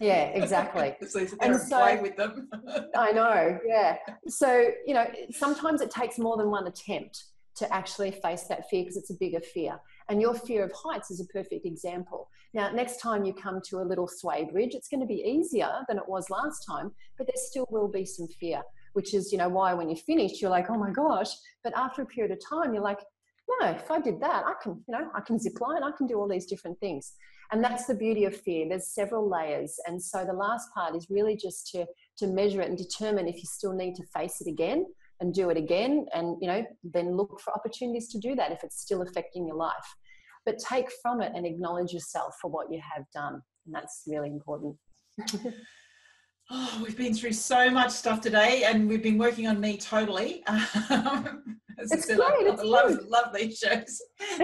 Yeah, 0.00 0.26
exactly. 0.26 0.94
so 1.08 1.26
and 1.40 1.56
so, 1.56 1.76
play 1.76 2.00
with 2.00 2.16
them. 2.16 2.48
I 2.96 3.10
know, 3.10 3.58
yeah. 3.66 3.96
So, 4.28 4.68
you 4.86 4.94
know, 4.94 5.06
sometimes 5.32 5.80
it 5.80 5.90
takes 5.90 6.18
more 6.18 6.36
than 6.36 6.52
one 6.52 6.68
attempt 6.68 7.24
to 7.56 7.72
actually 7.74 8.12
face 8.12 8.44
that 8.44 8.68
fear 8.70 8.82
because 8.82 8.96
it's 8.96 9.10
a 9.10 9.14
bigger 9.18 9.40
fear. 9.40 9.80
And 10.08 10.22
your 10.22 10.34
fear 10.34 10.64
of 10.64 10.72
heights 10.72 11.10
is 11.10 11.20
a 11.20 11.26
perfect 11.26 11.66
example. 11.66 12.30
Now, 12.54 12.70
next 12.70 12.98
time 12.98 13.24
you 13.24 13.34
come 13.34 13.60
to 13.68 13.80
a 13.80 13.84
little 13.84 14.08
sway 14.08 14.48
bridge, 14.50 14.74
it's 14.74 14.88
going 14.88 15.00
to 15.00 15.06
be 15.06 15.22
easier 15.26 15.70
than 15.86 15.98
it 15.98 16.08
was 16.08 16.30
last 16.30 16.64
time, 16.66 16.92
but 17.18 17.26
there 17.26 17.36
still 17.36 17.66
will 17.70 17.88
be 17.88 18.06
some 18.06 18.26
fear, 18.40 18.62
which 18.94 19.12
is, 19.12 19.30
you 19.32 19.38
know, 19.38 19.50
why 19.50 19.74
when 19.74 19.90
you 19.90 19.96
finish, 19.96 20.40
you're 20.40 20.50
like, 20.50 20.70
oh 20.70 20.78
my 20.78 20.90
gosh. 20.90 21.30
But 21.62 21.76
after 21.76 22.02
a 22.02 22.06
period 22.06 22.32
of 22.32 22.38
time, 22.48 22.72
you're 22.72 22.82
like, 22.82 23.00
no, 23.60 23.68
if 23.68 23.90
I 23.90 24.00
did 24.00 24.20
that, 24.20 24.44
I 24.46 24.54
can, 24.62 24.82
you 24.88 24.98
know, 24.98 25.10
I 25.14 25.20
can 25.20 25.38
zip 25.38 25.60
line, 25.60 25.82
I 25.82 25.90
can 25.90 26.06
do 26.06 26.14
all 26.14 26.28
these 26.28 26.46
different 26.46 26.78
things. 26.80 27.12
And 27.50 27.64
that's 27.64 27.86
the 27.86 27.94
beauty 27.94 28.24
of 28.24 28.36
fear. 28.36 28.66
There's 28.68 28.88
several 28.88 29.28
layers. 29.28 29.74
And 29.86 30.02
so 30.02 30.24
the 30.24 30.34
last 30.34 30.68
part 30.74 30.94
is 30.94 31.06
really 31.08 31.36
just 31.36 31.70
to, 31.72 31.86
to 32.18 32.26
measure 32.26 32.60
it 32.60 32.68
and 32.68 32.76
determine 32.76 33.26
if 33.26 33.36
you 33.36 33.46
still 33.46 33.72
need 33.72 33.94
to 33.96 34.04
face 34.14 34.40
it 34.40 34.48
again 34.48 34.86
and 35.20 35.34
do 35.34 35.50
it 35.50 35.56
again 35.56 36.06
and 36.14 36.36
you 36.40 36.46
know 36.46 36.64
then 36.84 37.16
look 37.16 37.40
for 37.40 37.52
opportunities 37.52 38.08
to 38.08 38.18
do 38.18 38.34
that 38.34 38.52
if 38.52 38.62
it's 38.62 38.80
still 38.80 39.02
affecting 39.02 39.46
your 39.46 39.56
life. 39.56 39.94
But 40.46 40.58
take 40.58 40.88
from 41.02 41.20
it 41.20 41.32
and 41.34 41.44
acknowledge 41.44 41.92
yourself 41.92 42.34
for 42.40 42.50
what 42.50 42.70
you 42.70 42.80
have 42.94 43.04
done 43.12 43.42
and 43.66 43.74
that's 43.74 44.04
really 44.06 44.28
important 44.28 44.76
oh 46.50 46.80
we've 46.82 46.96
been 46.96 47.14
through 47.14 47.32
so 47.32 47.70
much 47.70 47.90
stuff 47.90 48.20
today 48.20 48.64
and 48.64 48.88
we've 48.88 49.02
been 49.02 49.18
working 49.18 49.46
on 49.46 49.60
me 49.60 49.76
totally 49.76 50.42
As 51.80 51.92
it's 51.92 52.04
I 52.04 52.08
said, 52.08 52.16
great. 52.16 52.50
I, 52.50 52.54
I 52.54 52.62
love, 52.62 52.98
love 53.08 53.32
these 53.32 53.58
shows. 53.58 54.02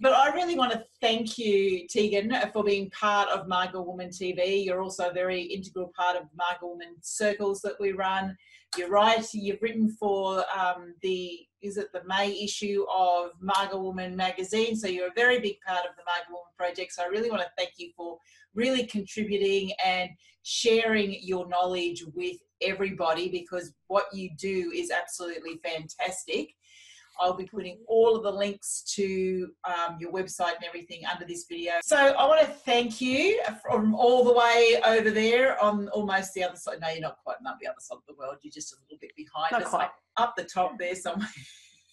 but 0.00 0.12
I 0.12 0.30
really 0.34 0.56
want 0.56 0.72
to 0.72 0.84
thank 1.00 1.36
you, 1.36 1.86
Tegan, 1.88 2.32
for 2.52 2.62
being 2.62 2.90
part 2.90 3.28
of 3.28 3.48
Margot 3.48 3.82
Woman 3.82 4.10
TV. 4.10 4.64
You're 4.64 4.80
also 4.80 5.10
a 5.10 5.12
very 5.12 5.42
integral 5.42 5.92
part 5.98 6.16
of 6.16 6.28
Margot 6.36 6.68
Woman 6.68 6.94
circles 7.02 7.60
that 7.62 7.74
we 7.80 7.92
run. 7.92 8.36
You're 8.76 8.90
right. 8.90 9.26
You've 9.32 9.62
written 9.62 9.96
for 9.98 10.44
um, 10.56 10.94
the 11.02 11.40
is 11.64 11.78
it 11.78 11.92
the 11.92 12.02
May 12.06 12.30
issue 12.42 12.84
of 12.94 13.30
Margot 13.40 13.80
Woman 13.80 14.14
magazine. 14.14 14.76
So 14.76 14.86
you're 14.86 15.08
a 15.08 15.14
very 15.16 15.40
big 15.40 15.56
part 15.66 15.86
of 15.86 15.96
the 15.96 16.02
Margot 16.06 16.30
Woman 16.30 16.52
project. 16.58 16.92
So 16.92 17.02
I 17.02 17.06
really 17.06 17.30
want 17.30 17.42
to 17.42 17.48
thank 17.56 17.72
you 17.78 17.90
for 17.96 18.18
really 18.54 18.86
contributing 18.86 19.72
and 19.84 20.10
sharing 20.42 21.16
your 21.22 21.48
knowledge 21.48 22.04
with 22.14 22.36
everybody 22.60 23.28
because 23.28 23.72
what 23.88 24.04
you 24.12 24.30
do 24.38 24.70
is 24.74 24.90
absolutely 24.90 25.58
fantastic. 25.64 26.54
I'll 27.20 27.36
be 27.36 27.44
putting 27.44 27.78
all 27.86 28.16
of 28.16 28.22
the 28.22 28.30
links 28.30 28.82
to 28.94 29.48
um, 29.64 29.96
your 30.00 30.12
website 30.12 30.56
and 30.56 30.64
everything 30.66 31.02
under 31.10 31.24
this 31.24 31.46
video. 31.48 31.74
So 31.82 31.96
I 31.96 32.26
want 32.26 32.40
to 32.40 32.52
thank 32.52 33.00
you 33.00 33.40
from 33.62 33.94
all 33.94 34.24
the 34.24 34.32
way 34.32 34.80
over 34.86 35.10
there 35.10 35.62
on 35.62 35.88
almost 35.88 36.34
the 36.34 36.44
other 36.44 36.56
side. 36.56 36.78
No, 36.80 36.88
you're 36.88 37.00
not 37.00 37.18
quite 37.22 37.36
on 37.46 37.54
the 37.60 37.68
other 37.68 37.76
side 37.80 37.96
of 37.96 38.02
the 38.08 38.14
world. 38.14 38.36
You're 38.42 38.52
just 38.52 38.72
a 38.72 38.76
little 38.84 38.98
bit 39.00 39.14
behind 39.16 39.52
not 39.52 39.62
us, 39.62 39.68
quite. 39.68 39.84
Up, 39.84 39.94
up 40.16 40.34
the 40.36 40.44
top 40.44 40.78
there 40.78 40.94
somewhere. 40.94 41.28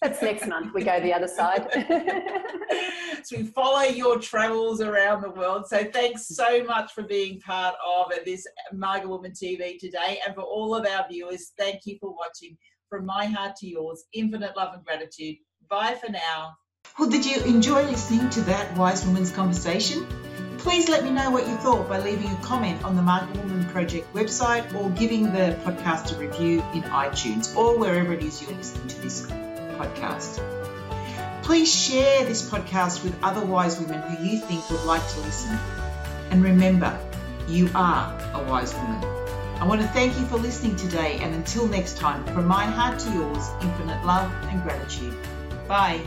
That's 0.02 0.20
next 0.20 0.48
month. 0.48 0.74
We 0.74 0.82
go 0.82 1.00
the 1.00 1.14
other 1.14 1.28
side. 1.28 1.68
so 3.22 3.36
we 3.36 3.44
follow 3.44 3.82
your 3.82 4.18
travels 4.18 4.80
around 4.80 5.22
the 5.22 5.30
world. 5.30 5.68
So 5.68 5.84
thanks 5.84 6.26
so 6.26 6.64
much 6.64 6.92
for 6.92 7.04
being 7.04 7.38
part 7.40 7.76
of 7.86 8.10
this 8.24 8.44
Margot 8.72 9.06
Woman 9.06 9.30
TV 9.30 9.78
today. 9.78 10.18
And 10.26 10.34
for 10.34 10.42
all 10.42 10.74
of 10.74 10.86
our 10.86 11.06
viewers, 11.08 11.52
thank 11.56 11.86
you 11.86 11.98
for 12.00 12.12
watching. 12.16 12.58
From 12.92 13.06
my 13.06 13.24
heart 13.24 13.56
to 13.56 13.66
yours, 13.66 14.04
infinite 14.12 14.54
love 14.54 14.74
and 14.74 14.84
gratitude. 14.84 15.36
Bye 15.66 15.94
for 15.94 16.12
now. 16.12 16.58
Well, 16.98 17.08
did 17.08 17.24
you 17.24 17.40
enjoy 17.40 17.84
listening 17.84 18.28
to 18.28 18.42
that 18.42 18.76
Wise 18.76 19.06
Woman's 19.06 19.32
conversation? 19.32 20.06
Please 20.58 20.90
let 20.90 21.02
me 21.02 21.08
know 21.08 21.30
what 21.30 21.48
you 21.48 21.56
thought 21.56 21.88
by 21.88 22.00
leaving 22.00 22.30
a 22.30 22.36
comment 22.42 22.84
on 22.84 22.94
the 22.94 23.00
Margot 23.00 23.40
Woman 23.40 23.64
Project 23.70 24.12
website 24.12 24.74
or 24.74 24.90
giving 24.90 25.32
the 25.32 25.58
podcast 25.64 26.14
a 26.14 26.18
review 26.18 26.62
in 26.74 26.82
iTunes 26.82 27.56
or 27.56 27.78
wherever 27.78 28.12
it 28.12 28.22
is 28.22 28.42
you're 28.42 28.52
listening 28.52 28.88
to 28.88 29.00
this 29.00 29.22
podcast. 29.22 30.42
Please 31.44 31.74
share 31.74 32.26
this 32.26 32.46
podcast 32.46 33.02
with 33.04 33.16
other 33.24 33.42
wise 33.42 33.80
women 33.80 34.02
who 34.02 34.22
you 34.22 34.38
think 34.38 34.68
would 34.68 34.84
like 34.84 35.08
to 35.12 35.20
listen. 35.20 35.58
And 36.30 36.44
remember, 36.44 37.00
you 37.48 37.70
are 37.74 38.12
a 38.34 38.44
wise 38.50 38.74
woman. 38.74 39.21
I 39.62 39.64
want 39.64 39.80
to 39.80 39.86
thank 39.86 40.18
you 40.18 40.26
for 40.26 40.38
listening 40.38 40.74
today, 40.74 41.20
and 41.20 41.36
until 41.36 41.68
next 41.68 41.96
time, 41.96 42.24
from 42.34 42.46
my 42.48 42.64
heart 42.64 42.98
to 42.98 43.12
yours, 43.12 43.48
infinite 43.60 44.04
love 44.04 44.28
and 44.48 44.60
gratitude. 44.60 45.14
Bye. 45.68 46.00